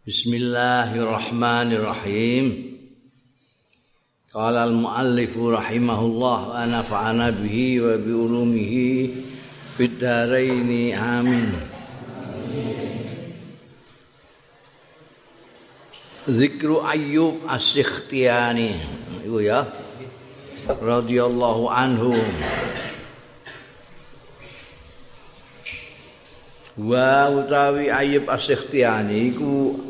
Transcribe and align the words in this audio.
Bismillahirrahmanirrahim. 0.00 2.72
Qala 4.32 4.64
al-muallif 4.64 5.36
rahimahullah 5.36 6.56
wa 6.56 6.64
nafa'ana 6.64 7.28
bihi 7.36 7.84
wa 7.84 8.00
bi 8.00 8.08
ulumihi 8.08 9.12
fid 9.76 10.00
dharain 10.00 10.96
amin. 10.96 11.52
Zikru 16.32 16.80
Ayyub 16.80 17.44
As-Sikhtiyani. 17.44 18.80
Iku 19.28 19.44
ya. 19.44 19.68
Radhiyallahu 20.80 21.68
anhu. 21.68 22.16
Wa 26.88 27.28
utawi 27.36 27.92
Ayyub 27.92 28.24
As-Sikhtiyani 28.32 29.36
iku 29.36 29.89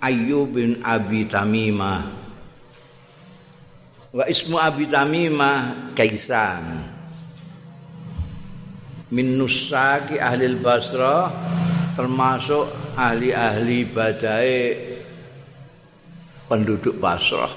Ayyub 0.00 0.56
bin 0.56 0.80
Abi 0.80 1.28
Tamimah. 1.28 2.08
Wa 4.10 4.24
ismu 4.26 4.56
Abi 4.56 4.88
Tamimah 4.88 5.92
Kaisan. 5.92 6.88
Min 9.12 9.36
nusaki 9.36 10.16
ahli 10.16 10.56
Basra 10.56 11.28
termasuk 11.94 12.96
ahli-ahli 12.96 13.78
badai 13.92 14.54
penduduk 16.48 16.96
Basrah. 16.96 17.52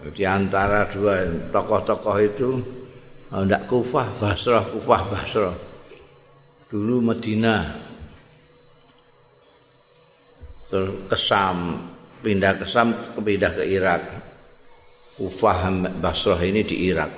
Di 0.00 0.24
antara 0.24 0.88
dua 0.88 1.28
tokoh-tokoh 1.52 2.16
itu 2.24 2.50
tidak 3.30 3.68
Kufah, 3.68 4.08
Basrah, 4.16 4.64
Kufah, 4.64 5.02
Basrah. 5.12 5.56
Dulu 6.72 7.04
Madinah 7.04 7.89
kesam. 11.10 11.88
Pindah 12.20 12.52
kesam 12.60 12.92
pindah 13.20 13.52
ke 13.56 13.64
Irak. 13.64 14.02
Ufah 15.20 15.68
Basrah 16.00 16.40
ini 16.40 16.64
di 16.64 16.88
Irak. 16.88 17.12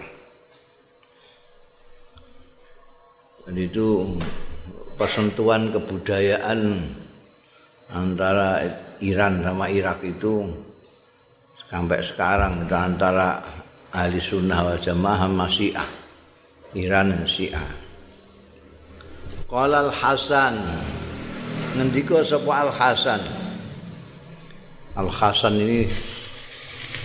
Dan 3.42 3.58
itu 3.58 4.06
persentuhan 4.94 5.74
kebudayaan 5.74 6.78
antara 7.90 8.62
Iran 9.02 9.42
sama 9.42 9.66
Irak 9.66 9.98
itu 10.06 10.46
sampai 11.66 12.06
sekarang. 12.06 12.62
Itu 12.62 12.74
antara 12.78 13.42
ahli 13.90 14.22
sunnah 14.22 14.62
wal 14.62 14.78
jamaah 14.78 15.26
masih 15.26 15.74
Iran 16.78 17.26
Syiah. 17.26 17.66
Qala 19.50 19.90
Al 19.90 19.92
Hasan 19.92 20.54
ngendika 21.76 22.24
sapa 22.24 22.52
Al 22.64 22.72
Hasan 22.72 23.41
Al 24.92 25.08
Hasan 25.08 25.56
ini 25.56 25.88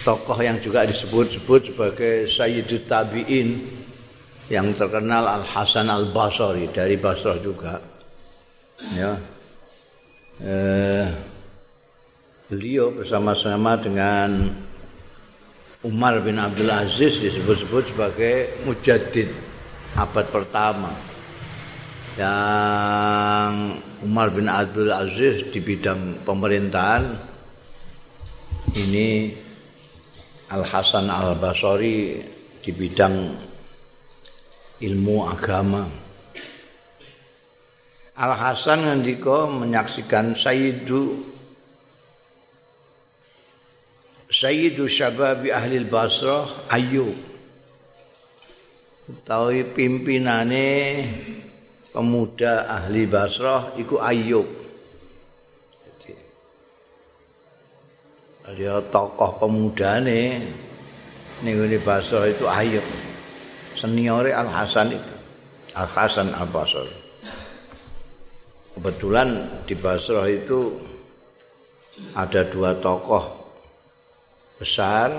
tokoh 0.03 0.35
yang 0.43 0.59
juga 0.59 0.83
disebut-sebut 0.83 1.71
sebagai 1.71 2.27
Sayyidut 2.27 2.83
Tabi'in 2.83 3.63
yang 4.52 4.75
terkenal 4.75 5.23
Al 5.23 5.47
Hasan 5.47 5.88
Al 5.88 6.11
Basri 6.11 6.67
dari 6.67 6.99
Basrah 6.99 7.39
juga. 7.39 7.79
Ya. 8.91 9.16
Eh, 10.44 11.07
beliau 12.52 12.91
bersama-sama 12.91 13.79
dengan 13.79 14.51
Umar 15.88 16.19
bin 16.19 16.44
Abdul 16.44 16.69
Aziz 16.69 17.23
disebut-sebut 17.23 17.95
sebagai 17.95 18.63
mujaddid 18.67 19.31
abad 19.95 20.27
pertama. 20.27 20.91
Yang 22.19 23.53
Umar 24.03 24.27
bin 24.35 24.51
Abdul 24.51 24.91
Aziz 24.91 25.47
di 25.53 25.59
bidang 25.63 26.22
pemerintahan 26.27 27.27
ini 28.75 29.31
Al 30.51 30.67
Hasan 30.67 31.07
Al 31.07 31.39
Basri 31.39 32.19
di 32.59 32.71
bidang 32.75 33.15
ilmu 34.83 35.17
agama. 35.23 35.88
Al 38.17 38.33
Hasan 38.33 38.89
ngendika 38.89 39.47
menyaksikan 39.47 40.33
Sayyidu 40.33 41.23
Sayyidu 44.27 44.91
Syababi 44.91 45.56
Ahli 45.56 45.88
Basrah 45.88 46.67
Ayyub. 46.67 47.16
Tahu 49.07 49.72
pimpinane 49.72 50.67
pemuda 51.95 52.67
ahli 52.67 53.07
Basrah 53.07 53.72
iku 53.79 54.03
Ayyub. 54.03 54.56
Dia 58.56 58.80
tokoh 58.88 59.44
pemuda 59.44 60.00
nih 60.00 60.40
nih 61.44 61.80
Basra 61.84 62.24
itu 62.31 62.47
Ayub 62.47 62.85
seniore 63.75 64.31
Al 64.31 64.47
Hasan 64.47 64.96
itu. 64.96 65.12
Al 65.75 65.90
Hasan 65.91 66.31
Al 66.31 66.47
Basra 66.47 66.88
kebetulan 68.78 69.59
di 69.68 69.75
Basra 69.75 70.24
itu 70.31 70.80
ada 72.16 72.46
dua 72.47 72.78
tokoh 72.78 73.25
besar. 74.62 75.12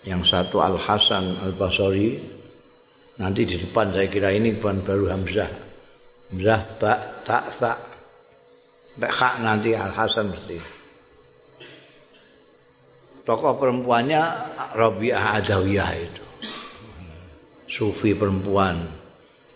Yang 0.00 0.32
satu 0.32 0.64
Al 0.64 0.80
Hasan 0.80 1.36
Al 1.44 1.52
Basri 1.52 2.16
nanti 3.20 3.44
di 3.44 3.60
depan 3.60 3.92
saya 3.92 4.08
kira 4.08 4.32
ini 4.32 4.56
bukan 4.56 4.80
baru 4.80 5.12
Hamzah. 5.12 5.50
Hamzah 6.32 6.60
bak 6.80 7.00
tak 7.28 7.44
tak. 7.60 7.78
Bek 8.96 9.12
nanti 9.44 9.76
Al 9.76 9.92
Hasan 9.92 10.32
mesti 10.32 10.79
tokoh 13.24 13.56
perempuannya 13.58 14.22
Rabi'ah 14.76 15.40
Adawiyah 15.40 15.90
itu. 15.96 16.24
Sufi 17.70 18.18
perempuan 18.18 18.82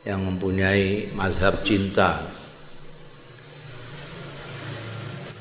yang 0.07 0.23
mempunyai 0.23 1.11
mazhab 1.17 1.67
cinta. 1.67 2.23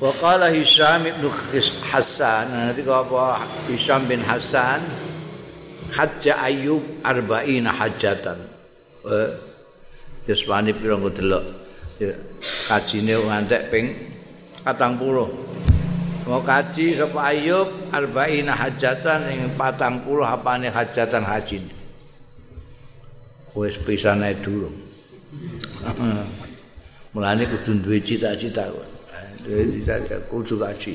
Waqala 0.02 0.50
Hisham 0.50 1.06
ibn 1.06 1.30
Hassan. 1.86 2.50
Nanti 2.50 2.82
apa? 2.84 3.46
Hisham 3.70 4.04
bin 4.10 4.20
Hassan. 4.20 4.82
Hajja 5.94 6.42
Ayub 6.42 6.82
arba'ina 7.06 7.70
hajatan 7.70 8.54
eh 9.04 9.30
Yuswani 10.24 10.72
pirang 10.72 11.04
delok. 11.12 11.44
Kajine 12.66 13.14
ngantek 13.20 13.70
ping 13.70 13.86
40 14.66 15.73
mau 16.24 16.40
kaji 16.40 16.96
sapa 16.96 17.32
Ayub 17.32 17.68
arba'ina 17.92 18.56
hajatan 18.56 19.28
ing 19.28 19.40
40 19.56 20.04
apane 20.24 20.68
hajatan 20.72 21.22
haji. 21.24 21.60
Wis 23.54 23.76
pisane 23.84 24.34
dulu. 24.40 24.72
Mulane 27.14 27.46
kudu 27.46 27.78
duwe 27.84 28.02
cita-cita 28.02 28.66
kok. 28.66 28.88
Cita-cita 29.46 30.18
kudu 30.26 30.58
kaji. 30.58 30.94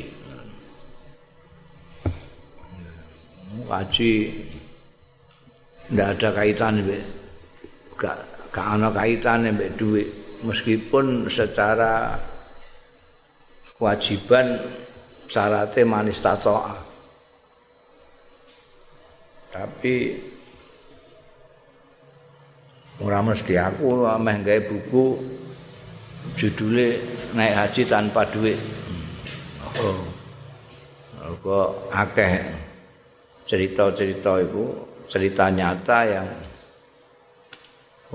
Kaji 3.69 4.12
ndak 5.89 6.22
ada 6.22 6.29
kaitan 6.38 6.85
be 6.85 7.01
gak 7.97 8.18
gak 8.53 8.66
ana 8.78 8.94
kaitane 8.94 9.50
mbek 9.53 9.73
duit 9.73 10.06
meskipun 10.45 11.25
secara 11.29 12.18
kewajiban 13.73 14.62
syaratnya 15.29 15.85
manis 15.85 16.19
tatoa. 16.19 16.73
Tapi 19.53 20.17
orang 23.06 23.34
mesti 23.34 23.53
aku 23.56 24.09
ameh 24.09 24.41
gawe 24.41 24.62
buku 24.66 25.06
judulnya 26.35 26.97
naik 27.38 27.56
haji 27.56 27.81
tanpa 27.85 28.25
duit. 28.28 28.57
Oh. 29.80 30.01
Kok 31.39 31.94
akeh 31.94 32.42
cerita-cerita 33.45 34.42
itu 34.42 34.65
cerita 35.06 35.48
nyata 35.53 36.00
yang 36.09 36.27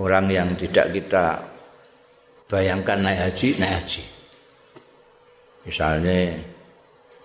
orang 0.03 0.27
yang 0.31 0.49
tidak 0.59 0.91
kita 0.91 1.41
bayangkan 2.51 3.01
naik 3.07 3.21
haji, 3.23 3.49
naik 3.63 3.75
haji. 3.81 4.05
Misalnya 5.65 6.54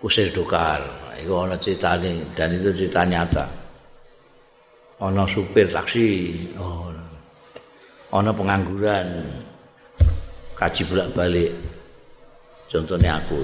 kusir 0.00 0.32
dukar. 0.32 0.80
Itu 1.20 1.36
ada 1.36 1.60
ceritanya 1.60 2.16
dan 2.32 2.56
itu 2.56 2.72
cerita 2.72 3.04
nyata. 3.04 3.44
Ada 5.00 5.24
supir 5.28 5.68
taksi. 5.68 6.08
Ada 8.10 8.32
pengangguran. 8.32 9.08
Kaji 10.56 10.82
bolak 10.88 11.08
balik 11.16 11.52
contohnya 12.68 13.20
aku. 13.20 13.38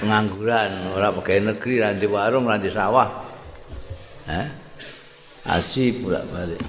Pengangguran 0.00 0.96
orang 0.96 1.12
pegawai 1.20 1.52
negeri 1.52 1.74
nanti 1.84 2.06
warung 2.08 2.48
nanti 2.48 2.72
sawah. 2.72 3.08
Eh? 4.30 4.48
haji 5.44 5.84
bolak 6.04 6.24
balik 6.28 6.62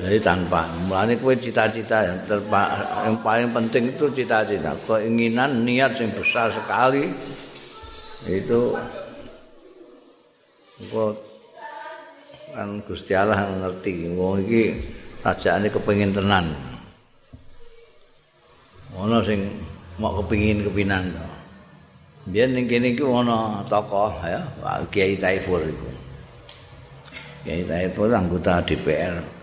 Jadi 0.00 0.16
tanpa, 0.24 0.64
mulanya 0.88 1.12
kue 1.20 1.36
cita-cita 1.36 2.00
yang, 2.00 2.18
yang 3.04 3.16
paling 3.20 3.52
penting 3.52 3.92
itu 3.92 4.08
cita-cita. 4.16 4.72
Keinginan, 4.88 5.60
niat 5.60 5.92
yang 6.00 6.08
besar 6.16 6.48
sekali 6.48 7.04
itu 8.24 8.76
kok 10.88 11.12
kan 12.56 12.80
Gusti 12.88 13.12
Allah 13.12 13.44
ngerti 13.60 14.08
wong 14.16 14.40
iki 14.48 14.72
ajakane 15.20 15.68
kepengin 15.68 16.16
tenan. 16.16 16.48
Ono 18.96 19.20
sing 19.20 19.52
mau 20.00 20.16
kepengin 20.24 20.64
kepinan 20.64 21.12
to. 21.12 21.26
Biyen 22.32 22.56
ning 22.56 22.64
kene 22.64 22.96
iki 22.96 23.04
ono 23.04 23.60
tokoh 23.68 24.16
ya, 24.24 24.40
Kiai 24.88 25.20
Taifur 25.20 25.60
iku. 25.60 25.88
Kiai 27.44 27.68
Taifur 27.68 28.08
anggota 28.16 28.64
DPR 28.64 29.39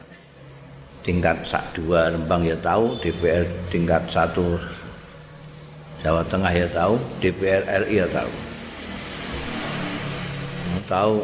tingkat 1.07 1.39
sak 1.47 1.63
dua 1.71 2.11
Rembang 2.11 2.43
ya 2.43 2.59
tahu, 2.59 2.99
DPR 2.99 3.47
tingkat 3.71 4.03
satu 4.11 4.59
Jawa 6.03 6.19
Tengah 6.27 6.51
ya 6.51 6.67
tahu, 6.67 6.99
DPR 7.23 7.63
RI 7.87 8.03
ya 8.03 8.07
tahu. 8.11 8.33
Tahu 10.87 11.15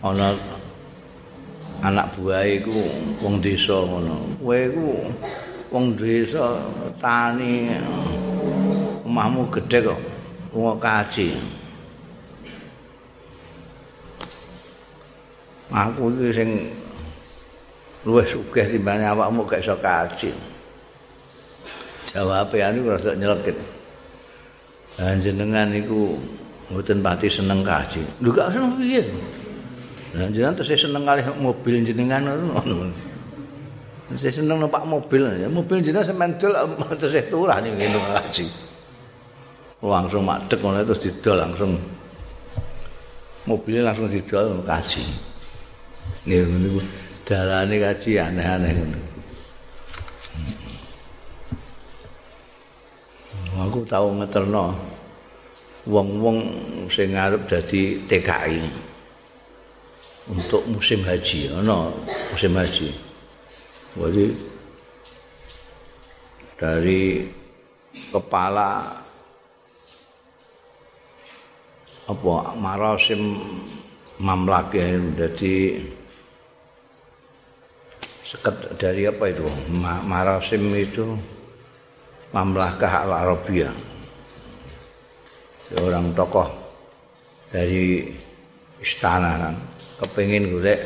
ana 0.00 0.32
anak 1.80 2.08
buah 2.16 2.44
iku 2.44 2.84
wong 3.24 3.40
desa 3.40 3.80
ngono. 3.84 4.16
Kowe 4.40 4.56
iku 4.56 4.88
wong 5.72 5.96
desa 5.96 6.60
tani 7.00 7.74
omahmu 9.04 9.48
gedhe 9.52 9.88
kok 9.88 10.00
wong 10.52 10.76
kaji. 10.80 11.36
Aku 15.70 16.10
iki 16.16 16.28
sing 16.32 16.50
luwih 18.04 18.24
sugih 18.24 18.64
timbang 18.64 19.04
awakmu 19.04 19.44
gak 19.44 19.60
iso 19.60 19.76
kaji. 19.76 20.32
Jawabe 22.08 22.58
anu 22.64 22.88
rada 22.88 23.12
nyelekit. 23.12 23.56
Jenengan 25.00 25.68
iku 25.76 26.16
mboten 26.72 27.04
pati 27.04 27.28
seneng 27.28 27.60
kaji. 27.60 28.00
Lho 28.24 28.30
gak 28.32 28.56
seneng 28.56 28.72
piye? 28.80 29.04
Lah 30.16 30.26
jenengan 30.32 30.56
terus 30.56 30.74
seneng 30.80 31.04
kali 31.04 31.20
mobil 31.38 31.84
jenengan 31.84 32.24
ngono. 32.24 32.88
Saya 34.18 34.34
seneng 34.34 34.58
numpak 34.58 34.82
mobil, 34.82 35.22
mobil 35.46 35.86
jenengan 35.86 36.02
semendel 36.02 36.50
terus 37.00 37.14
turah 37.28 37.60
ning 37.60 37.76
ngene 37.76 38.00
kaji. 38.00 38.48
Langsung 39.84 40.24
madeg 40.24 40.58
ngono 40.58 40.82
terus 40.88 41.04
didol 41.04 41.36
langsung. 41.36 41.72
Mobilnya 43.44 43.92
langsung 43.92 44.08
didol 44.08 44.64
kaji. 44.64 45.04
Nih 46.26 46.42
niku 46.42 46.80
dalane 47.26 47.76
kaji 47.80 48.10
aneh-aneh 48.20 48.72
ngono. 48.76 49.00
Aku 53.60 53.84
tahu 53.84 54.16
ngeterno 54.18 54.72
wong-wong 55.84 56.38
sing 56.88 57.12
arep 57.12 57.44
dadi 57.44 58.00
TKI 58.08 58.60
untuk 60.32 60.62
musim 60.70 61.04
haji, 61.04 61.52
ono 61.60 61.92
musim 62.32 62.52
haji. 62.56 62.88
Jadi 63.98 64.26
dari 66.56 67.26
kepala 68.14 69.00
apa 72.10 72.34
marasim 72.58 73.38
mamlak 74.18 74.74
ya 74.74 74.98
jadi 75.26 75.78
seket 78.30 78.78
dari 78.78 79.10
apa 79.10 79.26
itu? 79.26 79.42
Marasim 80.06 80.70
itu 80.78 81.18
mamlakah 82.30 83.10
al 83.10 83.12
arabia 83.26 83.74
seorang 85.66 86.14
tokoh 86.14 86.46
dari 87.50 88.06
istana 88.78 89.34
kan. 89.34 89.54
Kepengin 89.98 90.54
golek 90.54 90.80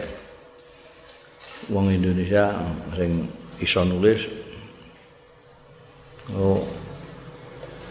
wong 1.69 1.93
Indonesia 1.93 2.57
sing 2.97 3.29
iso 3.61 3.85
nulis. 3.85 4.25
Oh 6.33 6.65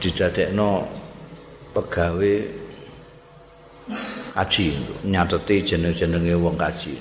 didadekno 0.01 0.83
pegawai 1.71 2.35
kaji 4.35 4.65
nyateti 5.07 5.63
jeneng-jenenge 5.63 6.35
wong 6.35 6.59
kaji 6.59 6.99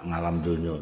ngalam 0.00 0.40
dunia 0.40 0.80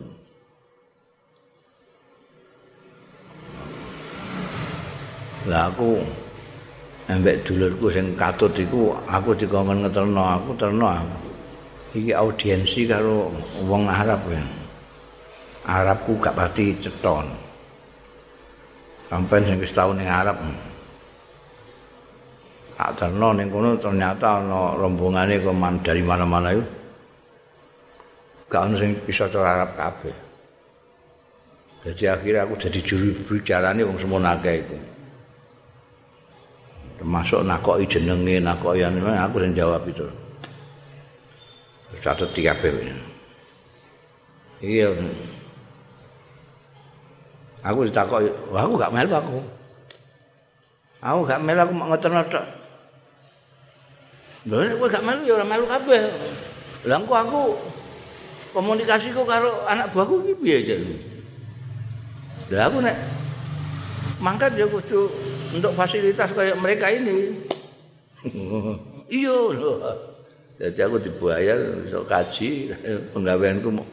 lah 5.48 5.72
aku 5.72 5.96
ambek 7.08 7.40
dulurku 7.48 7.88
sing 7.88 8.12
katut 8.12 8.52
iku 8.52 8.92
aku 9.08 9.32
dikongkon 9.32 9.88
ngeterno 9.88 10.24
aku 10.36 10.50
terno. 10.60 10.86
Aku 10.86 11.16
iki 11.96 12.12
audiensi 12.12 12.84
karo 12.84 13.32
wong 13.64 13.88
Arab 13.88 14.20
ya. 14.28 14.44
Arabku 15.64 16.20
gak 16.20 16.36
pati 16.36 16.76
ceton. 16.76 17.24
Sampai 19.08 19.42
sing 19.42 19.56
wis 19.58 19.72
tau 19.72 19.96
ning 19.96 20.06
Arab. 20.06 20.36
Tak 22.76 22.90
terno 23.00 23.32
ning 23.32 23.48
kono 23.48 23.80
ternyata 23.80 24.44
ana 24.44 24.76
rombongane 24.76 25.40
kok 25.40 25.56
dari 25.80 26.02
mana-mana 26.04 26.52
itu 26.52 26.64
gak 28.50 28.66
ono 28.68 28.74
sing 28.76 28.92
bisa 29.08 29.24
cara 29.32 29.56
Arab 29.56 29.70
kabeh. 29.72 30.16
Jadi 31.80 32.04
akhirnya 32.12 32.44
aku 32.44 32.60
jadi 32.60 32.80
juru 32.84 33.08
bicara 33.24 33.72
wong 33.72 33.96
semua 33.96 34.36
akeh 34.36 34.60
itu 34.60 34.76
termasuk 37.00 37.40
nakoki 37.48 37.88
jenenge 37.88 38.44
nakoki 38.44 38.84
anu 38.84 39.08
aku 39.08 39.40
yang 39.40 39.56
jawab 39.56 39.80
itu. 39.88 40.04
Catet 42.04 42.28
tiga 42.36 42.52
iya. 44.60 44.92
Aku 47.64 47.88
ditakoki 47.88 48.28
wah 48.52 48.68
aku 48.68 48.76
gak 48.76 48.92
melu 48.92 49.16
aku. 49.16 49.40
Aku 51.00 51.24
gak 51.24 51.40
melu 51.40 51.60
aku 51.64 51.72
mau 51.72 51.88
ngotor-ngotor 51.88 52.44
lho 54.48 54.56
nek 54.64 54.76
gak 54.80 55.04
melu 55.04 55.24
ya 55.24 55.32
ora 55.40 55.46
melu 55.48 55.64
kabeh. 55.64 56.00
Lha 56.84 56.96
aku 57.00 57.12
aku 57.16 57.40
komunikasiku 58.52 59.24
karo 59.24 59.64
anak 59.64 59.88
buahku 59.94 60.26
iki 60.26 60.34
piye 60.42 60.58
jan 60.66 60.82
lha 62.50 62.66
aku 62.66 62.78
nek 62.82 62.96
mangkat 64.18 64.58
ya 64.58 64.66
kudu 64.66 65.06
untuk 65.54 65.72
fasilitas 65.74 66.30
kayak 66.34 66.58
mereka 66.58 66.90
ini. 66.90 67.34
iya. 69.08 69.38
Jadi 70.60 70.80
aku 70.84 71.00
dibayar 71.00 71.56
iso 71.88 72.04
kaji 72.04 72.68
penggaweanku 73.16 73.72
mau 73.72 73.86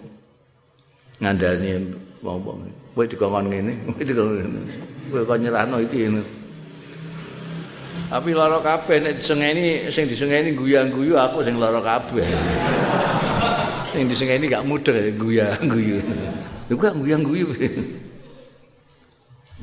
ngandani 1.23 1.95
mau 2.19 2.35
mau. 2.37 2.59
Kowe 2.91 3.05
dikongkon 3.07 3.47
ngene, 3.47 3.73
kowe 3.93 4.03
dikongkon 4.03 4.37
ngene. 4.41 4.73
Kowe 5.07 5.21
kok 5.23 5.39
nyerahno 5.39 5.77
iki 5.79 5.97
ngene. 6.11 6.21
Tapi 8.07 8.29
lara 8.35 8.59
kabeh 8.59 9.03
nek 9.03 9.13
disengeni 9.19 9.87
sing 9.91 10.11
disengeni 10.11 10.55
guyang-guyu 10.55 11.15
aku 11.15 11.43
sing 11.43 11.55
lara 11.55 11.79
kabeh. 11.79 12.23
sing 13.95 14.11
disengeni 14.11 14.51
gak 14.51 14.67
mudah 14.67 14.95
guyang-guyu. 15.15 16.03
Lha 16.67 16.73
kok 16.75 16.95
guyang-guyu. 16.99 17.47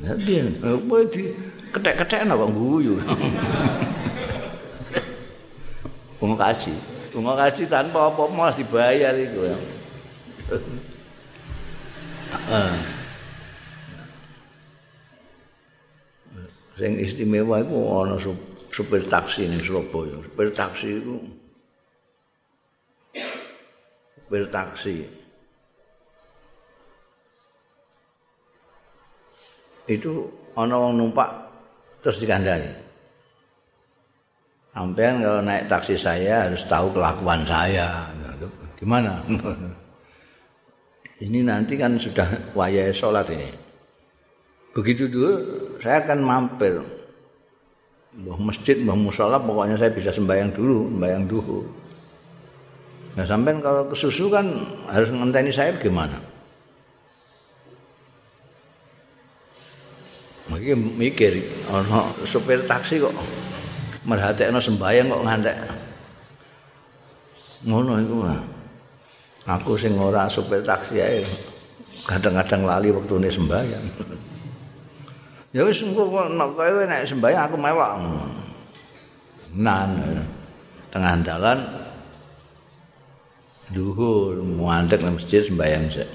Lah 0.03 0.11
dia, 0.19 0.43
apa 0.59 0.95
di 1.07 1.31
ketek-ketek 1.71 2.27
apa 2.27 2.45
guyu. 2.51 2.99
Bunga 6.19 6.35
kaji. 6.51 6.75
Bunga 7.15 7.33
kaji 7.39 7.63
tanpa 7.63 8.11
apa 8.11 8.27
malah 8.27 8.51
dibayar 8.51 9.15
itu 9.15 9.39
ya. 9.47 9.57
Sing 16.75 16.99
istimewa 16.99 17.63
itu 17.63 17.71
ana 17.71 18.19
supir 18.75 19.07
taksi 19.07 19.47
ning 19.47 19.63
Surabaya. 19.63 20.19
Supir 20.19 20.51
taksi 20.51 20.89
itu 20.99 21.15
supir 24.19 24.43
taksi. 24.51 25.24
Itu 29.85 30.33
ana 30.57 30.75
wong 30.81 30.97
numpak 30.97 31.29
terus 32.01 32.17
dikandani. 32.17 32.69
Sampean 34.75 35.23
kalau 35.23 35.39
naik 35.39 35.71
taksi 35.71 35.95
saya 35.95 36.49
harus 36.49 36.67
tahu 36.67 36.91
kelakuan 36.91 37.47
saya. 37.47 38.11
Gimana? 38.75 39.23
ini 41.25 41.39
nanti 41.47 41.79
kan 41.79 41.95
sudah 41.95 42.27
wayai 42.51 42.91
sholat 42.91 43.31
ini. 43.31 43.49
Begitu 44.75 45.07
dulu 45.07 45.33
saya 45.79 46.03
akan 46.03 46.19
mampir. 46.19 46.83
Mbah 48.15 48.39
masjid, 48.39 48.79
mbah 48.79 48.95
musola, 48.95 49.39
pokoknya 49.39 49.75
saya 49.75 49.91
bisa 49.91 50.11
sembahyang 50.11 50.51
dulu, 50.55 50.91
sembahyang 50.91 51.23
dulu. 51.27 51.59
Nah 53.15 53.23
sampean 53.23 53.63
kalau 53.63 53.87
kesusu 53.87 54.27
kan 54.27 54.43
harus 54.91 55.07
ngenteni 55.07 55.51
saya 55.55 55.71
gimana? 55.79 56.19
Iki 60.45 60.77
mikir 60.77 61.41
ana 61.73 62.05
supir 62.21 62.61
taksi 62.69 63.01
kok 63.01 63.13
merhatekno 64.05 64.61
sembayang 64.61 65.09
kok 65.09 65.25
ngantek. 65.25 65.57
Ngono 67.65 67.97
iku. 67.97 68.17
Aku 69.45 69.77
sing 69.77 69.97
ora 69.97 70.29
supir 70.29 70.61
taksi 70.61 71.01
ae 71.01 71.21
kadang-kadang 72.05 72.61
lali 72.65 72.93
wektune 72.93 73.29
sembayang. 73.29 73.85
ya 75.55 75.61
wis 75.65 75.81
engko 75.81 76.29
nek 76.29 76.49
kowe 76.53 76.83
nek 76.85 77.09
sembayang 77.09 77.41
aku 77.49 77.55
melok. 77.57 77.93
Nan 79.57 79.89
tengah 80.93 81.13
dalan 81.25 81.59
duhur 83.73 84.45
muandek 84.45 85.01
nang 85.01 85.17
masjid 85.17 85.41
sembayang 85.41 85.83
sik. 85.89 86.09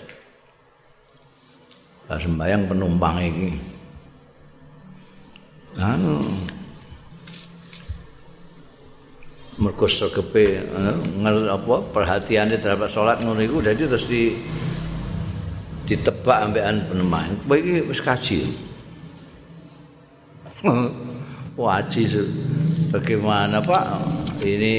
sembayang 2.10 2.66
penumpang 2.66 3.18
iki. 3.22 3.79
Anu. 5.78 6.26
Mergo 9.60 9.84
segepe 9.84 10.64
eh, 10.64 10.96
apa 11.52 11.74
perhatiane 11.92 12.56
terhadap 12.56 12.88
salat 12.88 13.20
ngono 13.20 13.44
iku 13.44 13.60
dadi 13.60 13.84
terus 13.84 14.08
di 14.08 14.32
ditebak 15.84 16.48
ambekan 16.48 16.80
peneman 16.88 17.28
kowe 17.44 17.54
iki 17.60 17.84
wis 17.84 18.00
kaji. 18.00 18.40
Waji 21.60 22.02
bagaimana 22.88 23.60
Pak? 23.60 23.84
Ini 24.40 24.76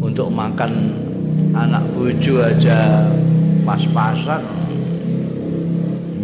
untuk 0.00 0.32
makan 0.32 0.72
anak 1.52 1.84
bojo 1.92 2.40
aja 2.40 3.04
pas-pasan. 3.68 4.40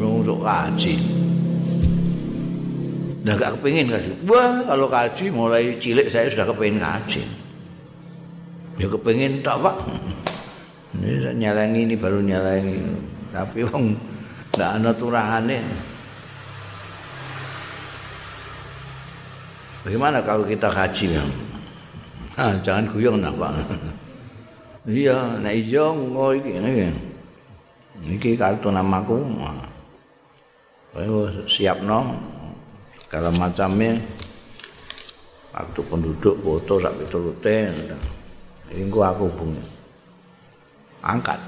Untuk 0.01 0.41
kaji 0.41 1.26
Udah 3.27 3.35
gak 3.43 3.59
kepingin 3.59 3.91
kaji. 3.91 4.23
Wah, 4.31 4.63
kalau 4.63 4.87
kaji 4.87 5.35
mulai 5.35 5.75
cilik 5.83 6.07
saya 6.07 6.31
sudah 6.31 6.47
kepingin 6.47 6.79
kaji. 6.79 7.27
Ya 8.79 8.87
kepingin 8.87 9.43
tak 9.43 9.67
pak. 9.67 9.75
Ini 10.95 11.35
nyalangi 11.35 11.91
ini 11.91 11.95
baru 11.99 12.23
nyalangi. 12.23 12.79
Tapi 13.35 13.67
wong 13.67 13.99
nggak 14.55 14.71
ada 14.79 14.95
turahane. 14.95 15.59
Bagaimana 19.83 20.23
kalau 20.23 20.47
kita 20.47 20.71
kaji 20.71 21.19
yang? 21.19 21.31
Ah, 22.39 22.55
jangan 22.63 22.87
guyong 22.95 23.19
nak 23.27 23.35
pak. 23.35 23.55
iya, 24.87 25.35
nak 25.43 25.51
iya 25.51 25.83
ngono 25.91 26.31
iki 26.31 26.63
ini. 26.63 26.95
Iki 28.07 28.39
kartu 28.39 28.71
namaku. 28.71 29.19
Ayo 30.95 31.43
siap 31.51 31.83
no. 31.83 32.36
Segala 33.17 33.33
macamnya. 33.41 33.97
Waktu 35.57 35.81
penduduk 35.89 36.37
foto 36.45 36.77
sampai 36.77 37.09
turute 37.09 37.73
ini 38.77 38.93
gua 38.93 39.17
aku 39.17 39.33
hubungi. 39.33 39.65
Angkat. 41.01 41.41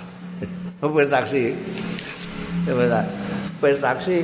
Per 0.81 1.07
taksi 1.13 1.53
per 3.61 3.75
taksi 3.85 4.17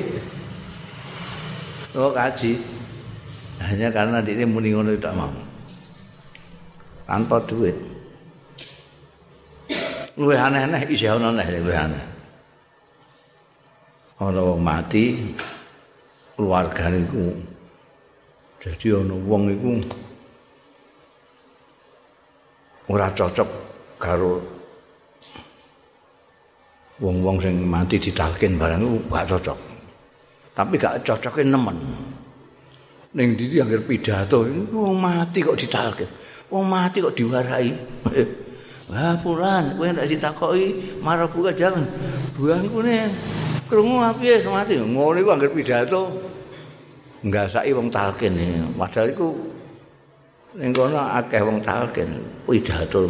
lo 1.93 2.17
kaji. 2.17 2.57
Hanya 3.61 3.93
karena 3.93 4.25
dia 4.25 4.49
muni 4.49 4.73
ngono 4.73 4.97
tidak 4.97 5.13
mau. 5.13 5.37
Tanpa 7.05 7.45
duit. 7.45 7.77
Luwih 10.17 10.41
aneh-aneh 10.41 10.81
isi 10.89 11.05
ana 11.05 11.29
aneh 11.29 11.45
luwih 11.61 11.77
aneh. 11.77 12.05
Ana 14.17 14.57
mati 14.57 15.37
keluargane 16.35 16.99
iku. 17.07 17.27
Dadi 18.65 18.87
ana 18.93 19.15
wong 19.15 19.43
iku 19.53 19.71
ora 22.89 23.09
cocok 23.13 23.49
karo 24.01 24.41
wong-wong 27.01 27.37
sing 27.43 27.61
mati 27.65 28.01
ditalkin 28.01 28.57
barang 28.57 28.81
iku 28.81 28.99
gak 29.13 29.27
cocok. 29.31 29.59
Tapi 30.55 30.75
gak 30.79 31.03
cocoke 31.05 31.43
nemen. 31.43 31.79
Ning 33.15 33.39
ndi 33.39 33.61
anggere 33.61 33.85
pidato 33.85 34.49
wong 34.73 34.97
mati 34.97 35.45
kok 35.45 35.59
ditalkin. 35.61 36.09
Wong 36.51 36.65
mati 36.65 37.05
kok 37.05 37.15
diwarai. 37.15 37.71
Wah, 38.85 39.17
puran, 39.17 39.81
kowe 39.81 39.89
nek 39.89 40.05
ditakoki 40.05 41.01
marah 41.01 41.25
buka 41.25 41.57
jangan. 41.57 41.89
Buangku 42.37 42.85
nih 42.85 43.09
krungu 43.65 43.97
api 43.97 44.45
mati. 44.49 44.77
Ngono 44.77 45.17
iku 45.21 45.31
anggere 45.33 45.53
pidato 45.57 46.24
ngasaki 47.25 47.73
wong 47.73 47.89
talkin. 47.89 48.37
Padahal 48.77 49.09
iku 49.09 49.29
ning 50.61 50.71
kono 50.77 51.01
akeh 51.01 51.41
wong 51.41 51.59
talkin. 51.65 52.21
Pidato 52.45 53.09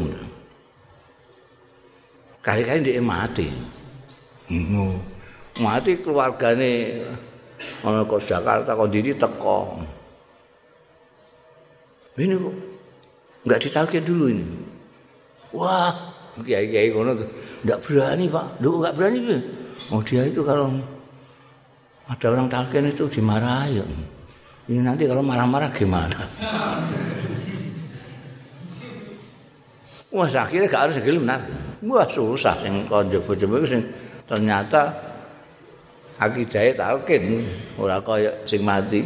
kali-kali 2.44 2.80
dia 2.86 3.02
mati. 3.02 3.50
Mati 5.58 5.92
keluargane 5.98 7.02
ana 7.82 8.04
kok 8.06 8.22
Jakarta 8.22 8.76
kok 8.78 8.90
diri 8.92 9.12
teko. 9.18 9.82
Ini 12.14 12.34
kok 12.38 12.56
enggak 13.44 13.60
ditalkin 13.66 14.06
dulu 14.06 14.24
ini. 14.30 14.46
Wah 15.50 15.90
kiai-kiai 16.38 16.94
kono 16.94 17.18
enggak 17.66 17.82
berani 17.82 18.30
Pak. 18.30 18.46
Lu 18.62 18.78
enggak 18.78 18.94
berani 18.94 19.18
oh 19.90 20.00
dia 20.00 20.22
itu 20.24 20.40
kalau 20.46 20.70
ada 22.04 22.26
orang 22.28 22.46
talqin 22.52 22.88
itu 22.92 23.08
dimarahi. 23.08 23.80
Ini 24.68 24.80
nanti 24.80 25.04
kalau 25.08 25.20
marah-marah 25.20 25.72
gimana? 25.72 26.20
Wah, 30.14 30.28
akhirnya 30.30 30.70
gak 30.70 30.82
harus 30.88 30.96
gelem 31.02 31.26
benar. 31.26 31.42
Wah, 31.84 32.06
susah 32.08 32.54
sing 32.64 32.86
konjo-konjo 32.88 33.66
sing 33.66 33.82
ternyata 34.24 34.94
akidahnya 36.16 36.72
talqin 36.78 37.44
ora 37.76 38.00
kaya 38.00 38.30
sing 38.48 38.64
mati 38.64 39.04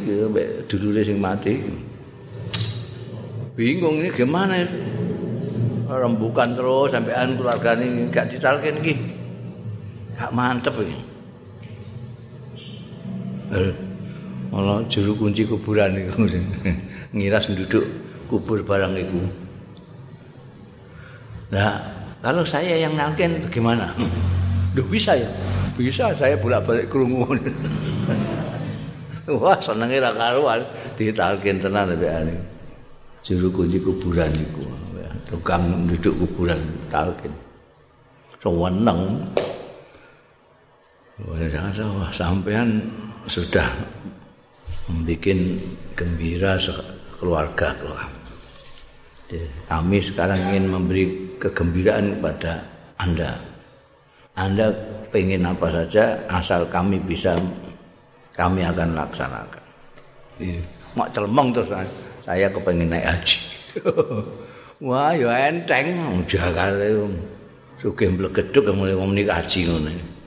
dulure 0.69 1.03
sing 1.03 1.19
mati. 1.19 1.59
Bingung 3.59 3.99
ini 3.99 4.15
gimana 4.15 4.63
itu? 4.63 4.79
Rembukan 5.89 6.53
terus 6.53 6.93
sampean 6.93 7.35
keluarga 7.41 7.75
ini 7.75 8.13
gak 8.13 8.31
ditalkin 8.31 8.79
iki. 8.85 8.95
Gak 10.15 10.31
mantep 10.31 10.77
ini. 10.85 11.18
Ana 14.53 14.85
juru 14.89 15.13
kunci 15.17 15.45
kuburan 15.45 15.97
iku 15.97 16.25
ngiras 17.17 17.49
nduduk 17.53 17.85
kubur 18.29 18.61
barang 18.61 18.93
itu. 19.01 19.21
Nah, 21.49 21.81
kalau 22.21 22.45
saya 22.45 22.77
yang 22.77 22.93
nalkin 22.93 23.49
bagaimana? 23.49 23.97
Duh 24.77 24.85
bisa 24.85 25.17
ya? 25.17 25.29
Bisa 25.81 26.13
saya 26.13 26.37
bolak-balik 26.37 26.93
krungu. 26.93 27.25
Wah, 29.29 29.57
senenge 29.61 30.01
ra 30.01 30.13
karuan 30.13 30.61
ditalkin 30.97 31.61
tenan 31.61 31.97
mbekane. 31.97 32.37
Juru 33.25 33.49
kunci 33.53 33.81
kuburan 33.81 34.29
iku. 34.33 34.65
Tukang 35.29 35.89
duduk 35.89 36.25
kuburan 36.25 36.61
talkin. 36.93 37.33
Seweneng. 38.41 39.29
Wah, 41.25 41.37
jangan 41.49 42.09
sampean 42.13 42.89
sudah 43.29 43.69
membuat 44.89 45.37
gembira 45.95 46.57
keluarga 47.21 47.77
keluarga. 47.77 48.19
Kami 49.69 50.01
sekarang 50.01 50.41
ingin 50.49 50.73
memberi 50.73 51.05
kegembiraan 51.37 52.17
kepada 52.17 52.65
Anda. 52.97 53.37
Anda 54.33 54.73
pengen 55.13 55.45
apa 55.45 55.69
saja 55.69 56.17
asal 56.33 56.65
kami 56.73 56.97
bisa 57.05 57.37
kami 58.33 58.65
akan 58.65 58.97
laksanakan. 58.97 59.65
Mak 60.97 61.09
celmong 61.13 61.53
terus 61.53 61.69
saya 62.25 62.49
kepengen 62.49 62.89
naik 62.89 63.05
haji. 63.05 63.39
Wah, 64.87 65.11
ya 65.11 65.51
enteng 65.51 65.91
Jakarta 66.25 66.87
itu. 66.87 67.11
Sugih 67.79 68.11
mlegeduk 68.11 68.67
mulai 68.75 68.95
ngomong 68.95 69.27
haji 69.27 69.61
ngono. 69.67 70.18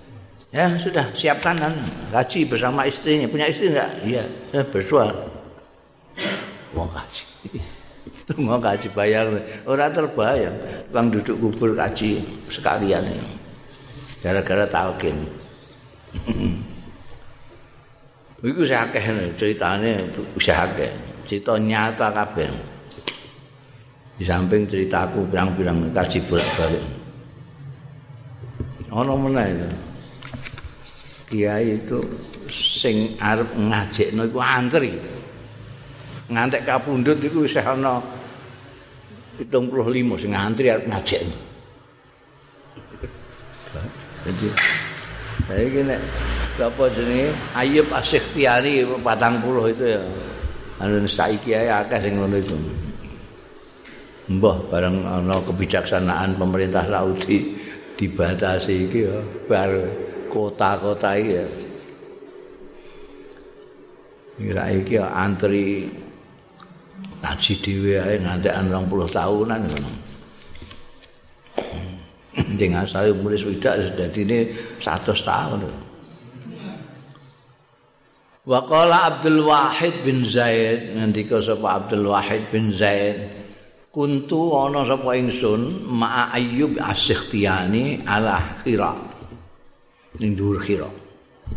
Ya 0.51 0.67
sudah 0.75 1.07
siapkan 1.15 1.55
kan 1.55 1.71
gaji 2.11 2.43
bersama 2.43 2.83
istrinya. 2.83 3.23
Punya 3.31 3.47
istri 3.47 3.71
enggak? 3.71 3.87
Iya, 4.03 4.27
ya, 4.51 4.61
bersuara. 4.67 5.31
Mau 6.75 6.91
gaji. 6.91 7.23
Mau 8.45 8.59
gaji 8.59 8.91
bayar. 8.91 9.31
Orang 9.63 9.95
terbayang. 9.95 10.51
Bang 10.91 11.07
duduk 11.07 11.39
kubur 11.39 11.71
gaji 11.71 12.19
sekalian. 12.51 13.07
Gara-gara 14.19 14.67
talkin. 14.67 15.23
Iku 18.43 18.67
saya 18.67 18.91
akeh 18.91 19.31
ceritanya 19.39 19.95
bisa 20.35 20.67
akeh. 20.67 20.91
Cerita 21.31 21.55
nyata 21.55 22.11
kabeh. 22.11 22.51
Di 24.19 24.27
samping 24.27 24.67
ceritaku 24.67 25.23
pirang-pirang 25.31 25.95
kaji 25.95 26.19
bolak-balik. 26.27 26.83
Ono 28.91 29.15
meneh 29.15 29.47
itu. 29.55 29.90
Kiai 31.31 31.79
itu 31.79 32.03
sing 32.51 33.15
arep 33.15 33.47
ngajekno 33.55 34.27
iku 34.27 34.43
antri. 34.43 34.91
Ngantek 36.27 36.67
kapundhut 36.67 37.23
iku 37.23 37.47
wis 37.47 37.55
ana 37.55 38.03
75 39.39 40.19
sing 40.19 40.31
antri 40.35 40.67
arep 40.67 40.85
ngajekno. 40.91 41.37
Jadi 44.21 44.47
saya 45.47 45.65
gini, 45.65 45.95
apa 46.61 46.83
jenenge 46.93 47.33
Ayub 47.57 47.87
Asyiktiani 47.89 48.85
40 49.01 49.73
itu 49.73 49.85
ya. 49.87 50.03
Anu 50.77 51.07
saiki 51.09 51.55
ae 51.57 51.71
akeh 51.71 51.99
sing 52.03 52.19
ngono 52.19 52.37
itu. 52.37 52.53
Mbah 54.31 54.69
bareng 54.69 55.07
ana 55.07 55.41
kebijaksanaan 55.41 56.37
pemerintah 56.37 56.85
Saudi 56.85 57.57
dibatasi 57.97 58.75
iki 58.87 58.99
ya 59.09 59.17
bar 59.49 59.71
kota-kota 60.31 61.19
ya. 61.19 61.43
Kira 64.39 64.71
iki 64.71 64.95
ya 64.97 65.11
antri 65.11 65.91
ngaji 67.21 67.53
dhewe 67.61 67.93
ae 67.99 68.15
ngantekan 68.23 68.71
20 68.71 69.11
tahunan 69.11 69.61
ngono. 69.67 69.91
Ding 72.57 72.71
asale 72.73 73.11
umur 73.11 73.35
swidak 73.35 73.99
dadine 73.99 74.49
100 74.79 75.03
tahun. 75.13 75.61
Wa 78.41 78.65
qala 78.65 79.13
Abdul 79.13 79.45
Wahid 79.45 80.01
bin 80.01 80.25
Zaid 80.25 80.97
ngendika 80.97 81.37
sapa 81.37 81.77
Abdul 81.77 82.09
Wahid 82.09 82.41
bin 82.49 82.73
Zaid 82.73 83.29
kuntu 83.93 84.57
ana 84.57 84.81
sapa 84.81 85.13
ingsun 85.13 85.85
ma'a 85.85 86.33
Ayyub 86.33 86.81
As-Sikhtiyani 86.81 88.01
ala 88.07 88.41
Hira 88.65 89.10
ning 90.21 90.37
dhuwur 90.37 90.61
Hira 90.61 90.87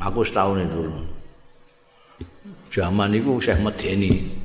aku 0.00 0.24
setahun 0.24 0.64
itu 0.64 0.80
zaman 2.72 3.12
itu 3.12 3.38
Syekh 3.38 3.60
Medeni 3.60 4.42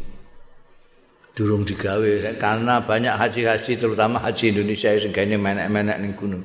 durung 1.40 1.64
digawe 1.64 2.36
karena 2.36 2.84
banyak 2.84 3.16
haji-haji 3.16 3.80
terutama 3.80 4.20
haji 4.20 4.52
Indonesia 4.52 4.92
sing 5.00 5.16
gane 5.16 5.40
menek-menek 5.40 5.98
ning 6.04 6.12
gunung. 6.20 6.44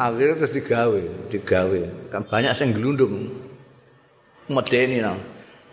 Akhirnya 0.00 0.40
terus 0.40 0.56
digawe 0.56 1.02
digawe. 1.28 1.80
Kan 2.08 2.24
banyak 2.24 2.56
sing 2.56 2.72
gelundung 2.72 3.28
medeni 4.48 5.04
no. 5.04 5.12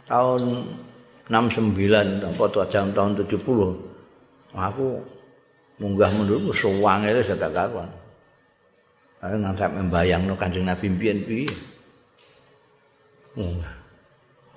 tahun 0.03 0.67
69 1.31 1.79
apa 2.27 2.43
jam 2.67 2.91
tahun 2.91 3.23
70 3.23 3.39
aku 4.51 4.99
munggah 5.79 6.11
mundur 6.11 6.43
sewange 6.51 7.07
itu 7.07 7.21
saya 7.31 7.39
tak 7.39 7.55
karuan 7.55 7.87
Ayo 9.23 9.39
membayang 9.39 10.27
no 10.27 10.35
kanjeng 10.35 10.67
Nabi 10.67 10.91
mbiyen 10.91 11.23
piye. 11.23 11.47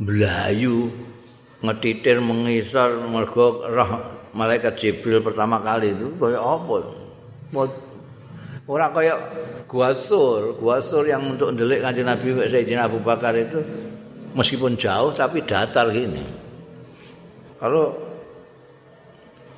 Belayu 0.02 0.90
ngetitir 1.62 2.18
mengisar 2.18 2.90
mergo 3.06 3.62
roh 3.62 3.90
malaikat 4.34 4.74
Jibril 4.74 5.22
pertama 5.22 5.62
kali 5.62 5.94
itu 5.94 6.10
kaya 6.18 6.42
apa? 6.42 6.76
Ora 8.66 8.90
kaya 8.90 9.14
gua 9.70 9.94
sur, 9.94 10.58
gua 10.58 10.82
sur 10.82 11.06
yang 11.06 11.22
untuk 11.22 11.54
ndelik 11.54 11.86
kanjeng 11.86 12.10
Nabi 12.10 12.34
Sayyidina 12.50 12.90
Abu 12.90 12.98
Bakar 12.98 13.38
itu 13.38 13.62
meskipun 14.34 14.74
jauh 14.74 15.14
tapi 15.14 15.46
datar 15.46 15.94
gini. 15.94 16.26
Kalau 17.62 17.94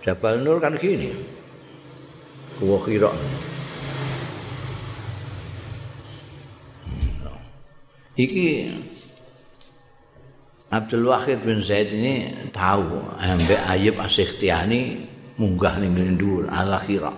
Jabal 0.04 0.44
Nur 0.44 0.60
kan 0.60 0.76
gini. 0.76 1.16
Gua 2.60 2.76
kira 2.84 3.08
iki 8.18 8.66
Abdul 10.68 11.08
Wahid 11.08 11.40
bin 11.46 11.64
Zaid 11.64 11.88
ini 11.94 12.28
tahu 12.52 13.00
ambek 13.16 13.56
Ayub 13.72 13.96
Asyiktiani 13.96 15.00
munggah 15.40 15.80
ning 15.80 16.18
dhuwur 16.20 16.44
ala 16.50 16.76
khira. 16.84 17.14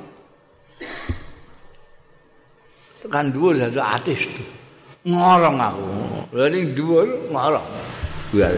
Tekan 3.03 3.35
dhuwur 3.35 3.59
satu 3.59 3.81
atis 3.83 4.23
tuh. 4.31 4.49
Ngorong 5.09 5.57
aku. 5.59 5.89
Lha 6.37 6.47
ning 6.53 6.79
dhuwur 6.79 7.09
ngorong. 7.33 7.69
Biar 8.31 8.55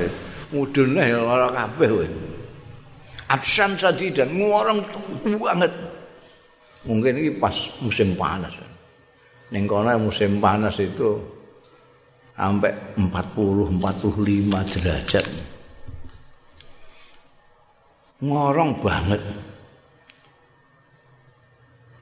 mudun 0.53 0.99
ya 0.99 1.25
ora 1.25 1.49
kabeh 1.57 1.88
kowe. 1.88 2.07
Absan 3.33 3.81
dan 3.81 4.29
ngorong 4.37 4.85
banget. 5.40 5.73
Mungkin 6.85 7.16
ini 7.16 7.31
pas 7.40 7.55
musim 7.81 8.12
panas. 8.12 8.53
Ning 9.49 9.64
kono 9.64 9.88
musim 9.97 10.37
panas 10.37 10.77
itu 10.77 11.16
sampai 12.42 12.74
40 12.98 13.78
45 13.78 14.74
derajat. 14.74 15.26
Ngorong 18.18 18.83
banget. 18.83 19.22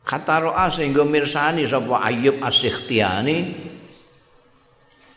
Kata 0.00 0.42
roa 0.42 0.66
sehingga 0.72 1.05
mirsani 1.05 1.68
sapa 1.68 2.03
Ayub 2.09 2.40
Asyiktiani 2.40 3.37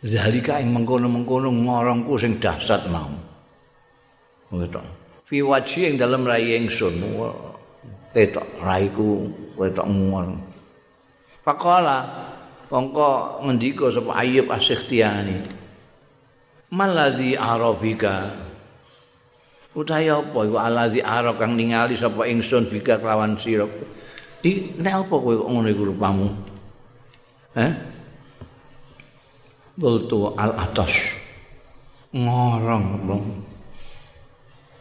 zalika 0.03 0.59
ing 0.59 0.75
mengkono-mengkono 0.75 1.49
ngorongku 1.49 2.19
sing 2.19 2.37
dahsyat 2.37 2.91
mau. 2.91 3.09
Ngono 4.51 4.83
fi 5.23 5.39
wajhi 5.39 5.87
ing 5.87 5.95
dalem 5.95 6.27
rai 6.27 6.59
ingsun. 6.59 6.99
Ketok 8.13 8.45
raiku 8.61 9.31
ketok 9.57 9.87
ngorong. 9.87 10.37
Pakola 11.41 12.22
Mongko 12.71 13.41
ngendika 13.43 13.91
sapa 13.91 14.11
Ayyub 14.19 14.47
As-Sikhtiyani. 14.47 15.37
Malazi 16.73 17.37
arabika. 17.37 18.33
Utahe 19.73 20.09
apa 20.09 20.39
iku 20.45 20.57
alazi 20.61 21.01
arab 21.01 21.41
kang 21.41 21.57
ningali 21.57 21.97
sapa 21.97 22.29
ingsun 22.29 22.69
bika 22.69 23.01
kelawan 23.01 23.33
sira. 23.41 23.65
Di 24.43 24.73
nek 24.77 25.07
apa 25.07 25.15
kowe 25.17 25.33
kok 25.33 25.49
ngono 25.49 25.67
iku 25.69 25.83
rupamu? 25.89 26.27
Heh? 27.57 27.73
Bultu 29.73 30.29
al 30.37 30.53
atas. 30.57 30.93
Ngorong 32.13 32.85
bang. 33.09 33.25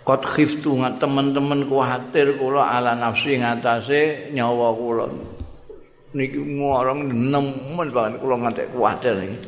Kot 0.02 0.22
khiftu 0.26 0.76
ngat 0.76 0.98
teman-teman 0.98 1.64
kuatir 1.70 2.36
kula 2.36 2.74
ala 2.74 2.92
nafsi 2.98 3.38
ngatasé 3.38 4.34
nyawa 4.34 4.74
kula. 4.74 5.06
Niki 6.12 6.36
ngorong 6.36 7.08
nemen 7.08 7.88
banget 7.88 8.20
kula 8.20 8.36
ngantek 8.36 8.68
kuwatir 8.72 9.16
iki. 9.16 9.38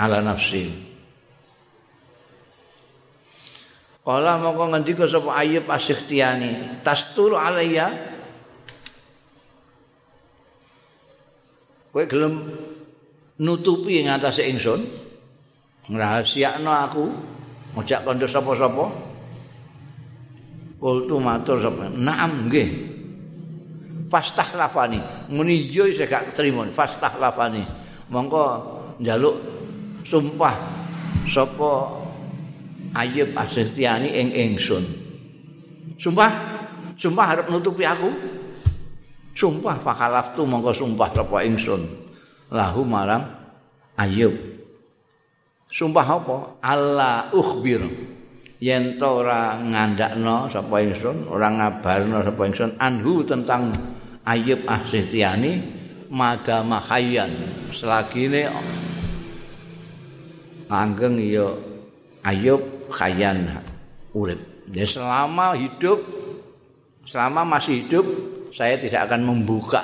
Ala 0.00 0.20
nafsi. 0.24 0.68
Kala 4.00 4.40
moko 4.40 4.72
ngendika 4.72 5.04
sapa 5.04 5.44
Ayyub 5.44 5.68
Asyikhtiyani 5.68 6.80
tastur 6.80 7.36
alayya. 7.36 7.92
Kowe 11.92 12.04
gelem 12.06 12.48
nutupi 13.36 14.00
ing 14.00 14.08
atase 14.08 14.46
ingsun 14.46 14.88
ngrahasiakno 15.90 16.70
aku 16.70 17.04
ngojak 17.76 18.00
kanca 18.08 18.26
sapa-sapa. 18.28 18.84
Kultu 20.80 21.16
matur 21.20 21.60
sapa. 21.60 21.92
Naam 21.92 22.48
nggih 22.48 22.89
fastah 24.10 24.58
lafani 24.58 24.98
muni 25.30 25.70
yo 25.70 25.86
saya 25.94 26.10
gak 26.10 26.34
terima 26.34 26.66
fastah 26.74 27.14
lafani 27.16 27.62
mongko 28.10 28.42
njaluk 28.98 29.38
sumpah 30.04 30.54
sapa 31.30 32.02
Ayub 32.90 33.38
Asytiani 33.38 34.10
ing 34.10 34.28
ingsun 34.34 34.82
sumpah? 35.94 36.58
Sumpah 37.00 37.24
harap 37.24 37.46
nutupi 37.48 37.86
aku? 37.86 38.12
Sumpah 39.32 39.80
fakalaf 39.80 40.36
tu 40.36 40.44
mongko 40.44 40.74
sumpah 40.74 41.08
sapa 41.16 41.46
ingsun 41.46 41.86
lahu 42.52 42.84
marang 42.84 43.24
Ayub. 43.96 44.32
Sumpah 45.70 46.02
apa? 46.02 46.38
Allah 46.60 47.30
ukhbir. 47.30 47.84
Yen 48.60 49.00
to 49.00 49.24
ora 49.24 49.56
ngandakno 49.56 50.50
sapa 50.52 50.84
ingsun 50.84 51.24
ora 51.30 51.48
ngabarno 51.48 52.20
sapa 52.20 52.42
ingsun 52.44 52.76
anhu 52.76 53.24
tentang 53.24 53.72
Ayub 54.24 54.64
Ahsitiani 54.68 55.52
mada 56.12 56.60
mahayan 56.60 57.30
selagi 57.72 58.28
ini 58.28 58.42
langgeng 60.68 61.16
ya 61.22 61.48
Ayub 62.26 62.60
khayan 62.92 63.48
urip. 64.12 64.38
Ya 64.70 64.84
selama 64.84 65.56
hidup 65.56 65.98
selama 67.08 67.58
masih 67.58 67.86
hidup 67.86 68.06
saya 68.52 68.76
tidak 68.76 69.08
akan 69.08 69.24
membuka 69.24 69.82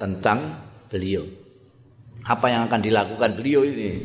tentang 0.00 0.58
beliau. 0.88 1.26
Apa 2.24 2.48
yang 2.48 2.70
akan 2.70 2.80
dilakukan 2.80 3.36
beliau 3.36 3.62
ini? 3.66 4.00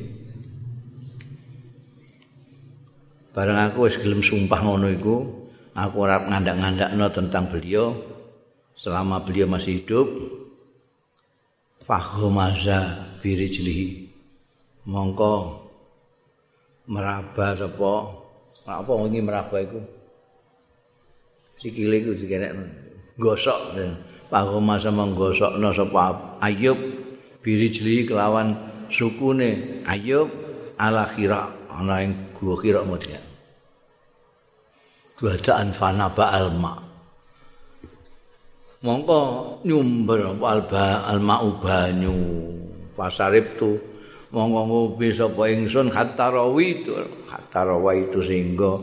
Bareng 3.31 3.55
aku 3.55 3.87
wis 3.87 3.95
gelem 3.95 4.19
sumpah 4.19 4.59
ngono 4.59 4.91
iku 4.91 5.23
aku 5.71 5.95
ora 6.03 6.19
ngandak-ngandakno 6.19 7.07
tentang 7.13 7.47
beliau 7.47 7.95
selama 8.79 9.19
beliau 9.19 9.51
masih 9.51 9.83
hidup 9.83 10.07
fakhmaza 11.83 13.11
birijlihi 13.19 14.07
mongko 14.87 15.67
meraba 16.87 17.59
sapa? 17.59 17.93
Apa 18.69 18.91
wingi 18.95 19.19
meraba 19.19 19.59
iku? 19.59 19.81
Sikile 21.59 21.99
iku 21.99 22.15
dikenek 22.15 22.55
gosok. 23.19 23.75
Pahoma 24.29 24.77
sama 24.77 25.09
gosokno 25.09 25.73
sapa 25.73 26.37
ayub 26.39 26.77
birijli 27.41 28.05
kelawan 28.05 28.53
sukune 28.93 29.81
ayub 29.89 30.29
ala 30.77 31.09
kira 31.09 31.49
ana 31.69 32.05
ing 32.05 32.13
gua 32.37 32.55
kira 32.61 32.85
modhian 32.85 33.21
duadaan 35.17 35.73
fana 35.75 36.07
ba'al 36.13 36.53
ma 36.55 36.88
mongko 38.79 39.19
nyumber 39.67 40.35
alba 40.39 41.03
alma 41.03 41.43
banyu 41.59 42.15
pasarip 42.95 43.59
tu 43.59 43.75
mongko 44.31 44.61
ngopi 44.67 45.11
sapa 45.11 45.43
ingsun 45.51 45.91
hatta 45.91 46.31
rawi 46.31 46.83
itu 46.83 46.95
hatta 47.27 47.67
rawi 47.67 48.07
itu 48.07 48.19
sehingga 48.23 48.79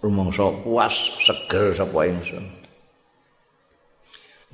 rumangsa 0.00 0.46
puas 0.62 0.94
seger 1.24 1.74
sapa 1.74 2.06
ingsun. 2.06 2.44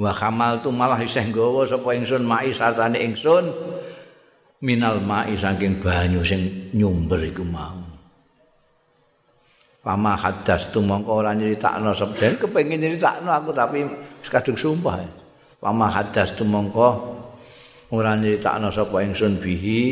Wa 0.00 0.10
kamal 0.16 0.64
tu 0.64 0.72
malah 0.72 0.96
isih 0.98 1.28
nggawa 1.28 1.68
sapa 1.68 1.92
ingsun 1.92 2.24
mai 2.24 2.50
sartane 2.50 2.96
ingsun 2.96 3.52
minal 4.64 4.98
mai 5.04 5.36
saking 5.36 5.82
banyu 5.82 6.24
sing 6.24 6.72
nyumber 6.72 7.20
iku 7.22 7.44
mau 7.44 7.81
Pama 9.82 10.14
hadas 10.14 10.70
tu 10.70 10.78
mongko 10.78 11.26
ora 11.26 11.34
nyritakno 11.34 11.90
sebden 11.90 12.38
kepengin 12.38 12.78
nyritakno 12.78 13.34
aku 13.34 13.50
tapi 13.50 13.82
kadung 14.30 14.54
sumpah. 14.54 15.02
Pama 15.58 15.90
hadas 15.90 16.38
tu 16.38 16.46
mongko 16.46 17.18
ora 17.90 18.14
nyritakno 18.14 18.70
sapa 18.70 19.02
ingsun 19.02 19.42
bihi 19.42 19.82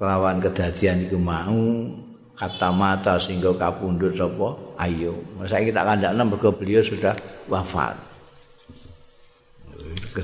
kelawan 0.00 0.40
kedadian 0.40 1.04
iku 1.04 1.20
mau 1.20 1.84
kata 2.32 2.72
mata 2.72 3.20
sehingga 3.20 3.52
kapundhut 3.60 4.16
sapa 4.16 4.56
ayo. 4.80 5.20
Saiki 5.44 5.68
tak 5.68 5.84
kandakno 5.84 6.24
mergo 6.24 6.48
beliau 6.56 6.80
sudah 6.80 7.12
wafat. 7.52 8.00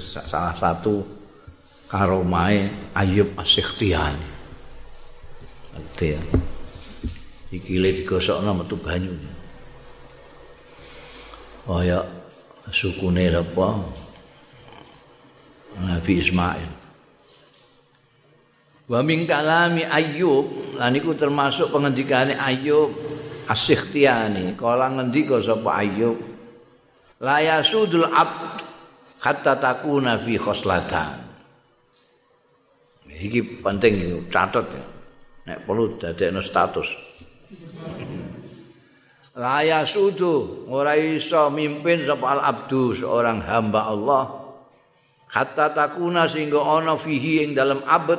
Salah 0.09 0.57
satu 0.57 1.05
karomae 1.85 2.73
Ayub 2.97 3.37
As-Sikhtiyani. 3.37 4.29
Ngerti 5.77 6.50
ya? 7.51 7.59
ikile 7.59 7.91
digosokno 7.99 8.55
metu 8.55 8.79
banyu. 8.79 9.15
Kaya 11.67 12.03
sukune 12.71 13.31
apa? 13.31 13.69
Nabi 15.79 16.13
Ismail. 16.19 16.71
Wa 18.91 19.07
min 19.07 19.23
kalami 19.23 19.87
Ayyub, 19.87 20.75
lan 20.75 20.99
iku 20.99 21.15
termasuk 21.15 21.71
pengendikane 21.71 22.35
Ayyub 22.35 22.91
As-Sikhtiyani. 23.47 24.59
Kala 24.59 24.91
ngendika 24.91 25.39
sapa 25.39 25.79
Ayyub, 25.79 26.19
la 27.23 27.39
yasudul 27.39 28.11
ab 28.11 28.59
hatta 29.23 29.55
takuna 29.63 30.19
fi 30.19 30.35
khoslatan. 30.35 31.23
Iki 33.11 33.63
penting 33.63 34.27
catat 34.33 34.67
ya. 34.75 34.85
Nek 35.51 35.59
perlu 35.69 35.99
dadekno 36.01 36.43
status. 36.43 37.10
Laya 39.40 39.88
sudu 39.88 40.66
ora 40.69 40.99
iso 40.99 41.49
mimpin 41.49 42.05
sapa 42.05 42.45
abdu 42.45 42.93
seorang 42.93 43.40
hamba 43.40 43.88
Allah. 43.88 44.25
Hatta 45.31 45.71
takuna 45.71 46.27
sehingga 46.27 46.59
ana 46.59 46.99
fihi 46.99 47.47
ing 47.47 47.55
dalam 47.55 47.81
abad 47.87 48.19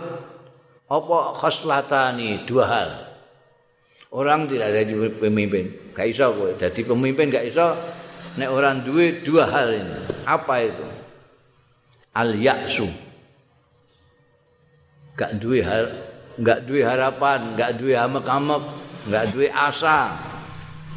apa 0.88 1.18
khoslatani 1.36 2.48
dua 2.48 2.66
hal. 2.66 2.90
Orang 4.12 4.48
tidak 4.48 4.72
ada 4.74 4.82
pemimpin 5.20 5.94
gak 5.94 6.08
iso 6.10 6.32
kowe. 6.32 6.52
Dadi 6.58 6.82
pemimpin 6.88 7.30
gak 7.30 7.46
iso 7.48 7.76
nek 8.40 8.50
orang 8.50 8.82
duwe 8.82 9.22
dua 9.22 9.46
hal 9.46 9.70
ini. 9.78 10.00
Apa 10.26 10.56
itu? 10.64 10.88
Al 12.18 12.34
yaksu 12.40 12.88
gak 15.16 15.38
duwe 15.38 15.62
hal 15.62 15.86
gak 16.40 16.66
duwe 16.66 16.82
harapan 16.82 17.54
gak 17.60 17.78
duwe 17.78 17.94
amek-amek 17.94 18.81
enggak 19.08 19.34
duwe 19.34 19.48
asa. 19.50 20.18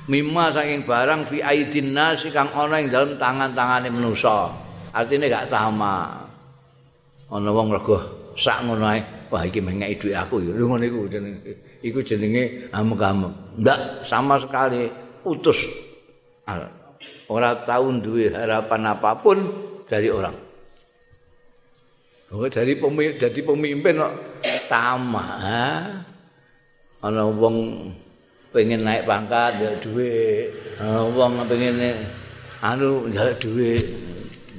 Mimma 0.05 0.53
saking 0.53 0.85
barang 0.85 1.25
fi 1.25 1.41
aidin 1.41 1.97
nasi 1.97 2.29
kang 2.29 2.53
ana 2.53 2.77
ing 2.77 2.93
dalam 2.93 3.17
tangan-tangane 3.17 3.89
manusa. 3.89 4.53
Artine 4.93 5.33
gak 5.33 5.49
tama. 5.49 6.29
Ana 7.33 7.51
wong 7.51 7.73
rego 7.73 7.97
sak 8.37 8.69
ngono 8.69 8.85
ae 8.85 9.01
wah 9.33 9.43
iki 9.49 9.65
mengeki 9.65 9.97
dhuwit 9.97 10.17
aku 10.21 10.45
ya. 10.45 10.53
Ngono 10.53 10.85
iku 10.85 11.09
jenenge. 11.09 11.53
Iku 11.81 12.05
jenenge 12.05 12.69
amek-amek 12.73 13.33
enggak 13.57 13.79
sama 14.05 14.37
sekali 14.37 14.93
utus. 15.25 15.65
Ora 17.25 17.65
tau 17.65 17.89
duwe 17.97 18.29
harapan 18.29 18.93
apapun 18.93 19.39
dari 19.89 20.13
orang. 20.13 20.37
Oh, 22.35 22.51
dari 22.51 22.75
pemimpin, 22.75 23.15
dari 23.15 23.41
pemimpin 23.47 23.95
kok 23.95 24.15
tamak. 24.69 26.04
Ana 27.05 27.29
wong 27.29 27.93
pengen 28.49 28.89
naik 28.89 29.05
pangkat 29.05 29.61
ya 29.61 29.71
duwe 29.85 30.49
ana 30.81 31.05
wong 31.13 31.45
pengen 31.45 31.77
anu 32.65 33.05
ya 33.13 33.29
duwe 33.37 33.77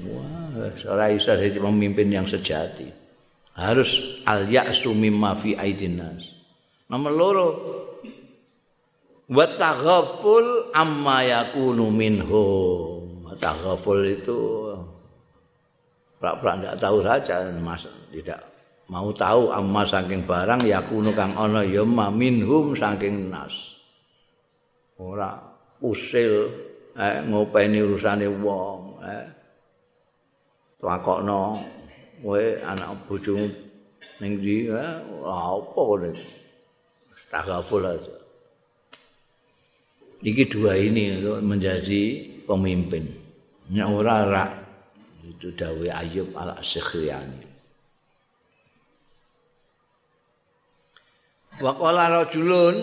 wah 0.05 0.69
ora 0.93 1.09
iso 1.09 1.33
dadi 1.33 1.57
pemimpin 1.57 2.13
yang 2.13 2.29
sejati. 2.29 2.85
Harus 3.55 4.21
al 4.27 4.51
ya'su 4.51 4.91
mimma 4.91 5.39
fi 5.39 5.55
aidin 5.55 5.97
nas. 5.97 6.27
Nomor 6.91 7.13
loro 7.15 7.47
wa 9.25 9.45
taghaful 9.57 10.69
amma 10.75 11.25
yakunu 11.25 11.89
minhum 11.89 13.33
taghaful 13.41 13.99
itu 14.05 14.71
prak-prak 16.19 16.61
tidak 16.61 16.75
tahu 16.79 16.97
saja 17.03 17.35
mas 17.59 17.83
tidak 18.13 18.39
mau 18.89 19.09
tahu 19.09 19.49
amma 19.49 19.81
saking 19.85 20.21
barang 20.25 20.61
yakunu 20.61 21.09
kang 21.17 21.33
ana 21.33 21.65
ya 21.65 21.81
minhum 21.85 22.77
saking 22.77 23.33
nas. 23.33 23.53
Ora 25.01 25.35
usil 25.81 26.47
eh, 26.95 27.19
ngopeni 27.27 27.83
urusane 27.83 28.27
wong 28.29 29.03
eh. 29.03 29.25
takokno 30.79 31.59
kowe 32.23 32.43
anak 32.63 32.95
bojomu 33.09 33.47
ning 34.23 34.39
ndi 34.39 34.71
eh, 34.71 34.95
apa 35.27 35.81
kene 35.91 36.11
tagaful 37.27 37.83
aja 37.83 38.15
iki 40.23 40.47
dua 40.47 40.79
ini 40.79 41.19
menjadi 41.43 42.01
pemimpin. 42.45 43.05
Nya 43.65 43.89
ora 43.89 44.21
rak 44.29 44.51
itu 45.25 45.49
dawe 45.57 45.89
Ayub 45.89 46.37
al-Sikhriyani 46.37 47.44
Wa 51.55 51.71
qala 51.71 52.11
rajulun 52.11 52.75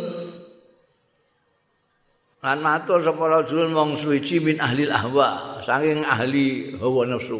lan 2.41 2.59
matur 2.65 3.05
sapa 3.05 3.21
rajulun 3.29 3.77
wong 3.77 3.91
suci 4.01 4.41
min 4.41 4.57
ahli 4.57 4.89
ahwa, 4.89 5.61
saking 5.61 6.01
ahli 6.03 6.75
hawa 6.81 7.05
nafsu. 7.05 7.39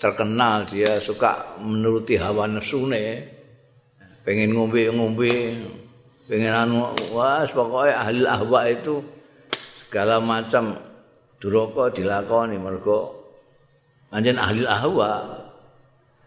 Terkenal 0.00 0.66
dia 0.66 0.98
suka 0.98 1.60
menuruti 1.60 2.16
hawa 2.16 2.48
nafsune. 2.48 3.28
Pengen 4.24 4.56
ngombe-ngombe, 4.56 5.34
pengen 6.26 6.54
anu 6.54 6.90
wah 7.12 7.44
pokoknya 7.44 7.94
ahli 8.00 8.22
ahwa 8.24 8.60
itu 8.72 9.04
segala 9.84 10.16
macam 10.22 10.78
duraka 11.42 11.90
dilakoni 11.92 12.54
mergo 12.56 13.18
anjen 14.14 14.38
ahli 14.38 14.64
ahwa 14.64 15.38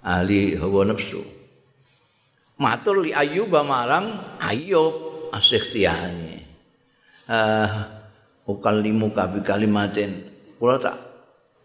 ahli 0.05 0.53
hawa 0.55 0.93
nafsu. 0.93 1.34
Matur 2.59 3.03
li 3.03 3.11
ayub 3.11 3.51
marang 3.51 4.37
ayub 4.39 4.93
asikhtiyani 5.35 6.43
eh 7.27 7.71
ukal 8.45 8.79
limu 8.79 9.11
kabi 9.11 9.41
kalimatin 9.41 10.23
kula 10.61 10.77
tak 10.77 10.97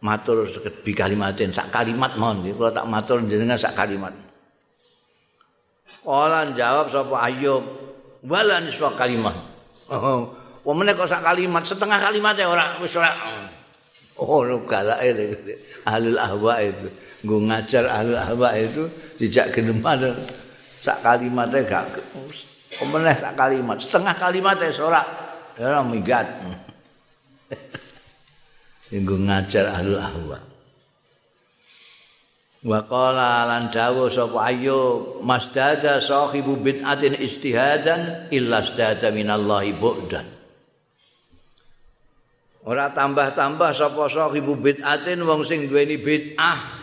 matur 0.00 0.48
bi 0.82 0.92
kalimatin 0.96 1.52
sak 1.52 1.68
kalimat 1.70 2.16
mon 2.16 2.42
kula 2.42 2.72
tak 2.72 2.88
matur 2.88 3.20
jenengan 3.28 3.60
sak 3.60 3.76
kalimat 3.76 4.12
Kala 6.00 6.48
jawab 6.56 6.88
sapa 6.88 7.28
Ayub, 7.28 7.60
"Wala 8.24 8.62
niswa 8.64 8.96
kalimat." 8.96 9.36
Oh, 9.90 10.32
wong 10.64 10.76
meneh 10.80 10.94
kok 10.96 11.10
sak 11.10 11.20
kalimat, 11.20 11.66
setengah 11.66 11.98
kalimat 11.98 12.32
ya 12.38 12.46
ora 12.48 12.78
wis 12.80 12.94
ora. 12.96 13.10
Oh, 14.16 14.44
lu 14.46 14.64
galake 14.64 15.36
ahlul 15.84 16.16
ahwa 16.16 16.62
itu. 16.62 16.88
Nggo 17.20 17.36
ngajar 17.48 17.84
ahlul 17.90 18.16
ahwa 18.16 18.48
itu 18.56 18.86
dijak 19.18 19.52
geneman. 19.52 20.14
Sak 20.80 21.04
kalimatnya 21.04 21.60
gak 21.68 22.00
pemeneh 22.76 23.16
sak 23.20 23.34
kalimat. 23.36 23.76
Setengah 23.80 24.14
kalimatnya 24.16 24.72
sorak 24.72 25.06
ya 25.60 25.68
ora 25.68 25.80
minggat. 25.84 26.26
Yang 28.90 29.22
ngajar 29.22 29.64
ahlul 29.70 30.00
ahwa. 30.02 30.38
Wa 32.60 32.84
qala 32.84 33.48
lan 33.48 33.72
dawuh 33.72 34.12
sapa 34.12 34.52
Ayyub 34.52 35.24
masdada 35.24 35.96
sahibu 35.96 36.60
bid'atin 36.60 37.16
istihadan 37.16 38.28
illa 38.28 38.60
stadada 38.60 39.08
minallahi 39.08 39.72
bu'dan. 39.80 40.26
Ora 42.68 42.92
tambah-tambah 42.92 43.72
sapa 43.72 44.12
sahibu 44.12 44.60
bid'atin 44.60 45.24
wong 45.24 45.48
sing 45.48 45.72
duweni 45.72 45.96
bid'ah. 45.96 46.82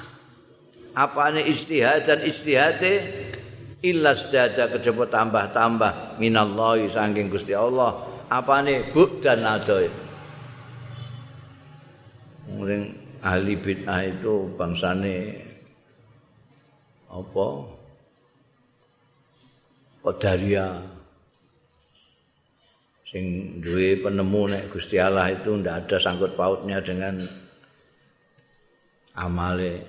Apane 0.98 1.46
istihadan 1.46 2.26
istihate 2.26 3.27
illa 3.86 4.18
stadada 4.18 4.72
kejaba 4.72 5.06
tambah-tambah. 5.10 6.18
Minallahi 6.18 6.90
saking 6.90 7.30
Gusti 7.30 7.54
Allah. 7.54 7.94
Apane? 8.28 8.92
Bu'dan 8.92 9.46
adoh. 9.46 9.88
Mungkin 12.48 12.82
ahli 13.22 13.54
bid'ah 13.60 14.02
itu 14.08 14.50
bangsane 14.56 15.44
apa? 17.12 17.48
Qadariyah 20.08 20.98
sing 23.08 23.58
duwe 23.64 24.04
penemu 24.04 24.42
nek 24.52 24.64
Gusti 24.72 25.00
Allah 25.00 25.32
itu 25.32 25.56
ndak 25.56 25.88
ada 25.88 25.98
sangkut 26.00 26.36
pautnya 26.36 26.84
dengan 26.84 27.24
amale 29.16 29.84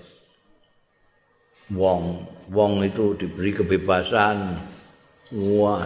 wong 1.74 2.22
wong 2.48 2.84
itu 2.84 3.14
diberi 3.16 3.52
kebebasan. 3.52 4.56
Wah 5.32 5.84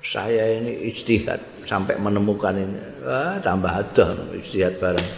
saya 0.00 0.56
ini 0.56 0.88
istihad 0.88 1.40
sampai 1.68 2.00
menemukan 2.00 2.56
ini. 2.56 2.80
Ah, 3.04 3.36
tambah 3.38 3.68
ada 3.68 4.16
istihad 4.36 4.80
bareng. 4.80 5.08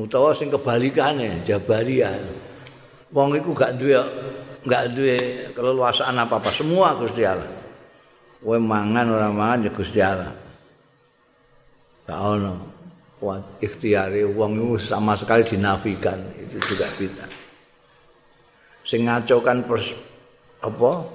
Utawa 0.00 0.32
sing 0.32 0.48
kebalikane 0.48 1.44
jabariyah 1.44 2.14
wong 3.10 3.34
iku 3.36 3.50
gak 3.52 3.74
duwe 3.74 3.98
gak 4.64 4.94
duwe 4.94 5.50
keleluasaan 5.52 6.16
apa-apa. 6.16 6.50
Semua 6.54 6.94
Gusti 6.96 7.26
Allah. 7.26 7.58
Kowe 8.40 8.56
mangan 8.56 9.06
ora 9.12 9.28
mangan 9.28 9.68
ya 9.68 9.70
Gusti 9.74 10.00
Allah. 10.00 10.32
Gak 12.08 12.20
ono. 12.20 12.54
Kuat 13.20 13.60
ikhtiare 13.60 14.24
wong 14.24 14.56
iku 14.56 14.74
sama 14.80 15.12
sekali 15.12 15.44
dinafikan. 15.44 16.16
Itu 16.40 16.56
juga 16.72 16.88
kita. 16.96 17.29
Sing 18.90 19.06
ngacokan 19.06 19.70
pers, 19.70 19.94
apa 20.66 21.06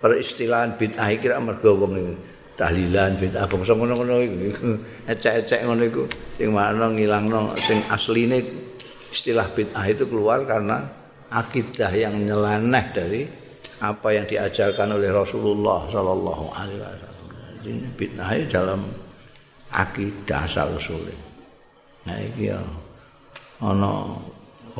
peristilahan 0.00 0.80
bid'ah 0.80 1.12
iki 1.12 1.28
mergo 1.28 1.76
wong 1.76 1.92
iki 1.92 2.14
tahlilan 2.56 3.20
bid'ah 3.20 3.44
bangsa 3.44 3.76
ngono-ngono 3.76 4.16
iku 4.24 4.80
ecek-ecek 5.12 5.68
ngono 5.68 5.82
iku 5.92 6.02
sing 6.40 6.56
makna 6.56 6.88
ngilangno 6.88 7.52
sing 7.60 7.84
asline 7.92 8.40
istilah 9.12 9.44
bid'ah 9.52 9.84
itu 9.92 10.08
keluar 10.08 10.48
karena 10.48 10.88
akidah 11.28 11.92
yang 11.92 12.16
nyeleneh 12.16 12.84
dari 12.96 13.28
apa 13.84 14.08
yang 14.16 14.24
diajarkan 14.24 14.96
oleh 14.96 15.12
Rasulullah 15.12 15.84
Shallallahu 15.92 16.44
Alaihi 16.54 16.80
Wasallam. 16.80 17.28
Ini 17.60 17.88
bid'ah 17.92 18.30
dalam 18.48 18.88
akidah 19.68 20.48
asal 20.48 20.80
usul. 20.80 21.12
Nah 22.08 22.16
ini 22.16 22.48
ya, 22.48 22.58
ono 23.60 24.16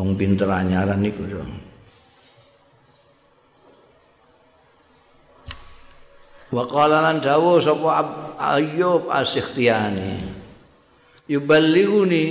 wong 0.01 0.16
pinter 0.16 0.49
anyaran 0.49 0.97
niku 0.97 1.29
so. 1.29 1.62
Wa 6.53 6.69
qala 6.69 7.01
lan 7.01 7.25
dawuh 7.25 7.65
sapa 7.65 8.05
Ayyub 8.37 9.09
As-Sikhtiyani 9.09 10.21
yuballighuni 11.33 12.25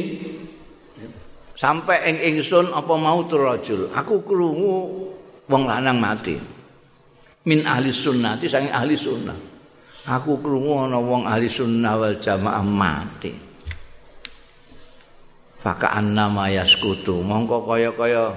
sampai 1.57 2.05
ing 2.05 2.17
ingsun 2.37 2.69
apa 2.69 2.93
mau 3.01 3.25
rajul 3.25 3.89
aku 3.89 4.21
krungu 4.21 5.09
wong 5.49 5.63
lanang 5.65 5.97
mati. 5.97 6.37
Min 7.41 7.65
ahli 7.65 7.89
sunnah 7.89 8.37
saking 8.37 8.69
ahli 8.69 8.93
sunnah. 8.93 9.33
Aku 10.05 10.37
krungu 10.37 10.85
ana 10.85 11.01
wong 11.01 11.25
ahli 11.25 11.49
sunnah 11.49 11.97
wal 11.97 12.17
jamaah 12.21 12.61
mati. 12.61 13.33
Faka 15.61 15.97
annama 15.97 16.49
yaskutu 16.49 17.21
mongko 17.21 17.65
kaya-kaya 17.65 18.33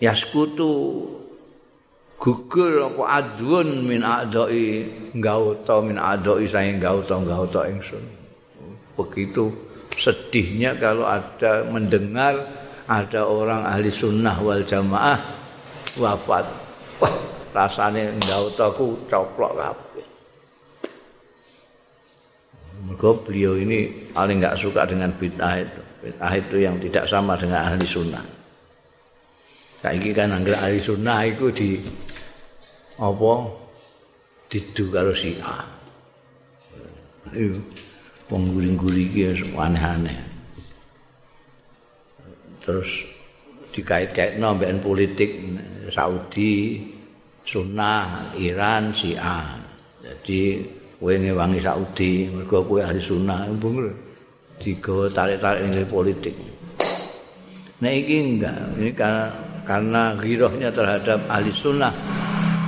yaskutu 0.00 0.68
gugur 2.22 2.86
apa 2.86 3.02
adun 3.18 3.82
min 3.82 4.06
adoi 4.06 4.86
gauta 5.18 5.82
min 5.82 5.98
adoi 5.98 6.46
saking 6.46 6.78
gauta 6.78 7.18
gauta 7.18 7.66
ingsun 7.66 8.04
begitu 8.94 9.50
sedihnya 9.98 10.78
kalau 10.78 11.02
ada 11.02 11.66
mendengar 11.66 12.38
ada 12.86 13.26
orang 13.26 13.66
ahli 13.66 13.90
sunnah 13.90 14.36
wal 14.38 14.62
jamaah 14.62 15.18
wafat. 15.96 16.46
Wah, 17.02 17.14
rasanya 17.52 18.12
enggak 18.12 18.40
utaku 18.52 18.96
coplok 19.06 19.52
kabeh. 19.58 20.06
Mergo 22.82 23.10
beliau 23.22 23.54
ini 23.58 24.10
paling 24.10 24.42
enggak 24.42 24.58
suka 24.58 24.86
dengan 24.86 25.10
bid'ah 25.14 25.54
itu. 25.62 25.80
Bid'ah 26.02 26.32
itu 26.34 26.56
yang 26.58 26.76
tidak 26.82 27.04
sama 27.06 27.38
dengan 27.38 27.62
ahli 27.70 27.86
sunnah. 27.86 28.24
Saiki 29.82 30.14
kan 30.14 30.30
anggere 30.30 30.58
ahli 30.58 30.78
sunnah 30.78 31.26
itu 31.26 31.50
di 31.50 31.70
apa 33.02 33.32
didu 34.46 34.84
karo 34.94 35.10
si 35.10 35.34
A. 35.42 35.66
wong 38.30 38.42
guring-guring 38.54 39.10
iki 39.10 39.22
aneh-aneh. 39.52 40.18
Terus 42.62 43.02
dikait-kaitno 43.74 44.54
mbek 44.56 44.78
politik 44.80 45.30
Saudi, 45.90 46.80
Sunnah, 47.42 48.32
Iran, 48.38 48.94
Syiah. 48.94 49.58
Jadi 50.00 50.62
kowe 50.96 51.12
ngewangi 51.12 51.60
Saudi, 51.60 52.30
mergo 52.30 52.62
kowe 52.64 52.80
ahli 52.80 53.02
Sunnah, 53.02 53.50
mbung 53.52 53.90
digawa 54.62 55.10
tarik-tarik 55.10 55.66
ning 55.66 55.84
politik. 55.90 56.34
Nah 57.82 57.90
ini 57.90 58.38
enggak, 58.38 58.58
ini 58.78 58.94
karena, 58.94 59.26
karena 59.66 60.02
girohnya 60.22 60.70
terhadap 60.70 61.18
ahli 61.26 61.50
sunnah 61.50 61.90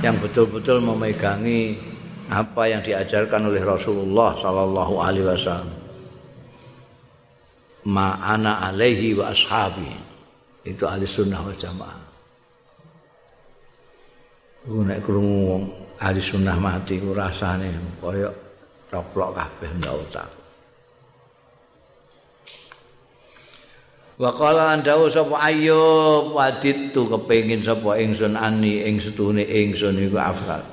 yang 0.05 0.21
betul-betul 0.21 0.85
memegangi 0.85 1.81
apa 2.29 2.69
yang 2.69 2.85
diajarkan 2.85 3.49
oleh 3.49 3.65
Rasulullah 3.65 4.37
sallallahu 4.37 4.93
alaihi 5.01 5.25
wasallam. 5.25 5.73
Ma 7.89 8.21
ana 8.21 8.69
alaihi 8.69 9.17
wa 9.17 9.33
ashabi. 9.33 9.89
Itu 10.61 10.85
ahli 10.85 11.09
sunnah 11.09 11.41
wal 11.41 11.57
jamaah. 11.57 12.01
Ku 14.65 14.81
nek 14.85 15.01
krungu 15.01 15.65
ahli 15.97 16.21
sunnah 16.21 16.57
mati 16.57 17.01
ku 17.01 17.13
rasane 17.13 17.69
kaya 18.01 18.29
coplok 18.89 19.37
kabeh 19.37 19.69
ndak 19.81 19.93
utak 19.93 20.44
Wa 24.15 24.31
qala 24.31 24.71
an 24.71 24.79
dawu 24.79 25.11
sapa 25.11 25.35
ayyub 25.43 26.31
wadit 26.31 26.95
tu 26.95 27.03
kepengin 27.03 27.59
sapa 27.59 27.99
ingsun 27.99 28.39
ani 28.39 28.87
ing 28.87 29.03
setune 29.03 29.43
ingsun 29.43 29.99
iku 29.99 30.15
afsal 30.15 30.63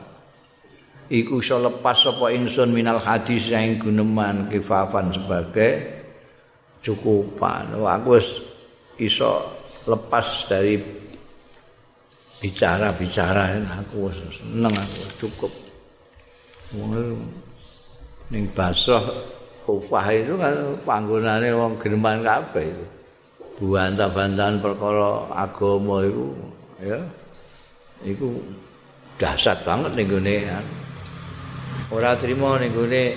iku 1.12 1.44
iso 1.44 1.61
lepas 1.61 2.07
sapa 2.07 2.33
ingsun 2.33 2.72
minal 2.72 2.96
hadis 3.02 3.52
yang 3.52 3.76
guneman 3.76 4.48
kifafan 4.48 5.12
sebagai 5.12 6.00
cukupan. 6.81 7.76
Aku 7.76 8.16
wis 8.16 8.40
iso 8.96 9.44
lepas 9.85 10.48
dari 10.48 10.81
bicara-bicara 12.40 13.59
aku 13.76 14.09
seneng 14.33 14.72
aku 14.72 15.02
cukup. 15.26 15.52
Ning 18.33 18.48
basah 18.57 19.05
Kufah 19.62 20.11
itu 20.11 20.35
kan 20.42 20.74
panggonane 20.83 21.55
wong 21.55 21.78
geneman 21.78 22.26
kabeh 22.26 22.66
itu. 22.66 22.87
Buantah-bantahan 23.62 24.59
perkara 24.59 25.31
agama 25.31 26.03
itu 26.03 26.35
ya. 26.83 26.98
Iku 28.03 28.42
dahsyat 29.22 29.62
banget 29.62 29.94
ning 29.94 30.11
gone 30.11 30.37
ora 31.94 32.18
trimo 32.18 32.59
ning 32.59 32.75
gone 32.75 33.14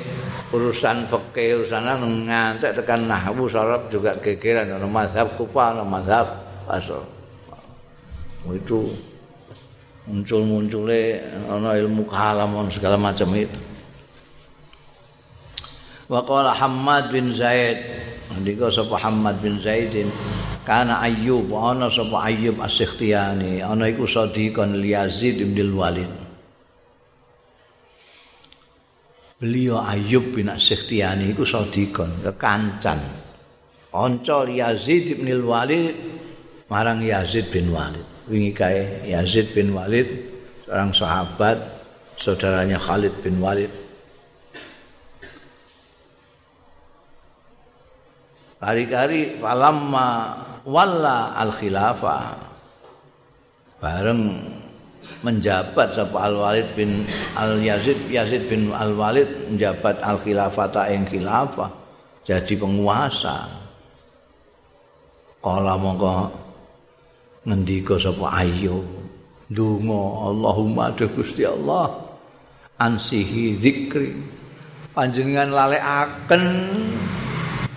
urusan 0.54 1.10
fikih 1.10 1.66
urusan 1.66 1.82
ngantek 2.30 2.78
tekan 2.78 3.10
nahwu 3.10 3.50
saraf 3.50 3.90
juga 3.90 4.14
gegeran 4.22 4.70
ana 4.70 4.86
mazhab 4.86 5.34
kufa 5.34 5.74
ana 5.74 5.82
mazhab 5.82 6.28
asal 6.70 7.02
itu 8.54 8.86
muncul-muncule 10.06 11.18
ana 11.50 11.74
ilmu 11.82 12.06
kalam 12.06 12.70
segala 12.70 12.94
macam 13.02 13.34
itu 13.34 13.58
wa 16.06 16.22
qala 16.22 16.54
Hamad 16.54 17.10
bin 17.10 17.34
Zaid 17.34 17.82
ndika 18.38 18.70
sapa 18.70 19.02
Hamad 19.02 19.42
bin 19.42 19.58
Zaidin 19.58 20.06
kana 20.65 20.99
Ayyub 21.06 21.54
ana 21.54 21.88
sapa 21.93 22.28
Ayyub 22.28 22.58
as-Sikhtiyani 22.60 23.62
ana 23.62 23.86
iku 23.88 24.10
sadiqan 24.10 24.73
Yazid 24.82 25.39
bin 25.45 25.78
Walid. 25.78 26.10
Beliau 29.38 29.78
Ayub 29.86 30.34
bin 30.34 30.49
Sikhtiyani 30.58 31.32
iku 31.32 31.45
sadikon 31.45 32.10
kekancan. 32.25 32.97
Kanca 33.93 34.43
Yazid 34.49 35.21
bin 35.21 35.30
Walid 35.45 35.95
marang 36.67 36.99
Yazid 37.06 37.54
bin 37.54 37.69
Walid. 37.69 38.04
Wingi 38.25 38.58
kae 38.58 39.06
Yazid 39.06 39.54
bin 39.54 39.69
Walid 39.78 40.10
seorang 40.65 40.89
sahabat 40.89 41.62
saudaranya 42.17 42.82
Khalid 42.82 43.13
bin 43.21 43.38
Walid. 43.38 43.69
Kari-kari 48.58 49.38
falamma 49.38 50.41
walla 50.65 51.38
al 51.38 51.54
khilafah. 51.54 52.36
Bareng 53.80 54.41
menjabat 55.21 55.93
sapa 55.93 56.17
Al 56.25 56.36
Walid 56.41 56.67
bin 56.73 57.06
Al 57.38 57.62
Yazid 57.62 58.10
Yazid 58.10 58.49
bin 58.49 58.73
Al 58.73 58.97
Walid 58.97 59.30
menjabat 59.49 60.01
al 60.01 60.17
khilafata 60.17 60.89
ing 60.89 61.06
khilafah 61.06 61.69
jadi 62.25 62.58
penguasa. 62.58 63.45
Kala 65.45 65.78
mongko 65.78 66.34
ngendika 67.45 68.01
sapa 68.01 68.41
ayo 68.41 68.82
donga 69.45 70.34
Allahumma 70.34 70.89
adu 70.89 71.06
Gusti 71.13 71.45
Allah 71.45 71.93
ansihi 72.82 73.62
zikri 73.62 74.17
panjenengan 74.97 75.54
lalekaken 75.54 76.43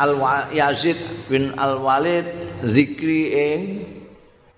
Al 0.01 0.17
Yazid 0.57 0.97
bin 1.29 1.53
Al 1.61 1.77
Walid 1.85 2.25
zikri 2.65 3.35
ing 3.35 3.63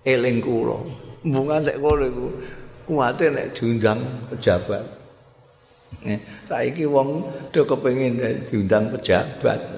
eling 0.05 0.39
kula. 0.41 0.77
Mbungan 1.21 1.61
sik 1.61 1.77
kono 1.77 2.05
iku 2.09 2.27
kuwate 2.89 3.29
nek 3.29 3.53
diundang 3.53 4.01
pejabat. 4.33 4.85
Eh, 6.01 6.17
saiki 6.49 6.87
wong 6.89 7.29
do 7.53 7.61
kepengin 7.67 8.17
diundang 8.47 8.89
pejabat. 8.89 9.59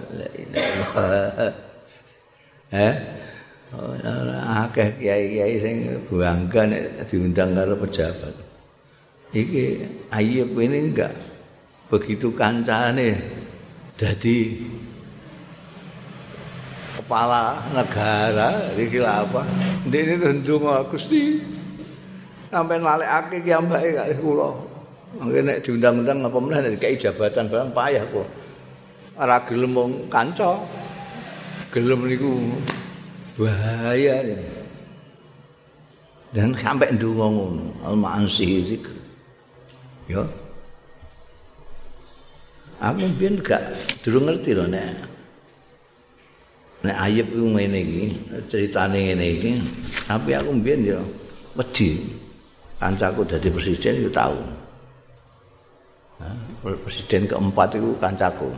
Eh 2.74 2.90
akeh 4.66 4.90
kiai-kiai 4.98 5.56
sing 5.62 5.76
bangga 6.10 6.66
diundang 7.06 7.54
karo 7.58 7.78
pejabat. 7.78 8.34
Iki 9.34 9.66
Ayub 10.14 10.54
ini 10.62 10.94
enggak 10.94 11.14
begitu 11.90 12.30
kancane. 12.34 13.18
Dadi 13.94 14.58
kepala 17.14 17.62
negara 17.78 18.74
iki 18.74 18.98
apa? 19.06 19.46
Ndek 19.86 20.02
ini 20.02 20.42
ndonga 20.42 20.82
Gusti. 20.90 21.38
Sampai 22.50 22.82
nalekake 22.82 23.46
ki 23.46 23.54
ambake 23.54 23.94
gak 23.94 24.18
kula. 24.18 24.50
Mangke 25.22 25.46
nek 25.46 25.62
diundang-undang 25.62 26.26
apa 26.26 26.38
meneh 26.42 26.74
nek 26.74 26.82
jabatan 26.98 27.54
barang 27.54 27.70
payah 27.70 28.02
kok. 28.10 28.26
Ora 29.22 29.38
gelem 29.46 29.78
wong 29.78 29.92
kanca. 30.10 30.58
Gelem 31.70 32.02
niku 32.10 32.34
bahaya 33.38 34.26
ini. 34.26 34.50
Dan 36.34 36.58
sampai 36.58 36.98
ndonga 36.98 37.30
ngono, 37.30 37.66
al-ma'ansi 37.86 38.66
zikr. 38.66 38.94
Ya. 40.10 40.26
Aku 42.82 43.06
mbiyen 43.06 43.38
gak 43.46 43.62
durung 44.02 44.26
ngerti 44.26 44.58
lho 44.58 44.66
nek 44.66 45.13
nek 46.84 46.98
ayub 47.00 47.28
ku 47.32 47.48
ngene 47.56 47.80
iki, 47.80 48.04
critane 48.52 49.00
ngene 49.00 49.26
iki, 49.40 49.52
tapi 50.04 50.36
aku 50.36 50.52
mbiyen 50.52 50.92
ya 50.94 51.00
wedi. 51.56 52.04
Kancaku 52.84 53.24
dadi 53.24 53.48
presiden 53.48 54.04
yo 54.04 54.12
tau. 54.12 54.36
presiden 56.84 57.28
keempat 57.28 57.80
itu 57.80 57.96
kancaku. 58.00 58.52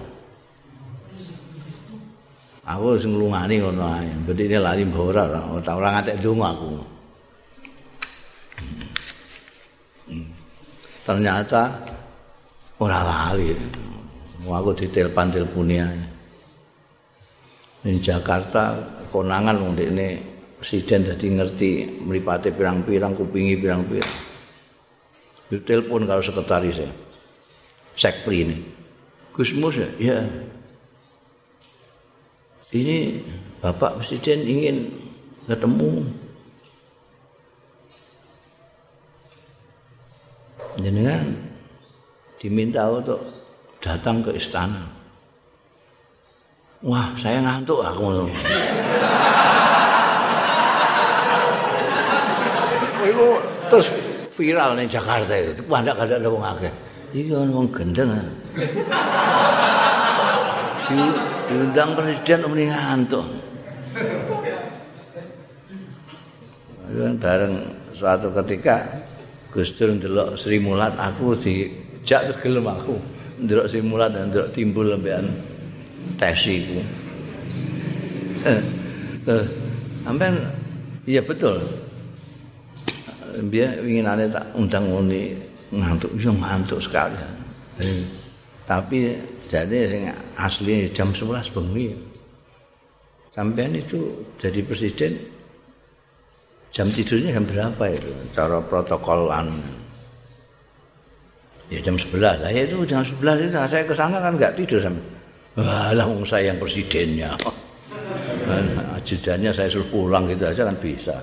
Aku 2.66 2.98
sing 2.98 3.14
nglungani 3.14 3.62
ngono 3.62 3.86
ae. 3.86 4.10
Bedine 4.26 4.58
lali 4.58 4.82
mbora 4.82 5.30
ora 5.30 5.70
ora 5.74 5.90
ngatek 5.94 6.18
donga 6.22 6.50
aku. 6.50 6.70
Ternyata 11.06 11.70
ora 12.82 13.06
lali. 13.06 13.54
Aku 14.46 14.74
ditelepon 14.74 15.30
teleponi 15.30 15.78
ae. 15.78 16.15
Ning 17.86 18.02
Jakarta 18.02 18.74
konangan 19.14 19.62
wong 19.62 19.78
dekne 19.78 20.18
presiden 20.58 21.06
dadi 21.06 21.28
ngerti 21.30 21.70
mripate 22.02 22.50
pirang-pirang 22.50 23.14
kupingi 23.14 23.54
pirang-pirang. 23.62 24.16
Ditelepon 25.54 26.10
karo 26.10 26.26
sekretaris 26.26 26.82
e. 26.82 26.90
Sekpri 27.94 28.42
ini. 28.42 28.58
Gus 29.30 29.54
Mus 29.54 29.78
ya? 29.78 29.90
Ya. 30.02 30.20
ini 32.76 33.24
Bapak 33.62 34.02
Presiden 34.02 34.44
ingin 34.44 34.78
ketemu 35.48 36.04
jenengan 40.82 41.24
diminta 42.42 42.90
untuk 42.90 43.22
datang 43.80 44.26
ke 44.26 44.36
istana. 44.36 44.95
Wah, 46.86 47.10
saya 47.18 47.42
ngantuk 47.42 47.82
aku. 47.82 48.30
Itu 53.10 53.26
terus 53.74 53.90
viral 54.38 54.78
nih 54.78 54.86
Jakarta 54.86 55.34
itu. 55.34 55.66
Banyak 55.66 55.98
ada 55.98 56.30
wong 56.30 56.46
akeh. 56.46 56.70
Iya 57.10 57.42
wong 57.50 57.74
gendeng. 57.74 58.14
Di 60.86 61.02
diundang 61.50 61.98
presiden 61.98 62.46
mending 62.46 62.70
ngantuk. 62.70 63.26
bareng 66.96 67.56
suatu 67.92 68.30
ketika 68.32 68.86
Gus 69.50 69.74
Dur 69.76 69.98
ndelok 69.98 70.38
Sri 70.40 70.62
Mulat 70.62 70.96
aku 70.96 71.36
dijak 71.36 72.32
tergelem 72.32 72.70
aku 72.70 72.96
ndelok 73.42 73.68
Sri 73.68 73.82
Mulat 73.84 74.16
dan 74.16 74.32
ndelok 74.32 74.54
timbul 74.56 74.94
lembean 74.94 75.28
tes 76.16 76.40
iku. 76.48 76.80
Terus 79.26 79.46
sampean 80.06 80.38
iya 81.10 81.22
betul. 81.26 81.58
Biar 83.36 83.84
inginannya 83.84 84.32
tak 84.32 84.46
undang 84.56 84.88
nguni 84.88 85.36
ngantuk, 85.74 86.14
iya 86.16 86.32
ngantuk 86.32 86.80
sekali. 86.80 87.20
Tapi 88.64 89.18
jadi 89.46 89.78
sing 89.92 90.10
asli 90.40 90.90
jam 90.94 91.12
11 91.12 91.52
bengi. 91.52 91.92
Sampean 93.36 93.76
itu 93.76 94.24
jadi 94.40 94.64
presiden 94.64 95.20
jam 96.72 96.88
tidurnya 96.88 97.36
jam 97.36 97.44
berapa 97.44 97.84
itu? 97.92 98.12
Cara 98.32 98.64
protokolan. 98.64 99.52
Ya 101.68 101.82
jam 101.82 101.98
11. 102.00 102.46
Lah 102.46 102.52
ya 102.54 102.64
itu 102.64 102.86
jam 102.86 103.04
11 103.04 103.50
itu 103.50 103.52
saya 103.52 103.84
ke 103.84 103.94
sana 103.98 104.22
kan 104.22 104.38
enggak 104.38 104.56
tidur 104.56 104.80
sampai. 104.80 105.15
Wong 105.56 106.28
saya 106.28 106.52
yang 106.52 106.60
presidennya. 106.60 107.32
Dan 108.46 108.78
ajudannya 109.00 109.52
saya 109.56 109.72
suruh 109.72 109.88
pulang 109.88 110.28
gitu 110.28 110.44
aja 110.46 110.68
kan 110.68 110.78
bisa. 110.78 111.16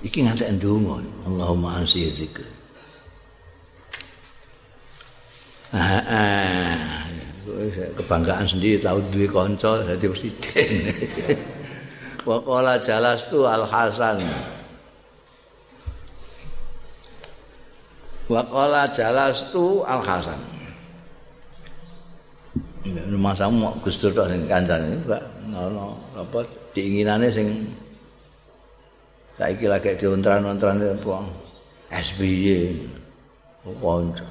Iki 0.00 0.28
ngantek 0.28 0.60
ndonga. 0.60 1.00
Allahumma 1.24 1.80
ansi 1.80 2.08
zikr. 2.12 2.44
kebanggaan 7.94 8.46
sendiri 8.46 8.82
tahu 8.82 8.98
duwe 9.14 9.26
kanca 9.30 9.86
dadi 9.86 10.06
presiden. 10.10 10.70
Wa 12.28 12.36
qala 12.42 12.82
jalastu 12.82 13.46
Al 13.46 13.64
Hasan. 18.30 18.32
Wa 18.32 18.42
qala 18.46 18.82
jalastu 18.94 19.82
Al 19.82 20.02
Hasan. 20.06 20.40
Rumah 22.86 23.34
sama 23.36 23.76
Gus 23.84 24.00
Dur 24.00 24.14
tok 24.14 24.30
sing 24.30 24.48
kandhane 24.48 24.96
enggak 24.96 25.20
ngono 25.52 26.00
apa 26.16 26.48
diinginane 26.72 27.28
sing 27.28 27.68
saiki 29.36 29.68
lagi 29.68 29.98
diontran-ontran 29.98 30.78
apa 30.78 31.26
SBY. 31.90 32.88
Kanca. 33.60 34.24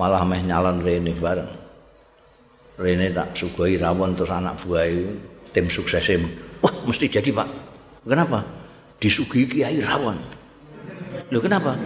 malah 0.00 0.24
meh 0.24 0.40
nyalon 0.40 0.80
Rene 0.80 1.12
bareng. 1.12 1.52
Rene 2.80 3.12
tak 3.12 3.36
sugoi 3.36 3.76
rawon 3.76 4.16
terus 4.16 4.32
anak 4.32 4.56
buah 4.64 4.88
itu 4.88 5.12
tim 5.52 5.68
sukses 5.68 6.08
Wah, 6.64 6.72
mesti 6.88 7.04
jadi 7.08 7.28
pak. 7.28 7.48
Kenapa? 8.08 8.40
Disuguhi 8.96 9.44
kiai 9.44 9.84
rawon. 9.84 10.16
Loh 11.28 11.40
kenapa? 11.44 11.76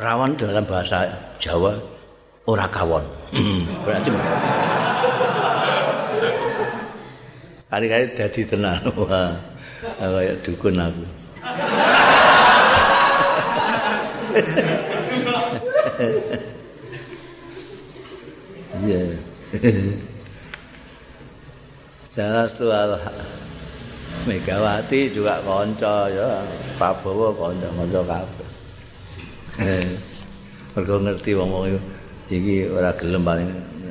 Rawon 0.00 0.32
dalam 0.32 0.64
bahasa 0.64 1.12
Jawa 1.36 1.76
ora 2.48 2.64
kawon. 2.72 3.04
Berarti 3.84 4.08
Kali-kali 7.68 8.16
jadi 8.16 8.40
tenang. 8.48 8.80
Wah, 8.98 9.36
kayak 10.00 10.40
dukun 10.40 10.80
aku. 10.80 11.04
Iya. 18.80 19.12
jelas 22.16 22.56
tuh 22.56 22.72
al 22.72 22.96
Megawati 24.24 25.12
juga 25.12 25.36
konco 25.44 26.08
ya 26.08 26.40
Prabowo 26.80 27.36
konco 27.36 27.68
konco 27.76 28.00
kabeh 28.08 28.39
mergo 30.74 30.96
ngerti 31.04 31.30
wong-wong 31.36 31.76
iki 32.32 32.64
ora 32.70 32.94
gelem 32.96 33.22
paling 33.26 33.50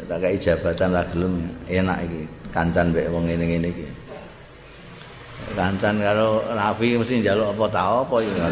tak 0.10 0.26
kei 0.26 0.42
jabatan 0.42 0.96
ora 0.96 1.04
gelem 1.14 1.34
enak 1.70 2.00
iki. 2.10 2.22
Kancan 2.50 2.90
mek 2.90 3.14
wong 3.14 3.30
ngene-ngene 3.30 3.70
iki. 3.70 3.86
Kancan 5.54 6.02
karo 6.02 6.42
Rafi 6.50 6.98
mesti 6.98 7.22
njaluk 7.22 7.54
apa 7.54 7.66
ta 7.70 7.82
apa 8.04 8.16
iki 8.22 8.40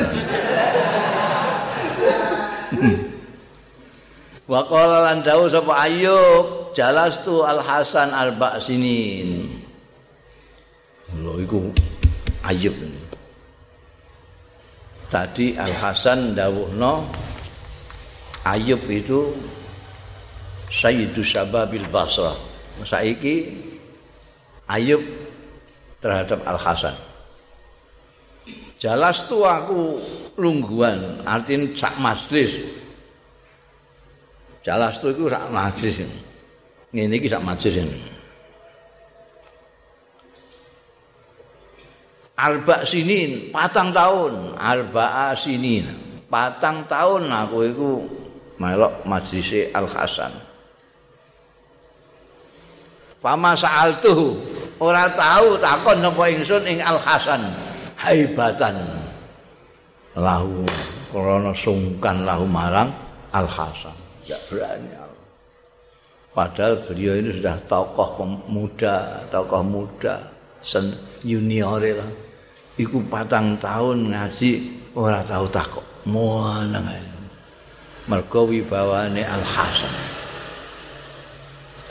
Wa 4.48 4.64
qala 4.64 5.12
lan 5.12 5.20
dawuh 5.20 5.52
sapa 5.52 5.76
Ayub 5.76 6.72
jalastu 6.72 7.44
Al 7.44 7.60
Hasan 7.60 8.16
Al 8.16 8.32
Ba'sinin 8.40 9.60
Lho 11.20 11.36
iku 11.44 11.68
Ayub. 12.48 12.72
ini. 12.80 13.07
Tadi 15.08 15.56
Al 15.56 15.72
Hasan 15.72 16.36
dawuhno 16.36 17.08
Ayub 18.44 18.84
itu 18.92 19.32
Sayyidu 20.68 21.24
Sababil 21.24 21.88
Basrah. 21.88 22.36
Saiki 22.84 23.56
Ayub 24.68 25.00
terhadap 26.04 26.44
Al 26.44 26.60
Hasan. 26.60 26.96
Jalas 28.78 29.26
tu 29.26 29.42
aku 29.42 29.98
lungguan, 30.38 31.26
artinya 31.26 31.74
sak 31.74 31.98
majlis. 31.98 32.62
Jalas 34.62 35.02
tu 35.02 35.10
itu 35.10 35.26
sak 35.26 35.50
majlis 35.50 36.06
ini. 36.06 36.20
Ini 36.94 37.18
sak 37.26 37.42
majlis 37.42 37.74
ini. 37.82 38.17
Arba 42.38 42.86
sinin, 42.86 43.50
patang 43.50 43.90
tahun, 43.90 44.54
arba 44.62 45.34
sinin, 45.34 45.90
patang 46.30 46.86
tahun 46.86 47.34
aku 47.34 47.58
itu 47.66 47.90
melok 48.62 49.02
majlis 49.10 49.74
Al 49.74 49.90
Hasan. 49.90 50.34
Fama 53.18 53.58
saal 53.58 53.98
tuh 53.98 54.38
ora 54.78 55.10
tahu 55.18 55.58
takon 55.58 55.98
napa 56.06 56.30
ingsun 56.30 56.62
ing 56.70 56.78
Al 56.86 57.02
Hasan 57.02 57.42
haibatan 57.98 58.78
lahu 60.14 60.62
krana 61.10 61.58
sungkan 61.58 62.22
lahu 62.22 62.46
marang 62.46 62.94
Al 63.34 63.50
Hasan. 63.50 63.98
Tidak 64.22 64.42
berani 64.54 64.90
Padahal 66.38 66.86
beliau 66.86 67.18
ini 67.18 67.42
sudah 67.42 67.58
tokoh 67.66 68.30
muda, 68.46 69.26
tokoh 69.34 69.66
muda, 69.66 70.22
sen 70.62 70.94
junior 71.26 71.82
lah. 71.82 72.27
Iku 72.78 73.02
patang 73.10 73.58
tahun 73.58 74.14
ngaji 74.14 74.52
ora 74.94 75.26
tahu 75.26 75.46
takok. 75.50 75.86
Muanang 76.08 76.88
mergo 78.08 78.48
wibawane 78.48 79.26
Al 79.28 79.44
Hasan. 79.44 79.96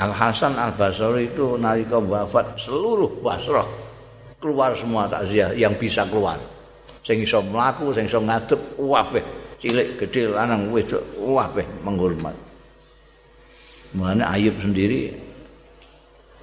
Al 0.01 0.13
Hasan 0.17 0.57
Al 0.57 0.73
Basri 0.73 1.29
itu 1.29 1.61
nalika 1.61 2.01
wafat 2.01 2.57
seluruh 2.57 3.21
Basrah 3.21 3.69
keluar 4.41 4.73
semua 4.77 5.05
takziah 5.05 5.53
yang 5.53 5.77
bisa 5.77 6.09
keluar. 6.09 6.41
Sing 7.05 7.23
iso 7.23 7.45
mlaku 7.45 7.93
sing 7.93 8.09
iso 8.09 8.23
ngadep 8.23 8.61
wabeh. 8.81 9.25
Cilik 9.61 9.97
gede 10.01 10.33
lanang 10.33 10.73
wedok 10.73 11.01
wabeh 11.21 11.65
menghormat. 11.85 12.37
Mana 13.97 14.37
Ayub 14.37 14.57
sendiri 14.61 15.13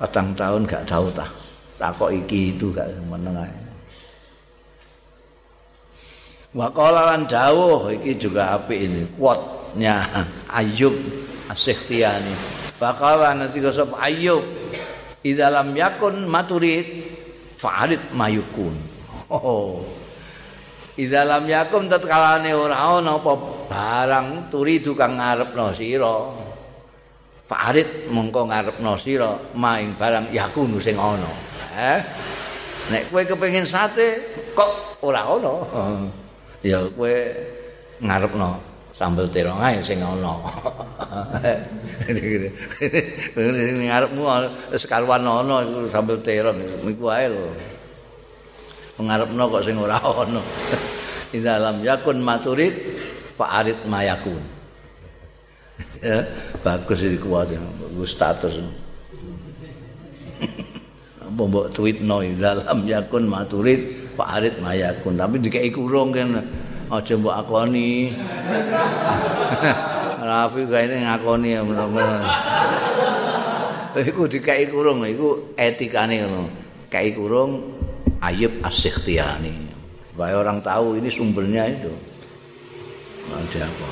patang 0.02 0.34
tahun 0.34 0.66
gak 0.66 0.90
tahu 0.90 1.06
tak 1.14 1.30
takok 1.78 2.10
iki 2.10 2.58
itu 2.58 2.74
gak 2.74 2.90
menengah 3.06 3.46
Waqala 6.54 7.18
lan 7.18 7.26
dawuh 7.26 7.90
iki 7.98 8.14
juga 8.30 8.54
apik 8.54 8.78
ini 8.78 9.10
kuatnya 9.18 10.06
Ayub 10.54 10.94
As-Sikhtiyani. 11.50 12.30
Bakalan 12.78 13.42
nanti 13.42 13.58
sop 13.74 13.98
Ayub 13.98 14.46
di 15.18 15.34
dalam 15.34 15.74
yakun 15.74 16.30
maturid 16.30 16.86
fa'arid 17.58 18.14
mayukun. 18.14 18.76
Oh. 19.34 19.82
Di 20.94 21.10
dalam 21.10 21.50
yakun 21.50 21.90
tatkalane 21.90 22.54
ora 22.54 23.02
ana 23.02 23.18
apa 23.18 23.34
barang 23.66 24.54
turidu 24.54 24.94
kang 24.94 25.18
ngarepno 25.18 25.74
sira. 25.74 26.18
Fa'arid 27.50 28.14
mongko 28.14 28.54
ngarepno 28.54 28.94
sira 29.02 29.34
maing 29.58 29.98
barang 29.98 30.30
yakun 30.30 30.78
sing 30.78 31.02
ana. 31.02 31.34
Eh? 31.74 32.00
Nek 32.94 33.10
kowe 33.10 33.26
kepengin 33.26 33.66
sate 33.66 34.22
kok 34.54 35.02
ora 35.02 35.26
ana. 35.26 35.54
ya 36.64 36.80
kowe 36.96 37.16
ngarepno 38.00 38.56
sambel 38.96 39.28
terong 39.28 39.60
ae 39.60 39.84
sing 39.84 40.00
ana. 40.00 40.32
ngarepmu 43.36 44.24
sekaruan 44.80 45.28
ana 45.28 45.66
iku 45.68 45.92
sambel 45.92 46.18
terong 46.24 46.58
niku 46.88 47.06
ae 47.12 47.28
lho. 47.28 47.52
Ngarepno 49.04 49.44
kok 49.50 49.64
sing 49.68 49.76
ora 49.76 50.00
ana. 50.00 50.42
Di 51.34 51.42
dalam 51.42 51.82
yakun 51.82 52.22
maturid 52.22 52.74
fa'arid 53.36 53.90
mayakun. 53.90 54.44
ya, 56.06 56.22
bagus 56.62 57.02
iki 57.02 57.18
kuat 57.18 57.50
ya, 57.50 57.58
bagus 57.58 58.14
status. 58.14 58.54
Apa 61.24 61.42
mbok 61.50 61.74
tweetno 61.74 62.22
dalam 62.38 62.86
yakun 62.86 63.26
maturid 63.26 64.03
Pak 64.14 64.30
Arit 64.40 64.56
mayakun. 64.62 65.18
Tapi 65.18 65.42
dikei 65.42 65.70
kurung 65.74 66.14
kan. 66.14 66.42
Aja 66.94 67.14
mbok 67.18 67.34
akoni. 67.34 68.14
Rafi 70.30 70.64
kae 70.72 70.88
ngakoni 70.88 71.58
ya 71.58 71.62
iku 74.02 74.26
dikei 74.26 74.66
kurung 74.72 75.06
iku 75.06 75.54
etikane 75.54 76.26
ngono. 76.26 76.44
Kei 76.90 77.14
kurung 77.14 77.62
Ayub 78.24 78.64
As-Sikhtiyani. 78.64 79.70
Supaya 80.14 80.40
orang 80.40 80.62
tahu 80.62 81.02
ini 81.02 81.10
sumbernya 81.10 81.68
itu. 81.70 81.92
Ada 83.34 83.66
apa? 83.66 83.90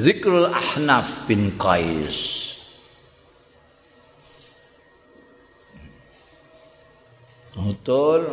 Zikrul 0.00 0.48
Ahnaf 0.52 1.24
bin 1.24 1.52
Qais 1.56 2.39
Betul. 7.70 8.26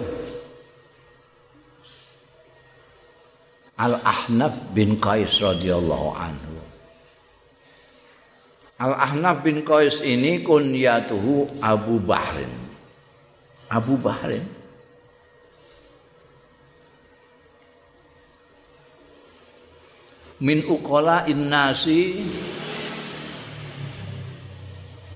Al-Ahnaf 3.78 4.74
bin 4.74 4.98
Qais 4.98 5.38
radhiyallahu 5.38 6.10
anhu. 6.18 6.58
Al-Ahnaf 8.82 9.46
bin 9.46 9.62
Qais 9.62 10.02
ini 10.02 10.42
kunyatuhu 10.42 11.62
Abu 11.62 12.02
Bahrin. 12.02 12.50
Abu 13.70 13.94
Bahrin. 14.02 14.46
Min 20.42 20.66
uqala 20.66 21.26
innasi 21.30 22.26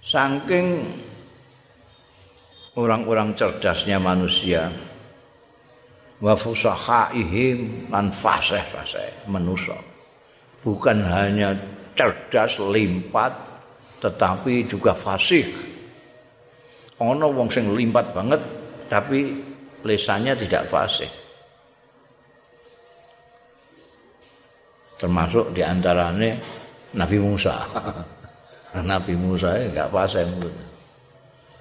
saking 0.02 0.86
orang-orang 2.82 3.38
cerdasnya 3.38 4.02
manusia. 4.02 4.74
Wa 6.22 6.38
fusahaihim 6.38 7.90
lan 7.90 8.14
fasih-fasih 8.14 9.30
manusia. 9.30 9.78
Bukan 10.62 11.02
hanya 11.02 11.58
cerdas 11.98 12.62
limpat 12.62 13.34
tetapi 14.02 14.66
juga 14.70 14.94
fasih. 14.94 15.50
Ono 17.02 17.34
wong 17.34 17.50
sing 17.50 17.74
limpat 17.74 18.14
banget 18.14 18.42
tapi 18.86 19.34
lesannya 19.82 20.38
tidak 20.38 20.70
fasih. 20.70 21.10
Termasuk 25.02 25.50
di 25.58 25.66
antaranya 25.66 26.38
Nabi 26.94 27.18
Musa. 27.18 27.66
Nabi 28.94 29.18
Musa 29.18 29.58
enggak 29.58 29.90
fasih 29.90 30.30
mulutnya 30.30 30.71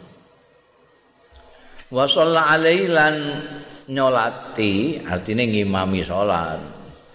Wa 1.93 2.05
shalla 2.05 2.57
alaihi 2.57 2.91
lan 2.91 3.15
nyolati, 3.93 5.01
artinya 5.05 5.45
ngimami 5.47 6.03
salat. 6.03 6.59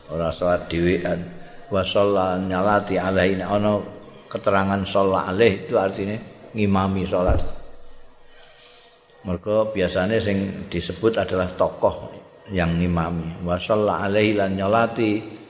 Ora 0.10 0.32
salat 0.32 0.70
dhewean. 0.72 1.20
Wa 1.68 1.82
shalla 1.84 2.40
nyolati 2.40 2.96
alaihi 2.96 3.44
ana 3.44 3.80
keterangan 4.32 4.82
shalla 4.88 5.28
alaihi 5.28 5.68
itu 5.68 5.76
artinya 5.76 6.18
ngimami 6.56 7.04
salat. 7.04 7.40
Mereka 9.22 9.70
biasanya 9.76 10.18
sing 10.18 10.66
disebut 10.72 11.20
adalah 11.20 11.52
tokoh 11.54 12.10
yang 12.50 12.74
ngimami. 12.80 13.44
Wa 13.46 13.60
shalla 13.62 14.08
alaihi 14.08 14.40
lan 14.40 14.58
nyolati 14.58 15.41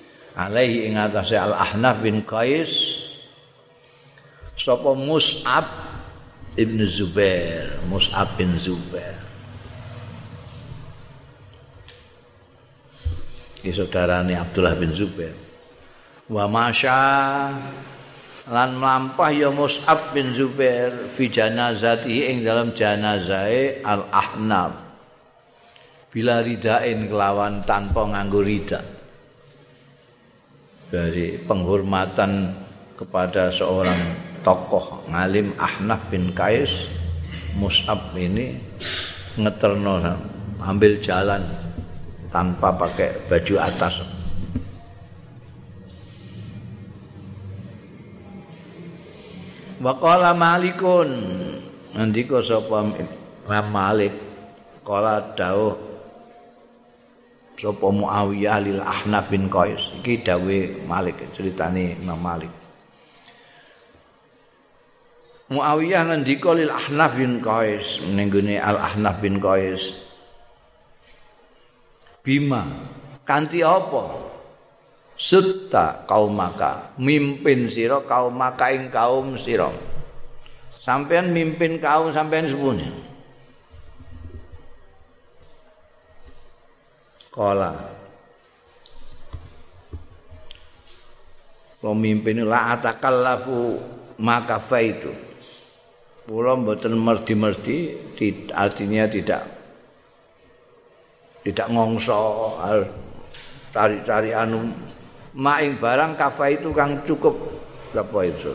alaihi 0.47 0.89
ing 0.89 0.95
atase 0.97 1.37
Al 1.37 1.53
Ahnaf 1.53 2.01
bin 2.01 2.25
Qais 2.25 2.69
sapa 4.57 4.93
Mus'ab 4.97 5.65
Ibn 6.57 6.79
Zubair 6.87 7.81
Mus'ab 7.89 8.37
bin 8.39 8.55
Zubair. 8.57 9.17
Ini 13.61 13.69
saudarane 13.77 14.33
Abdullah 14.33 14.73
bin 14.73 14.89
Zubair. 14.89 15.37
Wa 16.25 16.49
masya 16.49 17.01
lan 18.49 18.69
melampah 18.77 19.29
ya 19.29 19.49
Mus'ab 19.53 20.17
bin 20.17 20.33
Zubair 20.33 21.11
fi 21.13 21.29
janazati 21.29 22.25
ing 22.29 22.41
dalam 22.41 22.73
janazahe 22.73 23.85
Al 23.85 24.09
Ahnaf 24.09 24.73
bila 26.11 26.43
ridain 26.43 27.07
kelawan 27.07 27.63
tanpa 27.63 28.03
nganggo 28.03 28.43
ridak 28.43 29.00
dari 30.91 31.39
penghormatan 31.39 32.51
kepada 32.99 33.47
seorang 33.49 33.97
tokoh 34.43 35.07
ngalim 35.07 35.55
Ahnaf 35.55 36.11
bin 36.11 36.35
Kais 36.35 36.91
Mus'ab 37.55 38.11
ini 38.19 38.59
ngeterno 39.39 40.03
ambil 40.59 40.99
jalan 40.99 41.41
tanpa 42.31 42.75
pakai 42.75 43.15
baju 43.31 43.55
atas. 43.59 44.03
Waqala 49.81 50.37
Malikun 50.37 51.09
ngendika 51.97 52.43
sapa 52.45 52.85
Malik? 53.49 54.13
Kala 54.85 55.33
dawuh 55.33 55.90
sapa 57.61 57.93
Muawiyah 57.93 58.57
lil 58.65 58.81
Ahnaf 58.81 59.29
bin 59.29 59.45
Qais. 59.45 59.93
Iki 60.01 60.25
dawe 60.25 60.59
Malik 60.89 61.21
ceritane 61.37 61.93
Imam 62.01 62.17
Malik. 62.17 62.49
Muawiyah 65.53 66.09
ngendika 66.09 66.57
lil 66.57 66.73
Ahnaf 66.73 67.13
bin 67.13 67.37
Qais 67.37 68.01
ning 68.09 68.33
Al 68.57 68.81
Ahnaf 68.81 69.21
bin 69.21 69.37
Qais. 69.37 69.93
Bima 72.25 72.65
kanthi 73.21 73.61
apa? 73.61 74.33
Sutta 75.21 76.01
kaum 76.09 76.33
maka 76.33 76.97
mimpin 76.97 77.69
sira 77.69 78.01
kaum 78.09 78.33
maka 78.33 78.73
ing 78.73 78.89
kaum 78.89 79.37
sira. 79.37 79.69
Sampean 80.81 81.29
mimpin 81.29 81.77
kaum 81.77 82.09
sampean 82.09 82.49
sepunya 82.49 82.89
Kala 87.31 87.71
Pemimpin 91.81 92.45
la 92.45 92.77
atakallafu 92.77 93.81
maka 94.21 94.61
faitu. 94.61 95.09
Kula 96.29 96.53
mboten 96.53 96.93
merdi-merdi 96.93 97.97
artinya 98.53 99.09
tidak 99.09 99.49
tidak 101.41 101.67
ngongso 101.73 102.53
cari-cari 103.73 104.29
anu. 104.37 104.69
Maing 105.33 105.81
barang 105.81 106.19
kafa 106.19 106.53
itu 106.53 106.69
kang 106.69 107.01
cukup 107.01 107.33
apa 107.97 108.19
itu? 108.29 108.53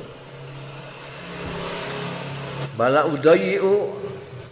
Bala 2.78 3.10
udayu 3.10 4.05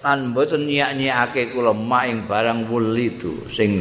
lan 0.05 0.37
mboten 0.37 0.69
nyiak-nyiake 0.69 1.49
kula 1.49 1.73
maing 1.73 2.29
barang 2.29 2.69
wuli 2.69 3.17
itu 3.17 3.49
sing 3.49 3.81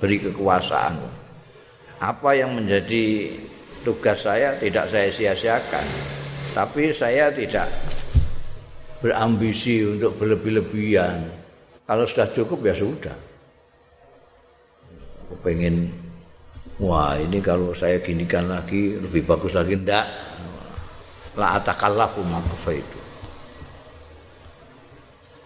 beri 0.00 0.16
kekuasaan. 0.24 0.96
Apa 2.00 2.32
yang 2.32 2.56
menjadi 2.56 3.36
tugas 3.84 4.24
saya 4.24 4.56
tidak 4.56 4.88
saya 4.88 5.12
sia-siakan. 5.12 5.86
Tapi 6.56 6.88
saya 6.96 7.28
tidak 7.36 7.68
berambisi 9.04 9.84
untuk 9.84 10.16
berlebih-lebihan. 10.16 11.20
Kalau 11.84 12.08
sudah 12.08 12.32
cukup 12.32 12.72
ya 12.72 12.74
sudah. 12.74 13.16
Aku 15.28 15.36
pengen 15.44 15.92
wah 16.80 17.12
ini 17.20 17.44
kalau 17.44 17.76
saya 17.76 18.00
ginikan 18.00 18.48
lagi 18.48 18.96
lebih 18.96 19.28
bagus 19.28 19.52
lagi 19.52 19.76
ndak. 19.76 20.08
La 21.36 21.60
atakallafu 21.60 22.24
ma 22.24 22.40
itu. 22.72 23.05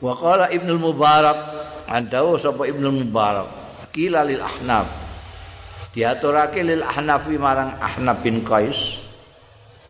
Wa 0.01 0.16
qala 0.16 0.48
Ibnu 0.48 0.80
Mubarak 0.80 1.38
andawu 1.84 2.40
sapa 2.40 2.64
Ibnu 2.64 2.88
Mubarak? 3.05 3.48
Kila 3.92 4.24
lil 4.24 4.40
Ahnaf. 4.40 4.88
Diaturake 5.92 6.64
lil 6.64 6.80
Ahnafi 6.80 7.36
marang 7.36 7.76
Ahnaf 7.76 8.22
bin 8.24 8.46
Qais 8.46 9.03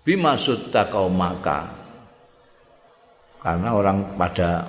bima 0.00 0.32
sutta 0.32 0.88
maka 1.12 1.68
karena 3.44 3.68
orang 3.76 4.16
pada 4.16 4.64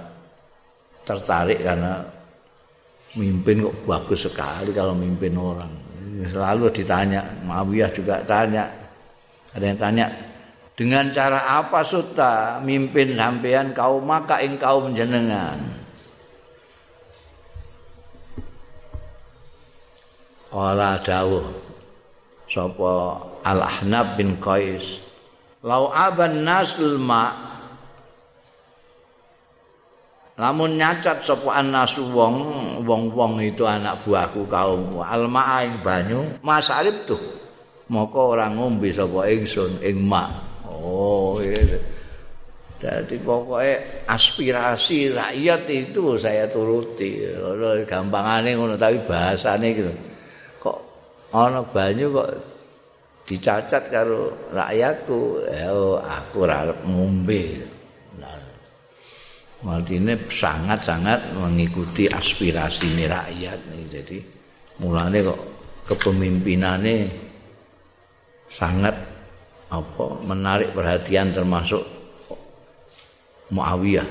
tertarik 1.08 1.64
karena 1.64 2.04
mimpin 3.16 3.64
kok 3.68 3.76
bagus 3.84 4.28
sekali 4.28 4.72
kalau 4.72 4.96
mimpin 4.96 5.36
orang. 5.36 5.72
Selalu 6.22 6.70
ditanya 6.70 7.26
Muawiyah 7.48 7.90
juga 7.92 8.22
tanya. 8.24 8.70
Ada 9.52 9.66
yang 9.68 9.80
tanya 9.80 10.06
dengan 10.76 11.12
cara 11.12 11.60
apa 11.60 11.84
suta 11.84 12.64
mimpin 12.64 13.20
sampean 13.20 13.76
kaum 13.76 14.08
maka 14.08 14.40
ing 14.40 14.56
kaum 14.56 14.96
jenengan? 14.96 15.60
Kala 20.52 21.00
dawuh. 21.00 21.48
Sapa 22.52 23.24
Al 23.48 23.64
Ahnab 23.64 24.20
bin 24.20 24.36
Qais 24.36 25.00
lau 25.64 25.88
aban 25.88 26.44
nasul 26.44 27.00
ma. 27.00 27.48
Lamun 30.36 30.76
nyacat 30.76 31.22
sapa 31.22 31.62
nasu 31.64 32.12
wong 32.12 32.36
wong-wong 32.84 33.40
itu 33.46 33.64
anak 33.64 34.04
buahku 34.04 34.50
kaum. 34.50 35.00
Al 35.00 35.32
ing 35.64 35.80
banyu 35.80 36.42
masalib 36.42 37.08
tuh 37.08 37.22
moko 37.88 38.36
ora 38.36 38.52
ngombe 38.52 38.90
sapa 38.92 39.32
ingsun 39.32 39.80
ing 39.86 40.02
mak 40.04 40.51
Oh, 40.82 41.38
iya. 41.38 41.78
Jadi 42.82 43.22
pokoknya 43.22 44.10
aspirasi 44.10 45.14
rakyat 45.14 45.70
itu 45.70 46.18
saya 46.18 46.50
turuti. 46.50 47.22
Lho 47.38 47.86
gampangane 47.86 48.58
ngono 48.58 48.74
tapi 48.74 48.98
bahasane 49.06 49.68
gitu. 49.78 49.94
Kok 50.58 50.78
ana 51.30 51.62
banyu 51.62 52.10
kok 52.10 52.30
dicacat 53.30 53.94
karo 53.94 54.50
rakyatku, 54.50 55.46
ya 55.54 55.70
aku 56.02 56.36
ora 56.42 56.74
ngombe. 56.82 57.70
Martine 59.62 60.18
sangat-sangat 60.26 61.38
mengikuti 61.38 62.10
aspirasi 62.10 62.98
ini 62.98 63.06
rakyat 63.06 63.60
nih. 63.70 63.84
Jadi 63.94 64.18
mulane 64.82 65.22
kok 65.22 65.38
kepemimpinannya 65.86 67.14
sangat 68.50 68.98
apa 69.72 70.06
menarik 70.28 70.76
perhatian 70.76 71.32
termasuk 71.32 71.82
Muawiyah. 73.52 74.08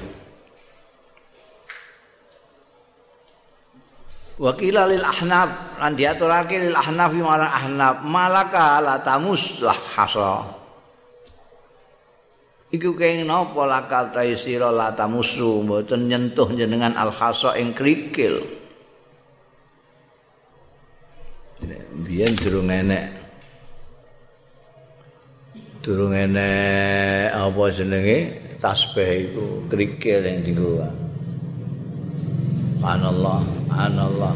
Wakila 4.40 4.88
lil 4.88 5.04
ahnaf 5.04 5.80
lan 5.80 5.92
diaturake 5.96 6.56
lil 6.60 6.76
ahnaf 6.76 7.12
marang 7.12 7.52
ahnaf 7.52 7.96
malaka 8.04 8.80
la 8.80 8.96
tamus 9.04 9.60
lah 9.60 9.76
hasa. 9.96 10.44
Iku 12.72 12.96
keng 12.96 13.28
napa 13.28 13.68
lakal 13.68 14.12
ta 14.12 14.24
sira 14.36 14.72
la 14.72 14.96
tamusu 14.96 15.60
mboten 15.60 16.08
nyentuh 16.08 16.48
jenengan 16.56 16.96
al 16.96 17.12
hasa 17.12 17.56
ing 17.60 17.76
krikil. 17.76 18.40
Biyen 22.00 22.32
durung 22.40 22.72
enek. 22.72 23.19
Durung 25.80 26.12
enek 26.12 27.32
apa 27.32 27.62
jenenge 27.72 28.36
tasbih 28.60 29.32
iku 29.32 29.64
krikil 29.72 30.20
yang 30.20 30.44
dienggo. 30.44 30.84
Subhanallah, 32.76 33.40
subhanallah. 33.40 34.34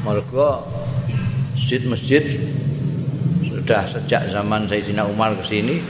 Mergo 0.00 0.64
masjid-masjid 1.52 2.40
sudah 3.44 3.84
sejak 3.84 4.32
zaman 4.32 4.64
Sayyidina 4.64 5.04
Umar 5.04 5.36
ke 5.36 5.44
sini 5.44 5.84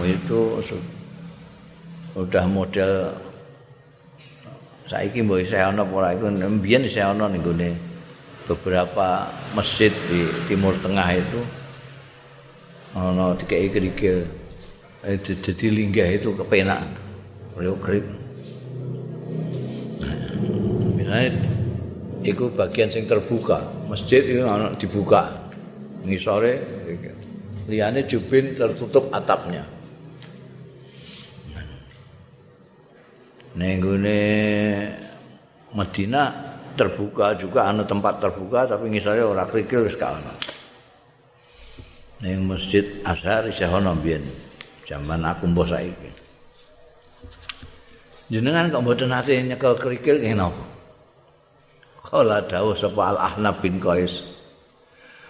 itu 0.00 0.40
sudah 0.62 2.46
model 2.46 3.14
saiki 4.86 5.22
mbok 5.22 5.46
saya 5.46 5.70
ana 5.70 5.86
ora 5.86 6.14
iku 6.14 6.30
mbiyen 6.30 6.86
saya 6.90 7.14
ana 7.14 7.30
beberapa 8.46 9.30
masjid 9.54 9.94
di 10.10 10.26
Timur 10.50 10.74
Tengah 10.82 11.06
itu 11.14 11.59
ana 12.94 13.38
dikei 13.38 13.70
kerikil 13.70 14.26
jadi 15.00 15.66
linggah 15.72 16.08
itu 16.12 16.36
kepenak. 16.36 16.84
Beliau 17.56 17.76
kerip. 17.80 18.04
Iku 22.20 22.52
bagian 22.52 22.92
sing 22.92 23.08
terbuka. 23.08 23.64
Masjid 23.88 24.20
itu 24.20 24.44
ana 24.44 24.70
dibuka. 24.76 25.32
Ngisore 26.04 26.60
liyane 27.68 28.04
jubin 28.04 28.52
tertutup 28.52 29.08
atapnya. 29.08 29.64
Nenggone 33.56 34.20
Madinah 35.74 36.28
terbuka 36.78 37.34
juga 37.34 37.66
ana 37.66 37.82
tempat 37.82 38.22
terbuka 38.22 38.64
tapi 38.68 38.88
ngisore 38.88 39.20
ora 39.26 39.44
krikil 39.44 39.84
wis 39.84 39.98
ana 39.98 40.49
ning 42.20 42.44
masjid 42.44 42.84
Azhar 43.04 43.48
isih 43.48 43.68
ana 43.68 43.96
mbiyen 43.96 44.24
zaman 44.84 45.24
aku 45.24 45.48
mbah 45.48 45.68
saiki 45.68 46.10
jenengan 48.28 48.68
kok 48.68 48.82
mboten 48.84 49.10
nate 49.10 49.34
nyekel 49.40 49.74
krikil 49.80 50.20
ngene 50.20 50.44
apa 50.48 50.70
Kala 52.10 52.42
dawuh 52.42 52.74
sapa 52.74 53.14
Al-Ahnab 53.14 53.62
bin 53.62 53.78
Qais. 53.78 54.26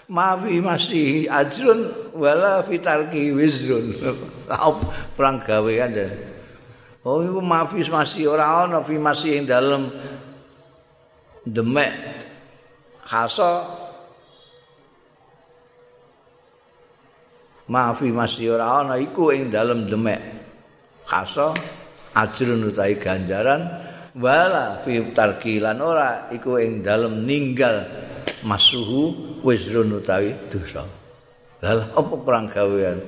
Mafi 0.08 0.64
masih 0.64 1.28
ajrun 1.28 1.92
wala 2.16 2.64
fitarki 2.64 3.36
wizrun. 3.36 3.94
Perang 5.14 5.44
gawean 5.44 5.92
ya. 5.92 6.08
Oh 7.04 7.20
iku 7.20 7.44
mafi 7.44 7.84
masih 7.84 8.32
ora 8.32 8.64
ana 8.64 8.80
fi 8.80 8.96
masih 8.96 9.40
ing 9.40 9.44
dalem 9.44 9.92
demek 11.44 11.92
khasa 13.04 13.64
Mafi 17.70 18.10
masih 18.10 18.58
ora 18.58 18.82
ana 18.82 18.98
iku 18.98 19.30
ing 19.30 19.46
dalem 19.46 19.86
demek. 19.86 20.18
Khasa 21.06 21.54
ajrun 22.18 22.66
utawi 22.66 22.98
ganjaran. 22.98 23.62
Wala 24.18 24.82
fi 24.82 24.98
tarkilan 25.14 25.78
ora 25.78 26.26
iku 26.34 26.58
ing 26.58 26.82
dalem 26.82 27.22
ninggal 27.22 27.86
masuhu 28.42 29.38
wizrun 29.46 30.02
utawi 30.02 30.34
dosa. 30.50 30.82
Lha 31.62 31.86
apa 31.94 32.14
perang 32.18 32.50
gawean? 32.50 32.98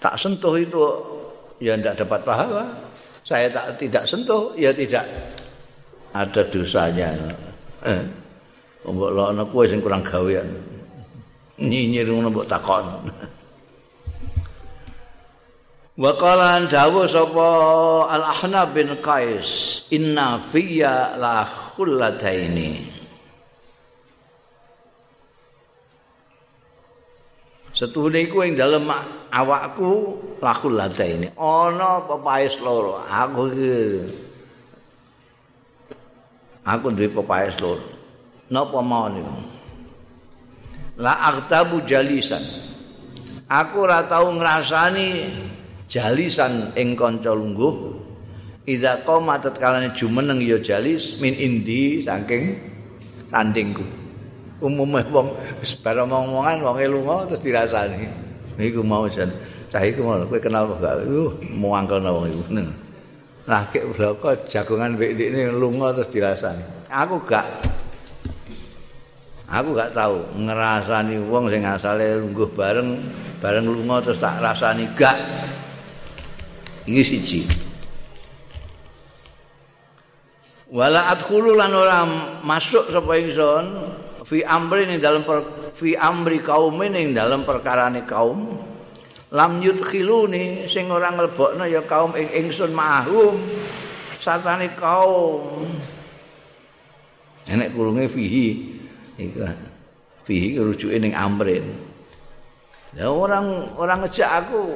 Tak 0.00 0.16
sentuh 0.16 0.56
itu. 0.56 0.80
Ya 1.60 1.76
tidak 1.76 2.08
dapat 2.08 2.20
pahala. 2.24 2.64
Saya 3.20 3.52
tak 3.52 3.76
tidak 3.76 4.08
sentuh 4.08 4.56
ya 4.56 4.72
tidak. 4.72 5.04
Ada 6.16 6.40
dosanya. 6.48 7.12
Eh 7.84 8.24
mbok 8.84 9.12
lono 9.12 9.44
kuwi 9.48 9.68
sing 9.68 9.80
kurang 9.80 10.04
gawean 10.04 10.73
nyinyir 11.58 12.08
ngono 12.10 12.28
mbok 12.30 12.46
takon. 12.50 12.86
Wa 15.94 16.10
qala 16.18 16.66
dawu 16.66 17.06
sapa 17.06 17.50
Al 18.10 18.24
Ahnab 18.26 18.74
bin 18.74 18.98
Qais 18.98 19.82
inna 19.94 20.42
fiyya 20.42 21.14
la 21.14 21.46
khullataini. 21.46 22.90
Setuhune 27.74 28.26
iku 28.26 28.42
ing 28.46 28.58
dalem 28.58 28.90
awakku 29.30 30.18
la 30.42 30.50
khullataini. 30.50 31.38
Ana 31.38 32.02
pepaes 32.02 32.58
loro? 32.58 33.02
Aku 33.06 33.54
iki. 33.54 33.74
Aku 36.66 36.90
duwe 36.90 37.06
pepaes 37.10 37.54
loro? 37.62 37.82
Napa 38.50 38.78
mau 38.82 39.06
niku 39.10 39.53
La 40.94 41.18
aghtabu 41.26 41.82
jalisan. 41.82 42.42
Aku 43.50 43.82
ora 43.82 44.06
tau 44.06 44.30
ngrasani 44.30 45.26
jalisan 45.90 46.70
ing 46.78 46.94
kanca 46.94 47.34
lungguh. 47.34 47.98
Idza 48.64 49.02
qoma 49.04 49.36
tatkalane 49.42 49.92
jumeneng 49.92 50.40
ya 50.40 50.56
jalis 50.62 51.18
min 51.18 51.34
indi 51.34 52.06
saking 52.06 52.56
tandingku. 53.28 53.82
Umume 54.62 55.04
wong 55.10 55.34
wis 55.60 55.74
bareng 55.76 56.08
omongan 56.08 56.62
wong 56.62 56.78
lunga 56.86 57.26
terus 57.26 57.42
dirasani. 57.42 58.06
Iku 58.54 58.86
mau 58.86 59.10
jan 59.10 59.28
cah 59.68 59.82
iku 59.82 60.06
mau 60.06 60.22
kowe 60.30 60.38
kenal 60.38 60.78
gak? 60.78 61.04
Uh 61.10 61.34
muangkelno 61.52 62.22
wong 62.22 62.26
iku. 62.30 62.42
Nah 63.50 63.66
kek 63.68 63.82
bloko 63.92 64.46
jagongan 64.46 64.94
wek 64.94 65.18
ndikne 65.18 65.50
lunga 65.52 65.90
terus 65.90 66.08
dirasani. 66.14 66.62
Aku 66.88 67.18
gak 67.26 67.73
aku 69.54 69.70
gak 69.78 69.94
tahu 69.94 70.18
ngerasani 70.34 71.22
wong 71.30 71.46
sing 71.46 71.62
asale 71.62 72.18
lungguh 72.18 72.50
bareng 72.58 72.98
bareng 73.38 73.70
lunga 73.70 74.02
terus 74.02 74.18
tak 74.18 74.42
rasani 74.42 74.90
gak. 74.98 75.14
Iki 76.84 77.02
siji. 77.06 77.40
Wala 80.74 81.06
adkhulu 81.14 81.54
lan 81.54 81.70
ora 81.70 82.02
masuk 82.42 82.90
sapa 82.90 83.14
ingsun 83.14 83.64
fi 84.26 84.42
amri 84.42 84.90
ning 84.90 84.98
dalem 84.98 85.22
fi 85.70 85.94
amri 85.94 86.42
kaum 86.42 86.74
ning 86.82 87.14
dalem 87.14 87.46
perkarane 87.46 88.02
kaum 88.02 88.58
lam 89.30 89.52
yudkhiluni 89.62 90.66
sing 90.66 90.90
ora 90.90 91.14
nglebokno 91.14 91.62
ya 91.70 91.86
kaum 91.86 92.18
ing 92.18 92.26
ingsun 92.26 92.74
mahum 92.74 93.38
satane 94.18 94.74
kaum. 94.74 95.62
Enek 97.46 97.70
kurunge 97.76 98.10
fihi 98.10 98.73
iku 99.20 99.44
fihi 100.24 100.56
rujuke 100.58 100.96
ning 100.98 101.12
amrin. 101.14 101.66
Ya 102.94 103.10
orang 103.10 103.74
orang 103.74 104.06
ngejak 104.06 104.46
aku 104.46 104.70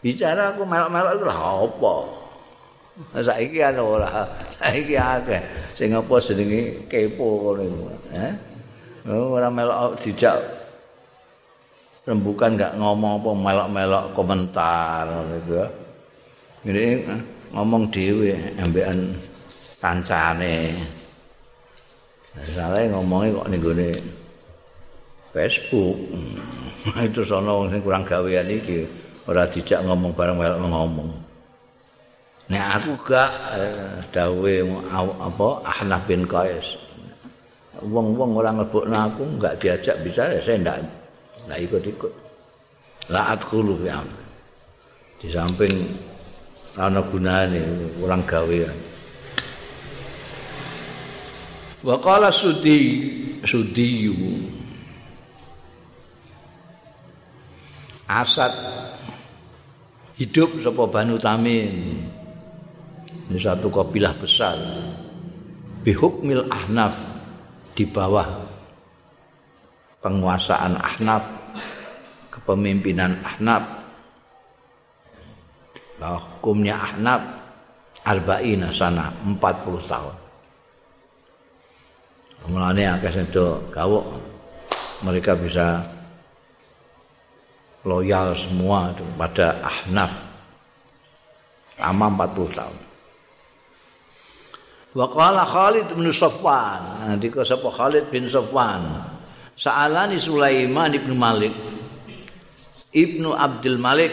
bicara 0.00 0.56
aku 0.56 0.64
melok-melok 0.64 1.12
itu 1.20 1.24
lah 1.28 1.40
apa? 1.64 1.94
Saiki 3.20 3.60
ana 3.60 3.82
ora 3.84 4.08
saiki 4.56 4.96
akeh. 4.96 5.40
Sing 5.76 5.92
apa 5.92 6.14
jenenge 6.24 6.88
kepo 6.88 7.52
ngono 7.52 7.62
iku 7.64 7.84
eh? 8.16 8.32
Ora 9.06 9.52
melok 9.52 10.00
dijak 10.02 10.40
rembukan 12.06 12.54
enggak 12.54 12.72
ngomong 12.78 13.18
apa 13.18 13.30
melok-melok 13.34 14.04
komentar 14.14 15.04
ngono 15.10 15.34
iku 15.42 15.54
ngene 16.66 16.84
ngomong 17.50 17.82
dhewe 17.90 18.34
ambekan 18.58 19.10
kancane 19.82 20.74
salah 22.52 22.84
ngomongnya 22.92 23.40
kok 23.40 23.48
ning 23.48 23.60
gone 23.60 23.90
Facebook 25.36 25.96
itu 27.06 27.20
sono 27.26 27.68
sing 27.68 27.84
kurang 27.84 28.06
gawean 28.08 28.48
iki 28.48 28.86
ora 29.26 29.44
dijak 29.44 29.82
ngomong 29.84 30.14
bareng 30.14 30.38
melok 30.38 30.60
ngomong. 30.64 31.10
Nek 32.46 32.64
aku 32.78 32.90
gak 33.10 33.30
eh, 33.58 33.98
dawe 34.14 34.54
apa 34.96 35.48
Ahnaf 35.66 36.06
bin 36.06 36.22
Qais. 36.30 36.78
Wong-wong 37.82 38.38
ora 38.38 38.54
nglebokno 38.54 38.96
aku 38.96 39.22
gak 39.42 39.58
diajak 39.58 39.98
bicara 40.06 40.38
saya 40.38 40.62
ndak 40.62 40.78
ndak 41.50 41.58
ikut-ikut. 41.66 42.12
La 43.10 43.34
adkhulu 43.34 43.82
fi 43.82 43.90
Di 45.20 45.28
samping 45.28 45.74
ana 46.78 47.02
gunane 47.02 47.60
kurang 47.98 48.22
gawean. 48.22 48.95
Wa 51.86 51.94
qala 52.02 52.34
sudi 52.34 53.06
sudiyu 53.46 54.42
Asad 58.10 58.54
hidup 60.18 60.62
sapa 60.62 60.86
Banu 60.90 61.18
Tamim. 61.18 62.02
Ini 63.26 63.38
satu 63.38 63.66
kabilah 63.70 64.14
besar. 64.18 64.54
bihukmil 65.86 66.50
ahnaf 66.50 66.98
di 67.78 67.86
bawah 67.86 68.26
penguasaan 70.02 70.74
ahnaf 70.74 71.22
kepemimpinan 72.34 73.14
ahnaf 73.22 73.86
bahwa 76.02 76.18
hukumnya 76.26 76.74
ahnaf 76.74 77.22
arba'ina 78.02 78.74
sana 78.74 79.14
40 79.22 79.38
tahun 79.86 80.25
Mulane 82.46 82.86
akeh 82.86 83.10
sedo 83.10 83.66
gawok 83.74 84.06
mereka 85.02 85.34
bisa 85.34 85.82
loyal 87.82 88.38
semua 88.38 88.94
pada 89.18 89.58
Ahnaf 89.66 90.12
lama 91.82 92.06
40 92.26 92.58
tahun. 92.58 92.78
Wa 94.96 95.06
qala 95.12 95.44
Khalid 95.44 95.92
bin 95.92 96.08
Safwan, 96.08 97.04
nanti 97.04 97.28
ke 97.28 97.44
sapa 97.44 97.68
Khalid 97.68 98.08
bin 98.08 98.24
Safwan. 98.30 98.80
Sa'alani 99.56 100.20
Sulaiman 100.20 100.92
bin 100.92 101.16
Malik 101.16 101.56
Ibnu 102.92 103.32
Abdul 103.32 103.80
Malik 103.80 104.12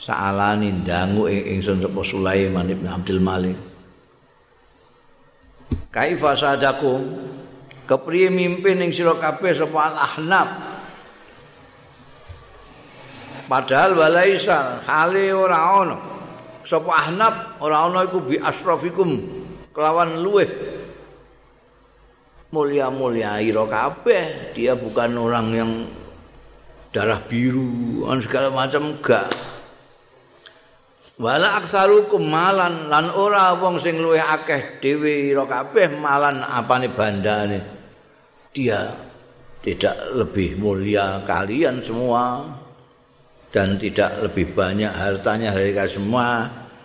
Sa'alani 0.00 0.72
dangu 0.80 1.28
ingsun 1.28 1.84
sapa 1.84 2.00
Sulaiman 2.00 2.64
bin 2.64 2.88
Abdul 2.88 3.20
Malik 3.20 3.73
Kaifa 5.94 6.34
sadakum? 6.34 7.22
Kepriye 7.86 8.32
mimpin 8.32 8.82
ing 8.82 8.90
sira 8.90 9.14
kabeh 9.14 9.54
sapa 9.54 9.78
al 9.92 9.96
ahnaf 10.00 10.48
Padahal 13.44 13.92
walaisa 13.92 14.80
hale 14.88 15.30
ora 15.36 15.84
ana 15.84 15.96
sapa 16.64 16.90
ahnaf 16.96 17.60
ora 17.60 17.86
ana 17.86 18.08
iku 18.08 18.24
bi 18.24 18.40
asrafikum 18.40 19.20
kelawan 19.76 20.18
luweh 20.24 20.48
mulia-mulia 22.50 23.38
ira 23.44 23.62
kabeh. 23.68 24.56
Dia 24.56 24.74
bukan 24.74 25.10
orang 25.14 25.46
yang 25.52 25.70
darah 26.94 27.20
biru 27.20 28.06
segala 28.22 28.54
macam 28.54 28.94
enggak 28.94 29.53
wala 31.14 31.62
aksarukum 31.62 32.26
malan 32.26 32.90
lan 32.90 33.06
ora 33.14 33.54
wong 33.54 33.78
sing 33.78 34.02
luwih 34.02 34.22
akeh 34.22 34.82
dhewe 34.82 35.30
ira 35.30 35.46
kabeh 35.46 35.94
malan 35.94 36.42
apane 36.42 36.90
bandane. 36.90 37.60
Dia 38.54 38.86
tidak 39.62 40.14
lebih 40.14 40.58
mulia 40.58 41.22
kalian 41.26 41.82
semua 41.82 42.42
dan 43.50 43.78
tidak 43.78 44.26
lebih 44.26 44.54
banyak 44.54 44.90
hartanya 44.90 45.54
dari 45.54 45.70
kalian 45.74 45.94
semua. 45.94 46.26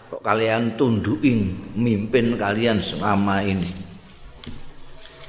Kok 0.09 0.25
kalian 0.25 0.73
tundukin 0.73 1.53
mimpin 1.77 2.34
kalian 2.34 2.82
selama 2.82 3.45
ini? 3.45 3.69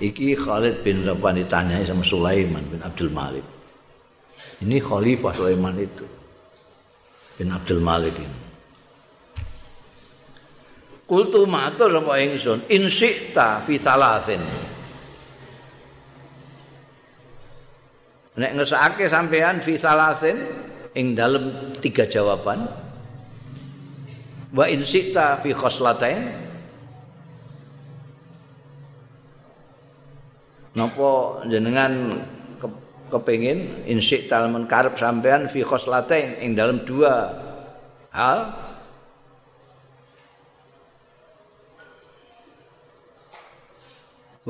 Iki 0.01 0.33
Khalid 0.33 0.81
bin 0.81 1.05
Rabbani 1.05 1.45
ditanyai 1.45 1.85
sama 1.85 2.01
Sulaiman 2.01 2.65
bin 2.65 2.81
Abdul 2.81 3.13
Malik. 3.13 3.45
Ini 4.65 4.81
Khalifah 4.81 5.37
Sulaiman 5.37 5.77
itu 5.77 6.09
bin 7.37 7.53
Abdul 7.53 7.85
Malik 7.85 8.17
ini 8.17 8.50
Kultu 11.11 11.43
matur 11.43 11.91
apa 11.91 12.23
ingsun 12.23 12.71
in 12.71 12.87
syi'ta 12.87 13.67
fi 13.67 13.75
salasin. 13.75 14.39
Nek 18.39 18.55
ngesake 18.55 19.11
sampean 19.11 19.59
fi 19.59 19.75
salasin 19.75 20.39
ing 20.95 21.19
tiga 21.83 22.07
jawaban. 22.07 22.63
Wa 24.55 24.71
in 24.71 24.87
syi'ta 24.87 25.43
fi 25.43 25.51
khoslatain. 25.51 26.31
Napa 30.79 31.43
jenengan 31.51 32.23
kepengin 33.11 33.83
in 33.91 33.99
syi'ta 33.99 34.47
men 34.47 34.71
karep 34.71 34.95
sampean 34.95 35.51
fi 35.51 35.67
khoslatain 35.67 36.39
ing 36.39 36.55
dalem 36.55 36.87
dua 36.87 37.35
hal 38.15 38.70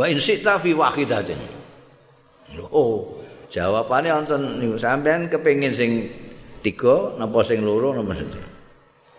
Wa 0.01 0.09
in 0.09 0.17
sita 0.17 0.57
fi 0.57 0.73
wahidatin. 0.73 1.37
Oh, 2.73 3.21
jawabane 3.53 4.09
wonten 4.09 4.57
niku 4.57 4.81
sampean 4.81 5.29
kepengin 5.29 5.77
sing 5.77 6.09
tiga 6.65 7.13
napa 7.21 7.45
sing 7.45 7.61
loro 7.61 7.93
napa 7.93 8.17
sing 8.17 8.33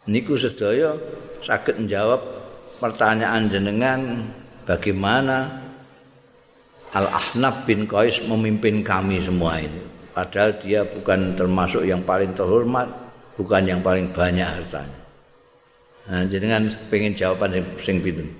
Niku 0.09 0.33
sedaya 0.41 0.97
saged 1.45 1.77
menjawab 1.77 2.17
pertanyaan 2.81 3.45
jenengan 3.45 4.25
bagaimana 4.65 5.53
Al-Ahnaf 6.97 7.69
bin 7.69 7.85
Qais 7.85 8.17
memimpin 8.25 8.81
kami 8.81 9.21
semua 9.21 9.61
ini. 9.61 9.85
Padahal 10.17 10.57
dia 10.57 10.81
bukan 10.81 11.37
termasuk 11.37 11.85
yang 11.85 12.01
paling 12.01 12.33
terhormat, 12.33 12.89
bukan 13.37 13.69
yang 13.69 13.85
paling 13.85 14.09
banyak 14.09 14.49
hartanya. 14.49 14.99
Nah, 16.09 16.25
jenengan 16.25 16.73
pengen 16.89 17.13
jawaban 17.13 17.61
sing 17.85 18.01
sing? 18.01 18.33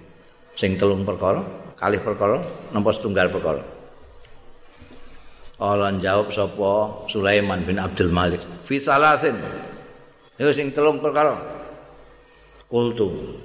Sing 0.58 0.72
telung 0.82 1.06
perkara? 1.06 1.61
Kalih 1.82 1.98
perkara 2.06 2.38
napa 2.70 2.94
setunggal 2.94 3.34
perkara. 3.34 3.66
Allah 5.62 5.94
jawab 5.98 6.30
sapa 6.30 7.06
Sulaiman 7.10 7.66
bin 7.66 7.82
Abdul 7.82 8.14
Malik 8.14 8.46
fi 8.66 8.78
salasin. 8.78 9.34
Itu 10.38 10.54
sing 10.54 10.70
telung 10.74 11.02
perkara. 11.02 11.38
Kultu 12.70 13.38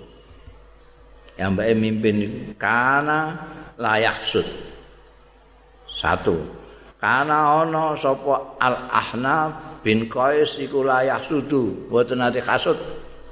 yang 1.36 1.56
mbak 1.56 1.76
mimpin 1.76 2.16
kana 2.60 3.36
layak 3.80 4.16
sud. 4.28 4.48
Satu 5.96 6.36
kana 7.00 7.64
ono 7.64 7.96
sapa 7.96 8.56
al 8.60 8.76
ahnaf 8.92 9.80
bin 9.80 10.08
qais 10.12 10.60
iku 10.60 10.84
layak 10.84 11.24
sudu? 11.24 11.88
Boten 11.88 12.20
ate 12.20 12.40
kasut. 12.44 12.76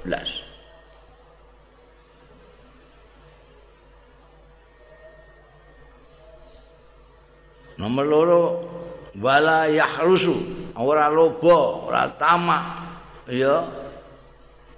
Belas 0.05 0.44
Nomor 7.75 8.05
loro 8.07 8.43
wala 9.19 9.67
yahrusu, 9.67 10.35
ora 10.79 11.11
lobo, 11.11 11.87
ora 11.91 12.07
tamak, 12.15 12.63
ya 13.27 13.67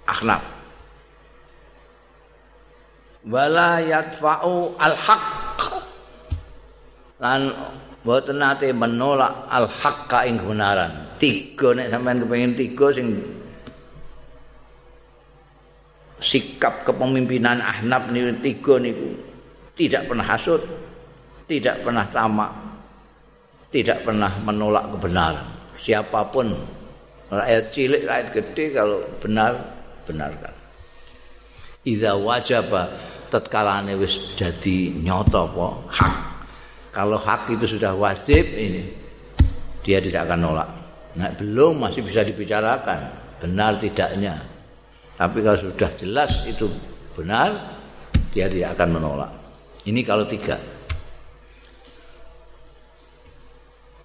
akhnaf. 0.06 0.42
Wala 3.28 3.82
yadfa'u 3.82 4.78
al-haq. 4.78 5.24
Lan 7.18 7.50
boten 8.06 8.38
nate 8.38 8.70
menolak 8.70 9.50
al-haqqa 9.50 10.26
ing 10.30 10.38
kebenaran. 10.38 10.90
Tiga 11.18 11.74
nek 11.74 11.90
sampean 11.90 12.22
kepengin 12.22 12.54
tiga 12.54 12.86
sing 12.94 13.10
sikap 16.22 16.86
kepemimpinan 16.86 17.58
Ahnaf 17.58 18.10
niku 18.10 18.38
tiga 18.42 18.74
niku 18.78 19.10
tidak 19.74 20.10
pernah 20.10 20.26
hasut, 20.26 20.62
tidak 21.46 21.82
pernah 21.82 22.06
tamak, 22.10 22.50
tidak 23.68 24.04
pernah 24.04 24.32
menolak 24.40 24.92
kebenaran. 24.96 25.46
Siapa 25.76 26.28
pun 26.32 26.52
rakyat 27.28 27.64
cilik, 27.70 28.02
rakyat 28.08 28.28
gede 28.32 28.64
kalau 28.72 28.98
benar 29.20 29.52
benarkan. 30.08 30.54
Idza 31.84 32.16
wajaba 32.16 32.90
tatkalane 33.28 33.94
wis 34.00 34.34
jadi 34.34 34.92
nyata 34.98 35.44
apa 35.44 35.66
hak. 35.92 36.14
Kalau 36.90 37.20
hak 37.20 37.52
itu 37.52 37.78
sudah 37.78 37.92
wajib 37.94 38.44
ini 38.56 38.88
dia 39.84 40.00
tidak 40.00 40.26
akan 40.26 40.40
nolak. 40.42 40.68
Nah, 41.16 41.32
belum 41.36 41.80
masih 41.80 42.02
bisa 42.04 42.24
dibicarakan 42.24 43.12
benar 43.38 43.78
tidaknya. 43.78 44.36
Tapi 45.18 45.42
kalau 45.42 45.58
sudah 45.58 45.90
jelas 45.98 46.46
itu 46.46 46.70
benar, 47.14 47.78
dia 48.30 48.46
tidak 48.46 48.78
akan 48.78 48.88
menolak. 48.98 49.30
Ini 49.86 50.00
kalau 50.06 50.28
tiga. 50.30 50.77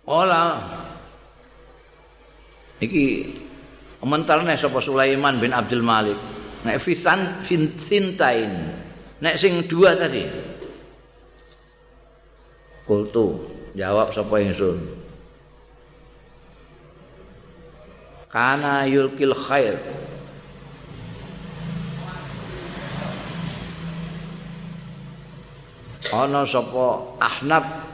Ola 0.03 0.59
iki 2.83 3.31
mentarne 4.03 4.59
sapa 4.59 4.83
Sulaiman 4.83 5.39
bin 5.39 5.55
Abdul 5.55 5.79
Malik. 5.79 6.19
Nek 6.67 6.79
fisan 6.79 7.39
fintain. 7.79 8.51
Nek 9.23 9.39
sing 9.39 9.63
dua 9.63 9.95
tadi. 9.95 10.27
Kultu 12.83 13.39
jawab 13.79 14.11
sapa 14.11 14.43
ingsun. 14.43 14.79
Kana 18.27 18.83
yulkil 18.83 19.31
khair. 19.31 19.79
Ana 26.11 26.43
sapa 26.43 26.99
Ahnab 27.23 27.92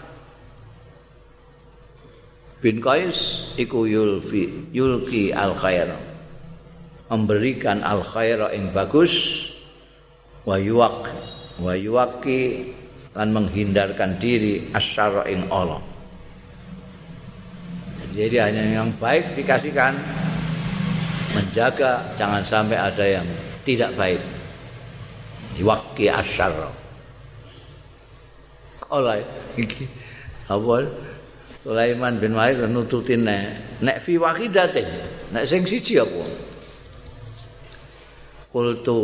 bin 2.59 2.83
Qais 2.83 3.49
iku 3.55 3.87
yulfi 3.87 4.67
yulki 4.75 5.31
al 5.31 5.55
khair 5.55 5.95
memberikan 7.07 7.79
al 7.81 8.03
khair 8.03 8.51
yang 8.51 8.69
bagus 8.75 9.47
wa 10.43 10.59
yuwak 10.59 11.07
wa 11.59 11.73
yuwaqi 11.75 12.71
lan 13.15 13.35
menghindarkan 13.35 14.15
diri 14.21 14.69
asyara 14.71 15.27
ing 15.27 15.43
Allah. 15.51 15.81
Jadi 18.15 18.37
hanya 18.41 18.63
yang 18.83 18.89
baik 18.97 19.37
dikasihkan 19.37 19.95
menjaga 21.35 22.03
jangan 22.17 22.41
sampai 22.41 22.77
ada 22.77 23.05
yang 23.05 23.27
tidak 23.63 23.91
baik. 23.95 24.21
Yuwaqi 25.59 26.09
asyara. 26.09 26.71
Allah 28.89 29.21
iki 29.53 29.85
apa 30.49 30.81
Sulaiman 31.59 32.15
bin 32.23 32.39
Wahid 32.39 32.63
nututin 32.71 33.27
nek 33.27 33.79
nek 33.83 33.99
fi 33.99 34.15
wahidatin 34.15 34.87
nek 35.35 35.43
sing 35.43 35.67
siji 35.67 35.99
apa? 35.99 36.23
Kultu 38.49 38.99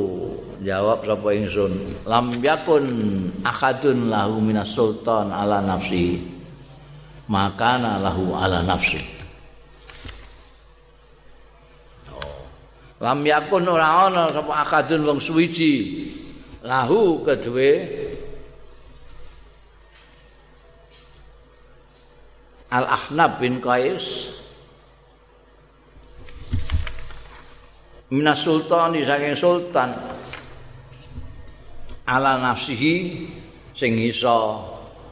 jawab 0.63 1.03
sapa 1.03 1.29
ingsun 1.35 1.73
lam 2.07 2.39
yakun 2.39 2.85
akadun 3.43 4.07
lahu 4.07 4.39
minas 4.39 4.71
sultan 4.71 5.35
ala 5.35 5.59
nafsi 5.59 6.23
makana 7.27 7.99
lahu 7.99 8.31
ala 8.39 8.63
nafsi. 8.63 9.03
Oh. 12.15 12.39
lam 13.03 13.19
yakun 13.19 13.67
ora 13.67 14.07
ana 14.07 14.31
sapa 14.31 14.63
akadun 14.63 15.03
wong 15.03 15.19
suwiji. 15.19 15.75
Lahu 16.65 17.21
kedue 17.21 18.04
al 22.75 22.85
ahnab 22.91 23.39
bin 23.39 23.63
qais. 23.63 24.35
Minas 28.11 28.43
sultan 28.43 28.99
saking 28.99 29.39
sultan. 29.39 29.95
Ala 32.05 32.37
nafsihi 32.37 33.25
sing 33.73 33.97
iso 33.97 34.61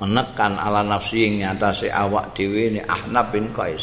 menekan 0.03 0.59
ala 0.59 0.83
nafsi 0.83 1.25
ing 1.31 1.47
atase 1.47 1.87
awak 1.87 2.35
dhewe 2.35 2.75
ni 2.75 2.81
Ahnab 2.83 3.31
bin 3.31 3.49
Qais. 3.55 3.81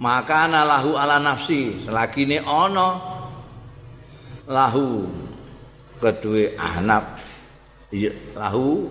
Maka 0.00 0.48
lahu 0.48 0.96
ala 0.96 1.20
nafsi 1.20 1.86
selagi 1.86 2.28
ini 2.28 2.40
ana 2.40 3.00
lahu 4.48 5.04
kedue 6.00 6.56
Ahnab. 6.56 7.20
Lahu 8.36 8.90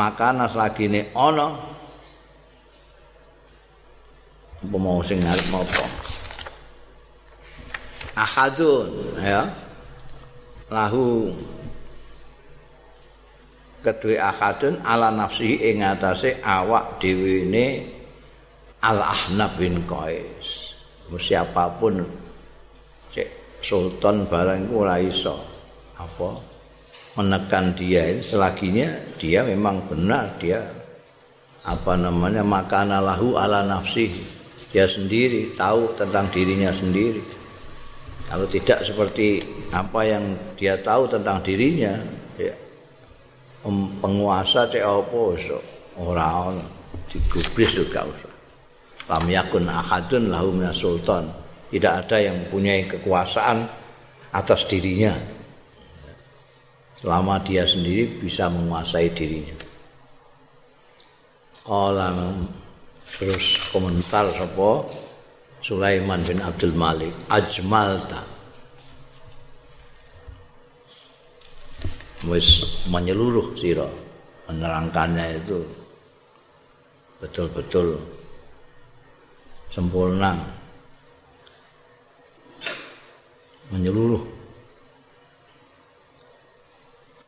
maka 0.00 0.32
ini 0.80 1.12
ana. 1.12 1.60
Apa 4.60 4.76
mau 4.80 5.04
sing 5.04 5.20
ngarep 5.20 5.48
apa? 5.52 5.84
Ahadun 8.16 8.88
ya. 9.20 9.44
Lahu. 10.72 11.36
Kedua 13.80 14.32
ahadun 14.32 14.80
ala 14.84 15.08
nafsi 15.12 15.56
ing 15.56 15.84
atase 15.84 16.40
awak 16.44 17.00
dhewe 17.00 17.48
ne 17.48 17.66
al 18.80 19.04
ahnab 19.04 19.56
bin 19.60 19.84
qais. 19.84 20.72
Siapapun 21.10 22.06
cek 23.12 23.60
sultan 23.60 24.28
barang 24.28 24.72
ora 24.72 24.96
iso. 25.00 25.40
Apa 25.96 26.49
menekan 27.18 27.74
dia 27.74 28.20
selaginya 28.22 28.90
dia 29.18 29.42
memang 29.42 29.82
benar 29.90 30.30
dia 30.38 30.62
apa 31.66 31.98
namanya 31.98 32.46
makana 32.46 33.02
lahu 33.02 33.34
ala 33.34 33.66
nafsi 33.66 34.10
dia 34.70 34.86
sendiri 34.86 35.54
tahu 35.58 35.92
tentang 35.98 36.30
dirinya 36.30 36.70
sendiri 36.70 37.40
Kalau 38.30 38.46
tidak 38.46 38.86
seperti 38.86 39.42
apa 39.74 40.06
yang 40.06 40.38
dia 40.54 40.78
tahu 40.78 41.02
tentang 41.10 41.42
dirinya, 41.42 41.98
ya, 42.38 42.54
penguasa 43.98 44.70
cek 44.70 44.86
apa 44.86 45.22
so, 45.42 45.58
orang 45.98 46.62
digubris 47.10 47.74
juga 47.74 48.06
usah. 48.06 48.34
Lam 49.10 49.26
yakun 49.26 49.66
ahadun 49.66 50.30
lahu 50.30 50.54
sultan. 50.70 51.26
Tidak 51.74 52.06
ada 52.06 52.22
yang 52.22 52.38
punya 52.46 52.78
kekuasaan 52.86 53.66
atas 54.30 54.62
dirinya. 54.70 55.10
Selama 57.00 57.40
dia 57.40 57.64
sendiri 57.64 58.20
bisa 58.20 58.52
menguasai 58.52 59.08
dirinya. 59.16 59.56
Kalau 61.64 62.36
terus 63.16 63.56
komentar 63.72 64.28
sapa? 64.36 64.84
Sulaiman 65.60 66.24
bin 66.24 66.40
Abdul 66.40 66.72
Malik 66.72 67.12
ajmalta. 67.28 68.20
Wis 72.28 72.64
menyeluruh 72.92 73.56
sira 73.56 73.88
menerangkannya 74.48 75.40
itu. 75.40 75.60
Betul-betul 77.20 77.96
sempurna. 79.72 80.36
Menyeluruh 83.72 84.39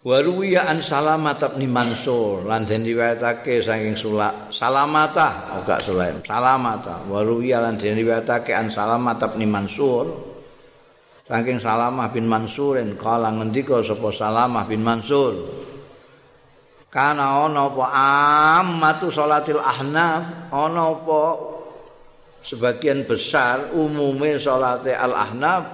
Waruwiya 0.03 0.66
an 0.66 0.82
Salamat 0.82 1.38
bin 1.55 1.70
Mansur 1.70 2.42
lan 2.42 2.66
den 2.66 2.82
riwayatake 2.82 3.62
saking 3.62 3.94
Sula 3.94 4.50
Salamata 4.50 5.62
ora 5.62 5.78
oh, 5.78 5.82
Sulaim 5.82 6.18
Salamata 6.26 7.07
Waruwiya 7.07 7.62
lan 7.62 7.78
den 7.78 7.94
riwayatake 7.94 8.50
an 8.50 8.66
Salamat 8.66 9.22
bin 9.38 9.46
Mansur 9.46 10.32
saking 11.32 11.64
Salamah 11.64 12.12
bin 12.12 12.28
Mansurin. 12.28 12.98
Kala 13.00 13.32
ngendika 13.32 13.80
sapa 13.80 14.12
Salamah 14.12 14.68
bin 14.68 14.84
Mansur? 14.84 15.48
Kana 16.92 17.48
ana 17.48 17.72
apa 17.72 17.84
ammatu 18.61 19.09
salatil 19.09 19.57
ahnaf? 19.57 20.53
Ana 20.53 20.92
apa 20.92 21.22
sebagian 22.44 23.09
besar 23.09 23.72
umume 23.72 24.36
salate 24.36 24.92
al 24.92 25.16
ahnaf? 25.16 25.64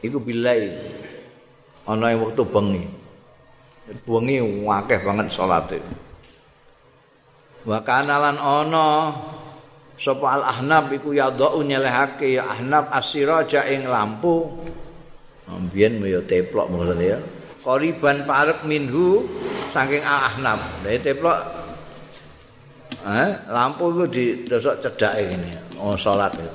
Iku 0.00 0.24
bilai 0.24 0.72
ana 1.86 2.14
ing 2.14 2.18
wektu 2.22 2.44
bengi. 2.46 2.84
Bengi 4.06 4.38
akeh 4.66 4.98
banget 5.02 5.26
salate. 5.34 5.78
Wa 7.66 7.78
kana 7.82 8.18
lan 8.18 8.38
ana 8.38 9.14
sapa 9.98 10.38
al 10.38 10.42
ahnab 10.46 10.90
iku 10.94 11.14
ya 11.14 11.30
nyelehake 11.34 12.38
ya 12.38 12.46
ahnab 12.58 12.90
asiraja 12.90 13.66
ing 13.70 13.86
lampu. 13.86 14.50
Ambien 15.50 15.98
ya 16.06 16.22
teplok 16.22 16.70
maksudnya 16.70 17.18
ya. 17.18 17.18
Koriban 17.62 18.26
parek 18.26 18.66
minhu 18.66 19.26
saking 19.70 20.02
al 20.02 20.30
ahnab. 20.30 20.58
Lah 20.82 20.98
teplok 21.02 21.38
eh 23.02 23.30
lampu 23.50 23.84
iku 23.90 24.04
didosok 24.10 24.78
cedake 24.82 25.34
ngene. 25.34 25.78
Oh 25.78 25.98
salat 25.98 26.34
itu. 26.38 26.54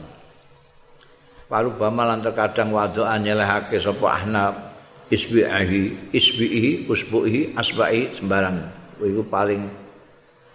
Paru 1.47 1.71
bamalan 1.79 2.19
terkadang 2.19 2.75
wadoan 2.75 3.23
nyelehake 3.23 3.79
sapa 3.79 4.19
ahnab 4.19 4.66
isbihi 5.07 6.11
isbihi 6.11 6.91
usbuhi 6.91 7.55
asbai 7.55 8.11
sembarang 8.11 8.59
itu 8.99 9.23
paling 9.27 9.69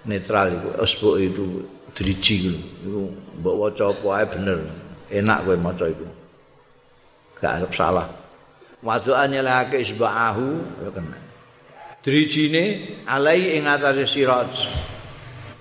netral 0.05 0.51
itu 0.51 0.69
usbu 0.83 1.09
itu 1.23 1.45
driji 1.95 2.57
itu 2.57 3.13
mbok 3.41 3.55
waca 3.57 3.85
apa 3.93 4.09
ae 4.19 4.27
bener. 4.29 4.59
Enak 5.13 5.45
kowe 5.45 5.57
maca 5.61 5.85
itu 5.93 6.09
gak 7.37 7.61
arep 7.61 7.73
salah. 7.77 8.09
Wadu'an 8.81 9.29
nyelake 9.29 9.85
isbahu 9.85 10.49
ya 10.83 10.91
kena. 10.91 11.19
Drijine 12.03 12.65
alai 13.07 13.61
ing 13.61 13.69
atase 13.69 14.09
siraj. 14.09 14.53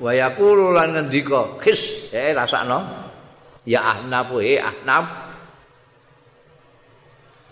Wa 0.02 0.16
yaqulu 0.16 0.74
lan 0.74 0.96
ngendika 0.96 1.62
khis 1.62 2.10
eh 2.16 2.34
rasakno. 2.34 2.82
Ya 3.68 3.84
ahnafu 3.86 4.42
eh 4.42 4.58
ahnaf 4.58 5.31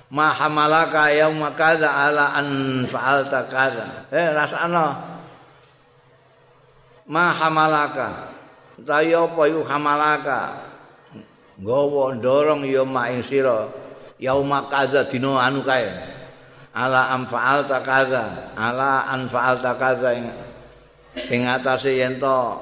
ma 0.09 0.33
hamalaka 0.33 1.13
yauma 1.13 1.53
kadza 1.53 1.89
ala 1.89 2.33
an 2.33 2.47
fa'alta 2.89 3.45
kadza 3.45 4.09
eh 4.09 4.33
rasana. 4.33 5.17
Ma 7.09 7.33
hamalaka. 7.33 8.29
Tayo 8.85 9.33
apa 9.33 9.41
iku 9.49 9.61
hamalaka? 9.65 10.39
Nggawa 11.59 12.15
ndorong 12.17 12.63
ya 12.69 12.85
mak 12.85 13.11
ing 13.13 13.21
sira. 13.25 13.69
Yauma 14.21 14.69
kadza 14.69 15.05
dina 15.05 15.37
anu 15.41 15.61
kae? 15.65 15.89
Ala 16.73 17.13
an 17.13 17.25
fa'alta 17.25 17.81
kadza 17.81 18.53
ala 18.53 19.09
an 19.09 19.25
fa'alta 19.25 19.73
kadza 19.77 20.13
ing 20.13 20.29
ing 21.33 21.43
atase 21.49 21.97
yen 21.97 22.21
to 22.21 22.55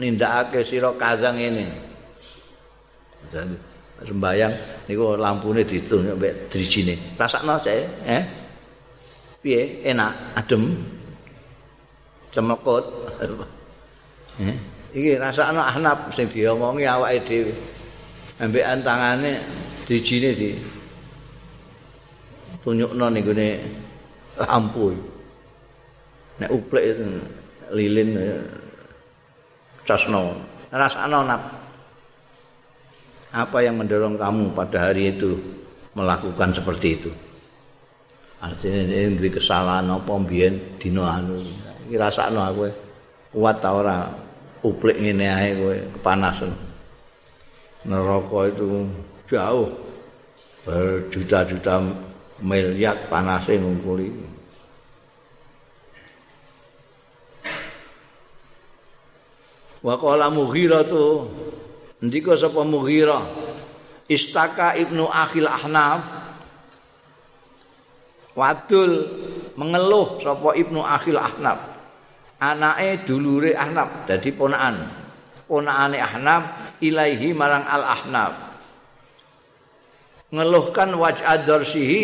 nindakake 0.00 0.64
sira 0.64 0.90
kadza 0.96 1.30
ngene 1.36 1.68
sembayang 4.04 4.54
niku 4.88 5.16
lampune 5.16 5.64
ditung 5.64 6.04
mbek 6.16 6.52
drijine. 6.52 6.94
Rasakno 7.16 7.56
cek, 7.60 7.80
eh? 8.04 8.22
Piye? 9.40 9.84
Enak, 9.84 10.36
adem. 10.36 10.76
Cemekut. 12.32 12.84
eh? 14.44 14.56
Iki 14.94 15.18
rasakno 15.18 15.58
ahnab 15.58 16.12
sing 16.14 16.28
diomongi 16.30 16.86
awake 16.86 17.24
dhewe. 17.26 17.52
Ambek 18.38 18.64
antangane 18.66 19.42
drijine 19.88 20.30
di 20.34 20.54
tunjukno 22.62 23.06
ning 23.10 23.24
gone 23.24 23.48
lampu. 24.38 24.94
Nek 26.38 26.50
uplek 26.50 26.84
lilin 27.72 28.10
casno. 29.86 30.34
Rasano 30.74 31.20
nap. 31.22 31.63
Apa 33.34 33.66
yang 33.66 33.82
mendorong 33.82 34.14
kamu 34.14 34.54
pada 34.54 34.86
hari 34.90 35.10
itu 35.10 35.34
melakukan 35.98 36.54
seperti 36.54 36.88
itu? 37.02 37.10
Artinya 38.38 38.94
ini 38.94 39.26
kesalahan 39.26 39.90
apa 39.90 40.12
mbiyen 40.14 40.78
dina 40.78 41.18
anu. 41.18 41.34
Iki 41.90 41.98
rasakno 41.98 42.46
aku 42.46 42.70
kuat 43.34 43.58
ta 43.58 43.74
ora 43.74 44.06
uplik 44.62 45.02
ngene 45.02 45.26
ae 45.26 45.50
kowe 45.58 45.76
kepanasan. 45.98 46.54
Neraka 47.90 48.54
itu 48.54 48.86
jauh 49.26 49.66
berjuta-juta 50.62 51.82
miliar 52.38 52.96
panasnya 53.10 53.58
ngungkuli. 53.58 54.08
Wa 59.82 59.98
qala 59.98 60.30
Mughirah 60.32 60.86
tu 60.86 61.28
ndika 62.04 62.36
sapa 62.36 62.60
Mughirah? 62.62 63.24
Istaka 64.04 64.76
Ibnu 64.76 65.08
Akhil 65.08 65.48
Ahnaf. 65.48 66.04
Wadul 68.36 68.92
mengeluh 69.56 70.20
sapa 70.20 70.52
Ibnu 70.52 70.84
Akhil 70.84 71.16
Ahnaf. 71.16 71.72
Anake 72.44 73.08
dulure 73.08 73.56
Ahnaf 73.56 74.04
dadi 74.04 74.28
ponakan 74.36 74.84
ponakane 75.48 75.96
Ahnaf 75.96 76.76
ilaihi 76.84 77.32
marang 77.32 77.64
Al 77.64 77.84
Ahnaf. 77.88 78.32
Ngeluhkan 80.34 80.92
waj'ad 80.98 81.46
darsihi 81.46 82.02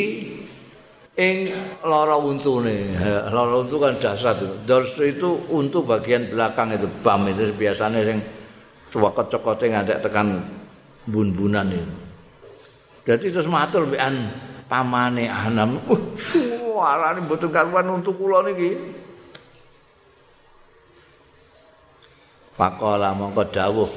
ing 1.18 1.51
lara 1.84 2.16
untune. 2.16 2.96
Lara 3.28 3.61
untu 3.61 3.76
kan 3.76 3.98
itu. 3.98 4.46
Dors 4.64 4.94
itu 5.03 5.51
untu 5.51 5.82
bagian 5.82 6.30
belakang 6.30 6.72
itu 6.72 6.86
bam 7.05 7.26
itu 7.26 7.51
biasanya 7.53 8.01
sing 8.07 8.39
cokot-cokote 8.91 9.70
ngadek 9.70 10.03
tekan 10.05 10.45
bun-bunan 11.07 11.66
itu. 11.70 11.95
Jadi 13.09 13.32
terus 13.32 13.49
matur 13.49 13.88
mbekan 13.88 14.14
pamane 14.68 15.26
Anam. 15.26 15.80
Uh, 15.88 15.99
suarane 16.18 17.24
mboten 17.24 17.51
karuan 17.51 17.88
untuk 17.91 18.20
kula 18.20 18.45
niki. 18.47 18.76
Pakola 22.55 23.16
mongko 23.16 23.43
dawuh 23.49 23.91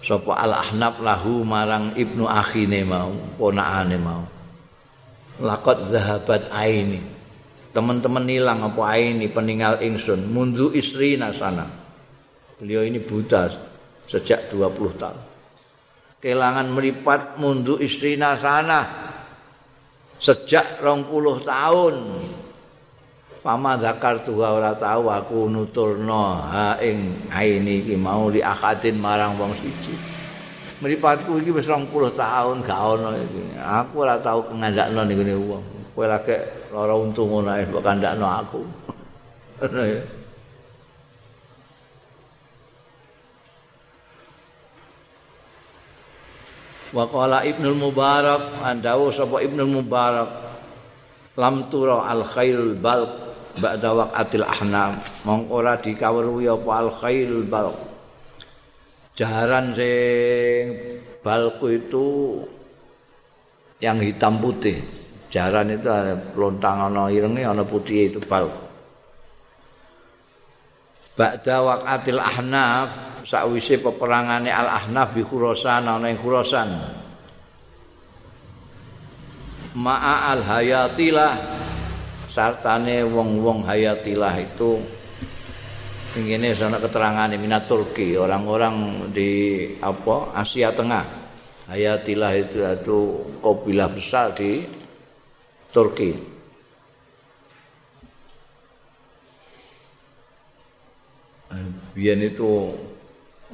sapa 0.00 0.32
Al 0.40 0.56
Ahnaf 0.56 1.04
lahu 1.04 1.44
marang 1.44 1.92
Ibnu 1.92 2.24
Akhine 2.24 2.80
mau, 2.88 3.12
ponakane 3.36 4.00
mau. 4.00 4.24
lakot 5.40 5.88
zahabat 5.88 6.52
aini 6.52 7.00
teman-teman 7.72 8.28
hilang 8.28 8.60
apa 8.60 8.82
aini 8.92 9.26
peninggal 9.32 9.80
ingsun 9.80 10.28
mundu 10.28 10.68
istri 10.76 11.16
nasana 11.16 11.79
beliau 12.60 12.84
ini 12.84 13.00
buta 13.00 13.48
sejak 14.04 14.52
20 14.52 15.00
tahun 15.00 15.18
kehilangan 16.20 16.68
meripat 16.68 17.40
mundu 17.40 17.80
istri 17.80 18.20
nasana 18.20 18.84
sejak 20.20 20.84
20 20.84 21.08
tahun 21.48 21.96
Pama 23.40 23.80
zakar 23.80 24.20
tuha 24.20 24.52
ora 24.52 24.76
tahu 24.76 25.08
aku 25.08 25.48
nuturno 25.48 26.44
ha 26.44 26.76
ing 26.76 27.24
aini 27.32 27.80
iki 27.80 27.96
mau 27.96 28.28
li 28.28 28.44
akadin 28.44 29.00
marang 29.00 29.32
wong 29.40 29.56
siji. 29.56 29.96
mripatku 30.84 31.40
iki 31.40 31.48
wis 31.48 31.64
20 31.64 31.88
tahun 32.12 32.60
gak 32.60 32.80
ono 32.80 33.16
iki. 33.16 33.56
Aku 33.56 34.04
ora 34.04 34.20
tau 34.20 34.44
ngandakno 34.44 35.08
ning 35.08 35.16
ngene 35.24 35.34
wong. 35.40 35.64
Kowe 35.96 36.04
lagi 36.04 36.36
lara 36.68 36.92
untung 36.92 37.32
ngono 37.32 37.56
ae 37.56 37.64
mbok 37.64 37.80
kandakno 37.80 38.28
aku. 38.28 38.60
Ngono 39.60 39.82
ya. 39.88 40.19
Wa 46.90 47.06
qala 47.06 47.46
Ibnu 47.46 47.70
Mubarak 47.78 48.62
andawu 48.66 49.14
sapa 49.14 49.38
Ibnu 49.42 49.62
Mubarak 49.66 50.30
lam 51.38 51.70
tura 51.70 52.04
al 52.10 52.26
khairul 52.26 52.74
bal 52.76 53.06
ba'da 53.56 53.94
waqatil 53.94 54.46
ahnam 54.46 54.98
mongko 55.22 55.52
ora 55.62 55.78
dikawruhi 55.78 56.50
apa 56.50 56.70
al 56.70 56.90
khairul 56.90 57.46
bal 57.46 57.70
jaran 59.14 59.72
sing 59.76 60.64
balku 61.20 61.66
itu 61.76 62.08
yang 63.80 64.00
hitam 64.00 64.40
putih. 64.40 64.76
Jaran 65.30 65.70
itu 65.70 65.86
ada 65.86 66.18
lontang 66.34 66.90
ana 66.90 67.06
irenge 67.06 67.46
ana 67.46 67.62
putih 67.62 68.12
itu 68.12 68.20
bal. 68.26 68.50
Ba'da 71.14 71.56
waqatil 71.64 72.18
ahnaf 72.20 73.09
sakwise 73.24 73.80
peperangane 73.80 74.48
al 74.52 74.68
ahnaf 74.68 75.16
bi 75.16 75.22
khurasan 75.24 75.86
ana 75.86 76.06
ing 76.08 76.18
khurasan. 76.18 76.68
Ma'a 79.70 80.34
al 80.34 80.42
hayatilah 80.42 81.32
sartane 82.26 83.06
wong-wong 83.06 83.62
hayatilah 83.62 84.34
itu. 84.42 84.82
Ini 86.10 86.58
sana 86.58 86.82
keterangan 86.82 87.30
minat 87.38 87.70
Turki 87.70 88.18
orang-orang 88.18 89.06
di 89.14 89.62
apa 89.78 90.34
Asia 90.34 90.74
Tengah. 90.74 91.06
Hayatilah 91.70 92.32
itu 92.34 92.66
itu 92.66 92.98
kabilah 93.38 93.86
besar 93.94 94.34
di 94.34 94.66
Turki. 95.70 96.10
Biar 101.94 102.18
itu 102.18 102.74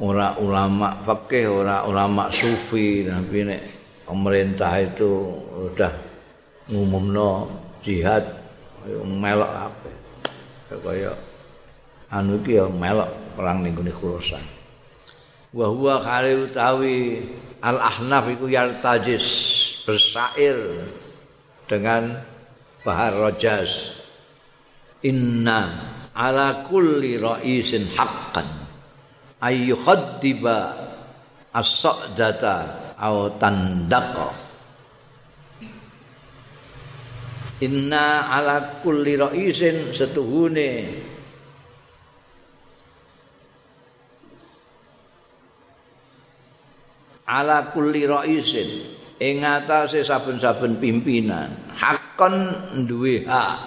orang 0.01 0.36
ulama 0.40 0.88
fakih, 1.05 1.49
orang 1.49 1.88
ulama 1.88 2.24
sufi, 2.28 3.09
tapi 3.09 3.49
nek 3.49 3.61
pemerintah 4.05 4.72
itu 4.80 5.34
udah 5.72 5.92
ngumumno 6.68 7.49
jihad 7.80 8.22
melok 9.03 9.51
apa 9.51 9.90
kayak 10.66 11.16
anu 12.11 12.38
iki 12.42 12.59
ya 12.59 12.66
melok 12.70 13.11
perang 13.34 13.62
ning 13.62 13.74
gone 13.74 13.90
Khurasan. 13.90 14.44
Wa 15.57 15.66
huwa 15.70 16.03
khali 16.03 16.32
utawi 16.47 16.99
Al 17.62 17.80
Ahnaf 17.80 18.28
iku 18.30 18.47
yartajis 18.47 19.26
bersair 19.88 20.55
dengan 21.64 22.20
bahar 22.84 23.14
rojas. 23.16 23.94
Inna 25.07 25.70
ala 26.12 26.66
kulli 26.66 27.16
ra'isin 27.16 27.90
haqqan 27.94 28.55
ay 29.43 29.68
yukhaddiba 29.68 30.59
as-sa'data 31.53 32.57
aw 32.97 33.37
tandaqa. 33.37 34.28
Inna 37.64 38.28
ala 38.32 38.84
kulli 38.84 39.16
ra'isin 39.16 39.93
setuhune. 39.97 40.72
Ala 47.26 47.72
kulli 47.72 48.05
raisin. 48.07 48.93
Ing 49.16 49.41
atase 49.41 50.05
saben-saben 50.05 50.76
pimpinan. 50.76 51.72
Hakon 51.72 52.37
duwe 52.84 53.24
hak. 53.24 53.59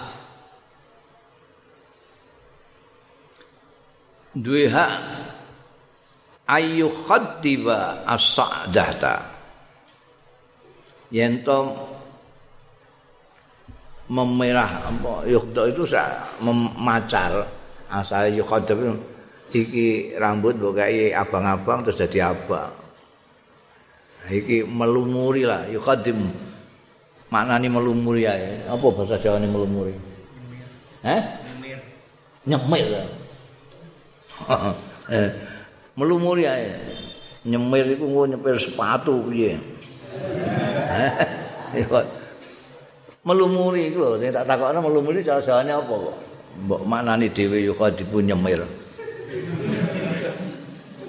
Duwe 4.38 4.70
hak 4.70 4.94
ayu 6.50 6.90
khaddiba 6.90 8.02
as-sa'data. 8.02 9.22
Yen 11.14 11.42
to 11.46 11.58
memerah 14.10 14.90
apa 14.90 15.26
yukdo 15.30 15.70
itu 15.70 15.86
sa 15.86 16.26
memacar. 16.42 17.46
Asal 17.90 18.30
yukhaddib 18.38 18.78
iki 19.50 20.14
rambut 20.14 20.54
mbok 20.58 20.78
abang-abang 21.10 21.82
terus 21.86 21.98
jadi 22.06 22.30
abang. 22.30 22.70
Iki 24.30 24.62
melumuri 24.62 25.42
lah 25.42 25.66
yukhadim 25.66 26.30
maknane 27.34 27.66
melumuri 27.66 28.30
ae. 28.30 28.62
Apa 28.70 28.86
bahasa 28.94 29.18
Jawa 29.18 29.42
ini 29.42 29.48
melumuri? 29.50 29.94
Eh 31.00 31.22
nyemir. 32.44 32.84
Lah 32.92 33.08
eh 35.10 35.49
melumuri 36.00 36.48
ae. 36.48 36.72
Nyemir 37.44 37.96
iku 37.96 38.04
nggo 38.08 38.24
nyepir 38.32 38.56
sepatu 38.56 39.20
piye? 39.28 39.60
Melumuri 43.20 43.92
iku 43.92 44.00
lho 44.00 44.16
tak 44.32 44.48
takokno 44.48 44.80
melumuri 44.80 45.20
cara 45.20 45.44
Jawane 45.44 45.76
apa 45.76 45.92
kok? 45.92 46.16
Mbok 46.64 46.88
maknane 46.88 47.28
dhewe 47.28 47.68
yukhadim 47.68 48.08
nyemir. 48.24 48.64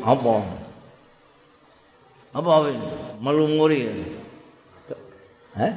Apa? 0.03 0.43
Apa 2.35 2.67
melumuri 3.23 3.87
eh 5.55 5.71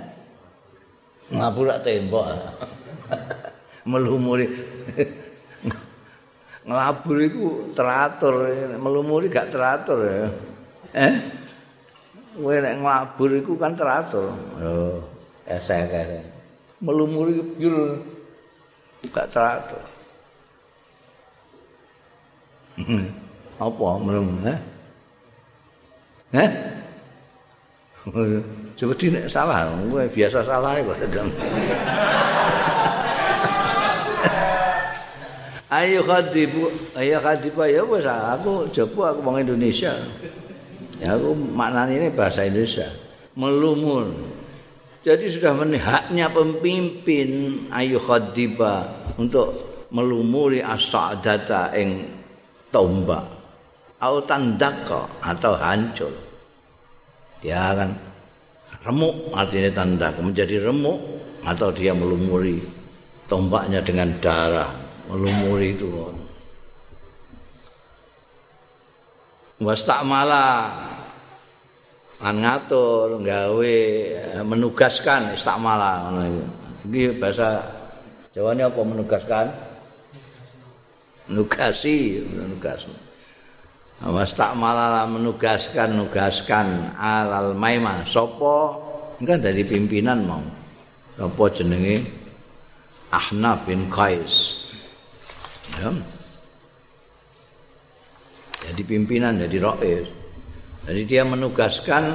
ngapura 1.30 1.78
tembok. 1.82 2.26
Melumuri 3.90 4.48
ngelabur 6.64 7.16
itu 7.20 7.44
teratur 7.76 8.48
melumuri 8.80 9.28
gak 9.28 9.52
teratur 9.52 10.00
ya. 10.00 10.26
Eh? 10.96 11.14
Kowe 12.34 12.56
nek 12.58 12.74
ngelabur 12.80 13.30
itu 13.36 13.52
kan 13.60 13.76
teratur. 13.76 14.32
Oh 14.58 15.14
esek 15.44 15.92
esek 15.92 16.24
melumuri 16.80 17.40
biru 17.56 18.00
gak 19.12 19.28
teratur. 19.32 19.84
Apa 23.64 23.86
melum 24.02 24.34
eh? 24.48 24.58
Eh? 26.34 26.50
Coba 28.74 28.92
nek 28.98 29.30
salah 29.30 29.70
kowe 29.88 30.04
biasa 30.10 30.42
salah 30.42 30.80
kok 30.80 30.98
ayo 35.74 36.06
khadibu 36.06 36.70
ayo 36.94 37.18
khadibu 37.18 37.58
ya 37.66 37.82
wis 37.82 38.06
aku 38.06 38.70
jopo 38.70 39.02
aku 39.02 39.20
wong 39.26 39.42
Indonesia. 39.42 39.98
Ya 41.02 41.18
aku 41.18 41.34
maknanya 41.34 42.06
ini 42.06 42.08
bahasa 42.14 42.46
Indonesia. 42.46 42.86
Melumur 43.34 44.14
jadi 45.04 45.28
sudah 45.28 45.52
haknya 45.58 46.32
pemimpin 46.32 47.28
ayo 47.74 48.00
khadiba 48.00 48.88
untuk 49.20 49.52
melumuri 49.92 50.64
as-sa'data 50.64 51.76
ing 51.76 52.08
tombak. 52.72 53.26
Atau 54.00 54.20
tandaka 54.28 55.08
atau 55.20 55.52
hancur. 55.56 56.12
Dia 57.40 57.72
akan 57.72 57.92
remuk 58.84 59.32
artinya 59.32 59.70
tanda 59.80 60.08
menjadi 60.16 60.68
remuk 60.68 61.00
atau 61.44 61.68
dia 61.72 61.92
melumuri 61.92 62.60
tombaknya 63.28 63.80
dengan 63.80 64.12
darah 64.20 64.83
melumuri 65.14 65.78
itu 65.78 65.86
wastakmala 69.62 70.74
an 72.18 72.34
ngatur 72.42 73.22
gawe 73.22 73.76
menugaskan 74.42 75.38
istakmala 75.38 76.10
iki. 76.84 77.16
Bahasa 77.16 77.62
Jawanya 78.34 78.66
apa 78.66 78.82
menugaskan? 78.82 79.46
Nugasi 81.30 82.18
menugas. 82.26 82.82
Wastakmala 84.02 85.06
menugaskan 85.06 85.94
nugaskan. 85.94 86.98
Alal 86.98 87.54
maima 87.54 88.02
sopo? 88.02 88.82
Kan 89.22 89.38
dari 89.38 89.62
pimpinan 89.62 90.26
mau 90.26 90.42
sopo 91.14 91.46
jenenge? 91.46 92.02
Ahnaf 93.14 93.70
bin 93.70 93.86
Qais 93.86 94.63
ya. 95.80 95.90
jadi 98.70 98.82
pimpinan 98.84 99.38
jadi 99.38 99.56
rois. 99.60 100.06
Jadi 100.84 101.02
dia 101.08 101.24
menugaskan 101.24 102.12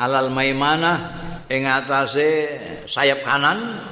alal 0.00 0.32
maimana 0.32 1.12
ing 1.52 1.68
atase 1.68 2.28
sayap 2.88 3.20
kanan. 3.24 3.84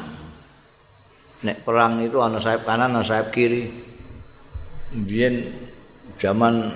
Nek 1.45 1.61
perang 1.61 2.01
itu 2.01 2.17
ana 2.25 2.41
sayap 2.41 2.65
kanan 2.65 2.97
ana 2.97 3.05
sayap 3.05 3.29
kiri. 3.29 3.69
Biyen 4.95 5.53
zaman 6.17 6.73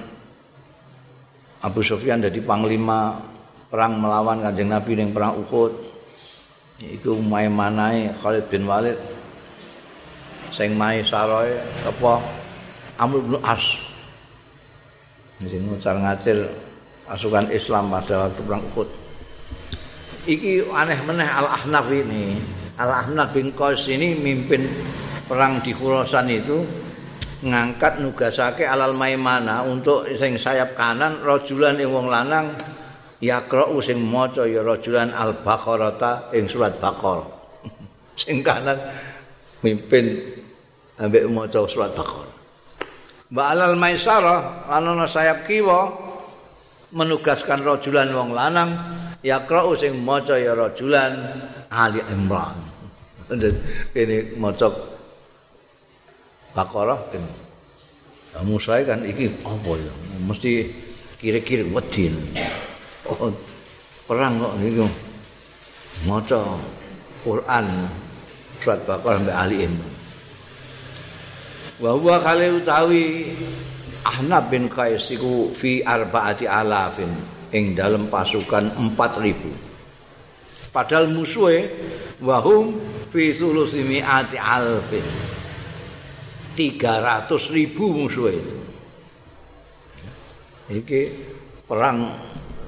Abu 1.65 1.81
Sufyan 1.81 2.21
jadi 2.21 2.39
panglima 2.45 3.17
perang 3.73 3.97
melawan 3.97 4.45
kanjeng 4.45 4.69
Nabi 4.69 4.93
ning 4.97 5.11
perang 5.17 5.41
Uhud. 5.41 5.73
Itu 6.79 7.19
maimanai 7.19 8.15
Khalid 8.23 8.47
bin 8.53 8.69
Walid 8.69 9.18
sing 10.53 10.75
mai 10.77 11.05
saroe 11.05 11.57
apa? 11.85 12.21
Amr 12.99 13.23
bin 13.23 13.39
As. 13.47 13.63
Sing 15.39 15.63
ngacir 15.79 16.51
pasukan 17.07 17.47
Islam 17.55 17.95
pada 17.95 18.27
waktu 18.27 18.41
perang 18.43 18.65
Uhud. 18.75 18.89
Iki 20.29 20.69
aneh 20.69 20.99
meneh 21.09 21.25
Al 21.25 21.47
Ahnaf 21.47 21.87
ini. 21.89 22.37
Al 22.77 22.91
Ahnaf 23.07 23.33
bin 23.33 23.55
Qais 23.57 23.87
ini 23.89 24.19
mimpin 24.19 24.67
perang 25.25 25.63
di 25.65 25.73
Khurasan 25.73 26.29
itu 26.29 26.63
ngangkat 27.39 28.03
nugasake 28.03 28.67
alal 28.67 28.99
maimana 28.99 29.63
untuk 29.63 30.11
sing 30.19 30.37
sayap 30.37 30.75
kanan 30.75 31.23
rajulan 31.23 31.79
ing 31.79 31.87
wong 31.87 32.11
lanang 32.11 32.51
yaqra'u 33.23 33.79
sing 33.79 34.03
maca 34.03 34.43
ya 34.43 34.67
rajulan 34.67 35.15
al 35.15 35.39
baqarata 35.43 36.35
ing 36.35 36.51
surat 36.51 36.77
baqarah. 36.83 37.27
Sing 38.19 38.43
kanan 38.43 38.79
mimpin 39.63 40.38
ambek 40.99 41.31
maca 41.31 41.63
surat 41.71 41.95
Baqarah. 41.95 42.37
Wa 43.29 43.55
alal 43.55 43.79
maisarah 43.79 44.67
lan 44.67 45.05
sayap 45.07 45.47
kiwa 45.47 45.93
menugaskan 46.97 47.61
rajulan 47.61 48.09
wong 48.11 48.33
lanang 48.33 48.73
yaqra'u 49.23 49.77
sing 49.77 50.01
maca 50.03 50.35
ya 50.41 50.57
rajulan 50.57 51.13
Ali 51.69 52.03
Imran. 52.09 52.57
Ini 53.93 54.41
maca 54.41 54.73
Baqarah 56.57 57.01
kan. 57.13 57.25
Kamu 58.29 58.57
saya 58.59 58.95
kan 58.95 59.05
iki 59.05 59.29
apa 59.45 59.73
ya? 59.77 59.93
Mesti 60.25 60.51
kira-kira 61.21 61.69
wedi. 61.69 62.09
Oh, 63.09 63.31
perang 64.09 64.41
kok 64.41 64.55
niku. 64.59 64.89
Maca 66.09 66.41
Quran 67.23 67.67
surat 68.65 68.81
Baqarah 68.89 69.21
sampai 69.21 69.37
Ali 69.37 69.57
Imran. 69.69 69.98
Wa 71.79 71.91
huwa 71.95 72.19
kale 72.23 72.59
utawi 72.59 73.35
Ahnab 74.03 74.51
bin 74.51 74.71
Qais 74.71 75.11
iku 75.11 75.53
fi 75.55 75.83
arbaati 75.83 76.47
alafin 76.47 77.11
ing 77.55 77.75
dalam 77.75 78.07
pasukan 78.11 78.75
4000 78.77 79.69
padahal 80.75 81.11
musuhe 81.11 81.71
wahum 82.23 82.79
fi 83.09 83.33
sulusi 83.33 83.83
mi'ati 83.85 84.37
alfin. 84.37 85.05
300 86.59 87.55
ribu 87.55 87.85
musuhe 87.95 88.35
itu. 88.35 88.59
Iki 90.69 91.03
perang 91.65 92.19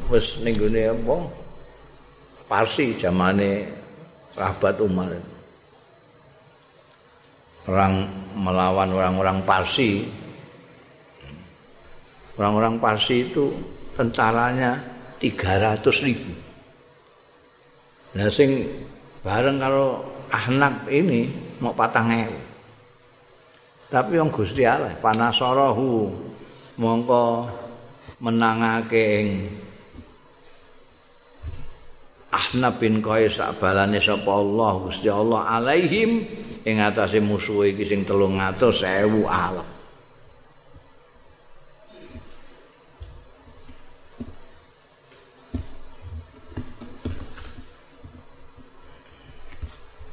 wis 0.09 0.39
ning 0.41 0.57
apa? 0.57 1.17
Parsi 2.47 2.99
zamane 2.99 3.67
sahabat 4.35 4.83
Umar 4.83 5.15
perang 7.71 8.03
melawan 8.35 8.91
orang-orang 8.91 9.47
Parsi. 9.47 10.03
Orang-orang 12.35 12.83
Parsi 12.83 13.31
itu 13.31 13.55
tentaranya 13.95 14.75
300 15.23 15.79
ribu. 16.03 16.35
Nah, 18.19 18.27
sing 18.27 18.67
bareng 19.23 19.63
kalau 19.63 20.03
anak 20.35 20.91
ini 20.91 21.31
mau 21.63 21.71
patang 21.71 22.11
ewu. 22.11 22.39
Tapi 23.87 24.19
yang 24.19 24.35
Gusti 24.35 24.67
Allah 24.67 24.99
panasarahu 24.99 26.11
mongko 26.75 27.47
menangake 28.19 29.03
ing 29.23 29.29
Ahnab 32.31 32.79
bin 32.79 33.03
Qais 33.03 33.35
balane 33.59 33.99
sapa 33.99 34.31
Allah 34.31 34.73
Gusti 34.87 35.11
Allah 35.11 35.51
alaihim 35.51 36.23
ing 36.63 36.77
atase 36.79 37.19
musuh 37.19 37.67
iki 37.67 37.83
sing 37.83 38.07
300.000 38.07 38.87
alaf. 39.27 39.67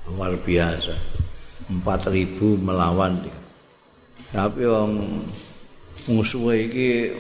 Luar 0.10 0.34
biasa. 0.42 0.98
4000 1.70 2.42
melawan. 2.58 3.22
Tapi 4.34 4.66
wong 4.66 5.06
musuh 6.10 6.50
iki 6.58 7.14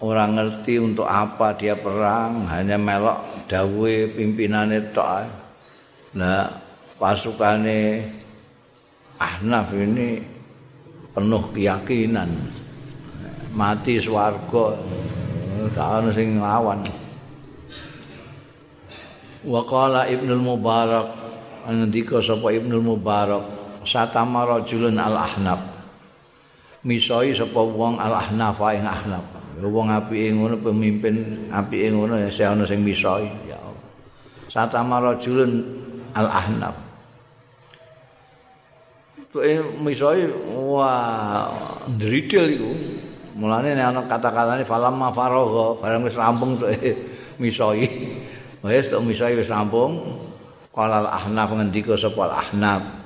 orang 0.00 0.36
ngerti 0.36 0.80
untuk 0.80 1.04
apa 1.04 1.56
dia 1.56 1.76
perang, 1.76 2.48
hanya 2.48 2.80
melok 2.80 3.48
dawe 3.48 3.94
pimpinane 4.16 4.92
tok. 4.92 5.28
Nah, 6.16 6.48
pasukane 6.96 8.02
Ahnaf 9.20 9.68
ini 9.76 10.16
penuh 11.12 11.44
keyakinan. 11.52 12.32
Mati 13.52 14.00
swarga 14.00 14.80
gak 15.76 15.88
ana 16.00 16.10
sing 16.16 16.40
nglawan. 16.40 16.80
Wa 19.44 19.60
qala 19.68 20.08
ibnu 20.08 20.40
mubarak 20.40 21.12
ngendika 21.68 22.24
sapa 22.24 22.48
ibnu 22.48 22.80
mubarak 22.80 23.44
satama 23.84 24.48
rajulun 24.48 24.96
al 24.96 25.20
ahnaf 25.20 25.60
misoi 26.84 27.36
sapa 27.36 27.60
wong 27.60 28.00
al 28.00 28.14
ahnaf. 28.16 28.58
Ing 28.72 28.86
ahnaf 28.86 29.24
wong 29.60 29.92
apike 29.92 30.32
ngono 30.32 30.56
pemimpin 30.56 31.48
apike 31.52 31.92
ngono 31.92 32.16
ya 32.16 32.52
ana 32.52 32.64
sing 32.64 32.80
misoi. 32.80 33.28
Ya 33.44 33.60
satama 34.48 34.98
rajulun 34.98 35.64
al 36.16 36.26
ahnaf 36.26 36.74
tuke 39.30 39.62
misoi 39.78 40.26
wah 40.50 41.46
ndridil 41.86 42.46
iku. 42.58 42.72
Mulane 43.30 43.78
nek 43.78 43.86
ana 43.94 44.00
kata-katane 44.10 44.66
falam 44.66 44.98
mafaragha 44.98 45.78
barang 45.80 46.02
wis 46.02 46.18
rampung 46.18 46.58
tuke 46.58 46.90
misoi. 47.38 47.86
Wis 48.60 48.92
tok 48.92 49.06
misoi 49.06 49.38
wis 49.38 49.48
rampung. 49.48 50.18
Qala 50.70 51.02
ahnaf 51.10 51.50
ngendika 51.54 51.94
sapa 51.98 52.30
al 52.30 52.34
ahnaf 52.46 52.99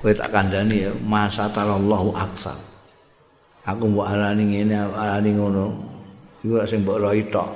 kowe 0.00 0.12
tak 0.16 0.32
kandhani 0.32 0.88
ya 0.88 0.92
masa 1.04 1.44
talallahu 1.52 2.16
aksa 2.16 2.56
aku 3.68 3.84
mbok 3.84 4.08
arani 4.08 4.48
ngene 4.48 4.74
arani 4.96 5.36
ngono 5.36 5.76
iku 6.40 6.64
sing 6.64 6.80
mbok 6.80 7.04
roi 7.04 7.20
tok 7.28 7.48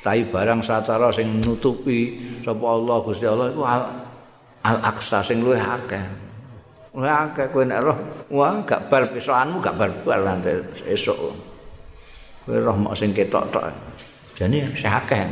tapi 0.00 0.24
barang 0.24 0.64
satara 0.64 1.12
sing 1.12 1.44
nutupi 1.44 2.16
sapa 2.40 2.64
Allah 2.64 2.96
Gusti 3.04 3.28
Allah 3.28 3.52
iku 3.52 3.62
al 3.64 4.76
aksa 4.80 5.20
sing 5.20 5.44
luwih 5.44 5.60
akeh 5.60 6.26
Wah, 6.96 7.28
akeh 7.28 7.52
kowe 7.52 7.60
nek 7.60 7.84
roh, 7.84 7.98
wah 8.32 8.56
gak 8.64 8.88
bar 8.88 9.04
pesokanmu 9.12 9.60
gak 9.60 9.76
bar-bar 9.76 10.16
nanti 10.16 10.48
esuk. 10.88 11.28
Kowe 12.48 12.56
roh 12.56 12.72
mok 12.72 12.96
sing 12.96 13.12
ketok 13.12 13.52
tok. 13.52 13.68
Jane 14.32 14.64
sih 14.72 14.88
akeh. 14.88 15.28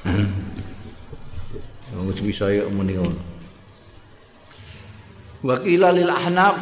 Wong 1.92 2.08
bisa 2.16 2.48
yo 2.48 2.72
muni 2.72 2.96
ngono. 2.96 3.29
Wakila 5.40 5.88
lil 5.96 6.12
ahnaf. 6.12 6.56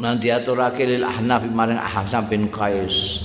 Nanti 0.00 0.32
aturake 0.32 0.86
lil 0.86 1.04
ahnaf 1.04 1.44
maring 1.50 1.76
Ahsan 1.76 2.24
bin 2.30 2.48
Qais. 2.48 3.20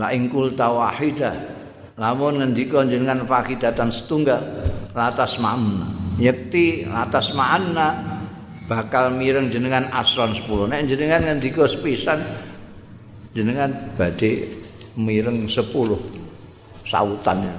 La 0.00 0.10
ingkul 0.16 0.56
tawahidah 0.56 1.36
lamun 2.00 2.40
ngendika 2.40 2.80
jenengan 2.88 3.28
fakidatan 3.28 3.92
setunggal 3.92 4.40
latas 4.96 5.36
ma'amna 5.36 6.16
yakti 6.16 6.88
latas 6.88 7.36
ma'anna 7.36 8.00
bakal 8.64 9.12
mireng 9.12 9.52
jenengan 9.52 9.84
asron 9.92 10.32
10 10.32 10.72
nek 10.72 10.88
jenengan 10.88 11.20
ngendika 11.28 11.68
sepisan 11.68 12.24
jenengan 13.36 13.92
badhe 14.00 14.48
mireng 14.96 15.44
10 15.44 15.60
sautannya. 16.88 17.52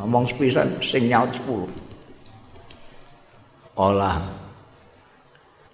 Ngomong 0.00 0.24
sepisan 0.32 0.80
sing 0.80 1.12
nyaut 1.12 1.28
10 1.44 1.85
olah 3.76 4.24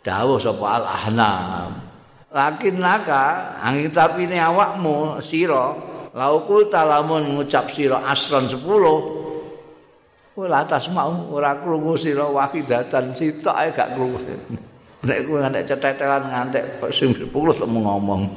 dawuh 0.02 0.38
sapa 0.42 0.66
al 0.66 0.84
ahnam 0.86 1.70
lakin 2.34 2.82
naka 2.82 3.56
angin 3.62 3.94
tapi 3.94 4.26
awakmu 4.26 5.22
sira 5.22 5.72
laukul 6.12 6.66
talamun 6.68 7.38
ngucap 7.38 7.70
sira 7.70 8.02
asron 8.10 8.50
10 8.50 9.22
Kowe 10.32 10.48
latas 10.48 10.88
mau 10.88 11.12
ora 11.28 11.60
krungu 11.60 11.92
sira 11.92 12.24
wahidatan 12.24 13.12
sitok 13.12 13.52
ae 13.52 13.68
gak 13.68 13.92
krungu. 13.92 14.16
Nek 15.04 15.28
kowe 15.28 15.44
ngantek 15.44 15.68
cetetelan 15.68 16.24
ngantek 16.32 16.80
sing 16.88 17.12
10 17.12 17.28
tok 17.28 17.68
ngomong. 17.68 18.32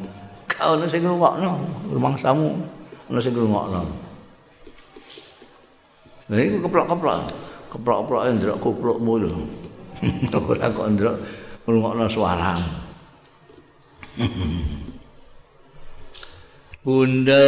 Gak 0.52 0.76
ono 0.76 0.92
sing 0.92 1.08
ngrungokno, 1.08 1.52
rumangsamu 1.96 2.52
ono 3.08 3.20
sing 3.24 3.32
ngrungokno. 3.32 3.82
Lah 6.26 6.40
iku 6.42 6.58
keplok-keplok. 6.68 7.20
Keplok-keplok 7.76 8.24
ndrok 8.40 8.58
kuplukmu 8.64 9.14
lho. 9.20 9.36
Ora 10.48 10.72
kok 10.72 10.88
ndrok 10.96 11.16
ngrungokno 11.68 12.08
suara. 12.08 12.56
Bunda 16.86 17.44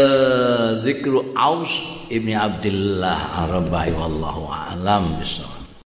Zikru 0.81 1.31
Aus 1.37 1.69
Ibni 2.09 2.33
Abdullah 2.33 3.45
Arabai 3.45 3.93
Wallahu 3.93 4.49
A'lam 4.49 5.13
Bismillah 5.21 5.56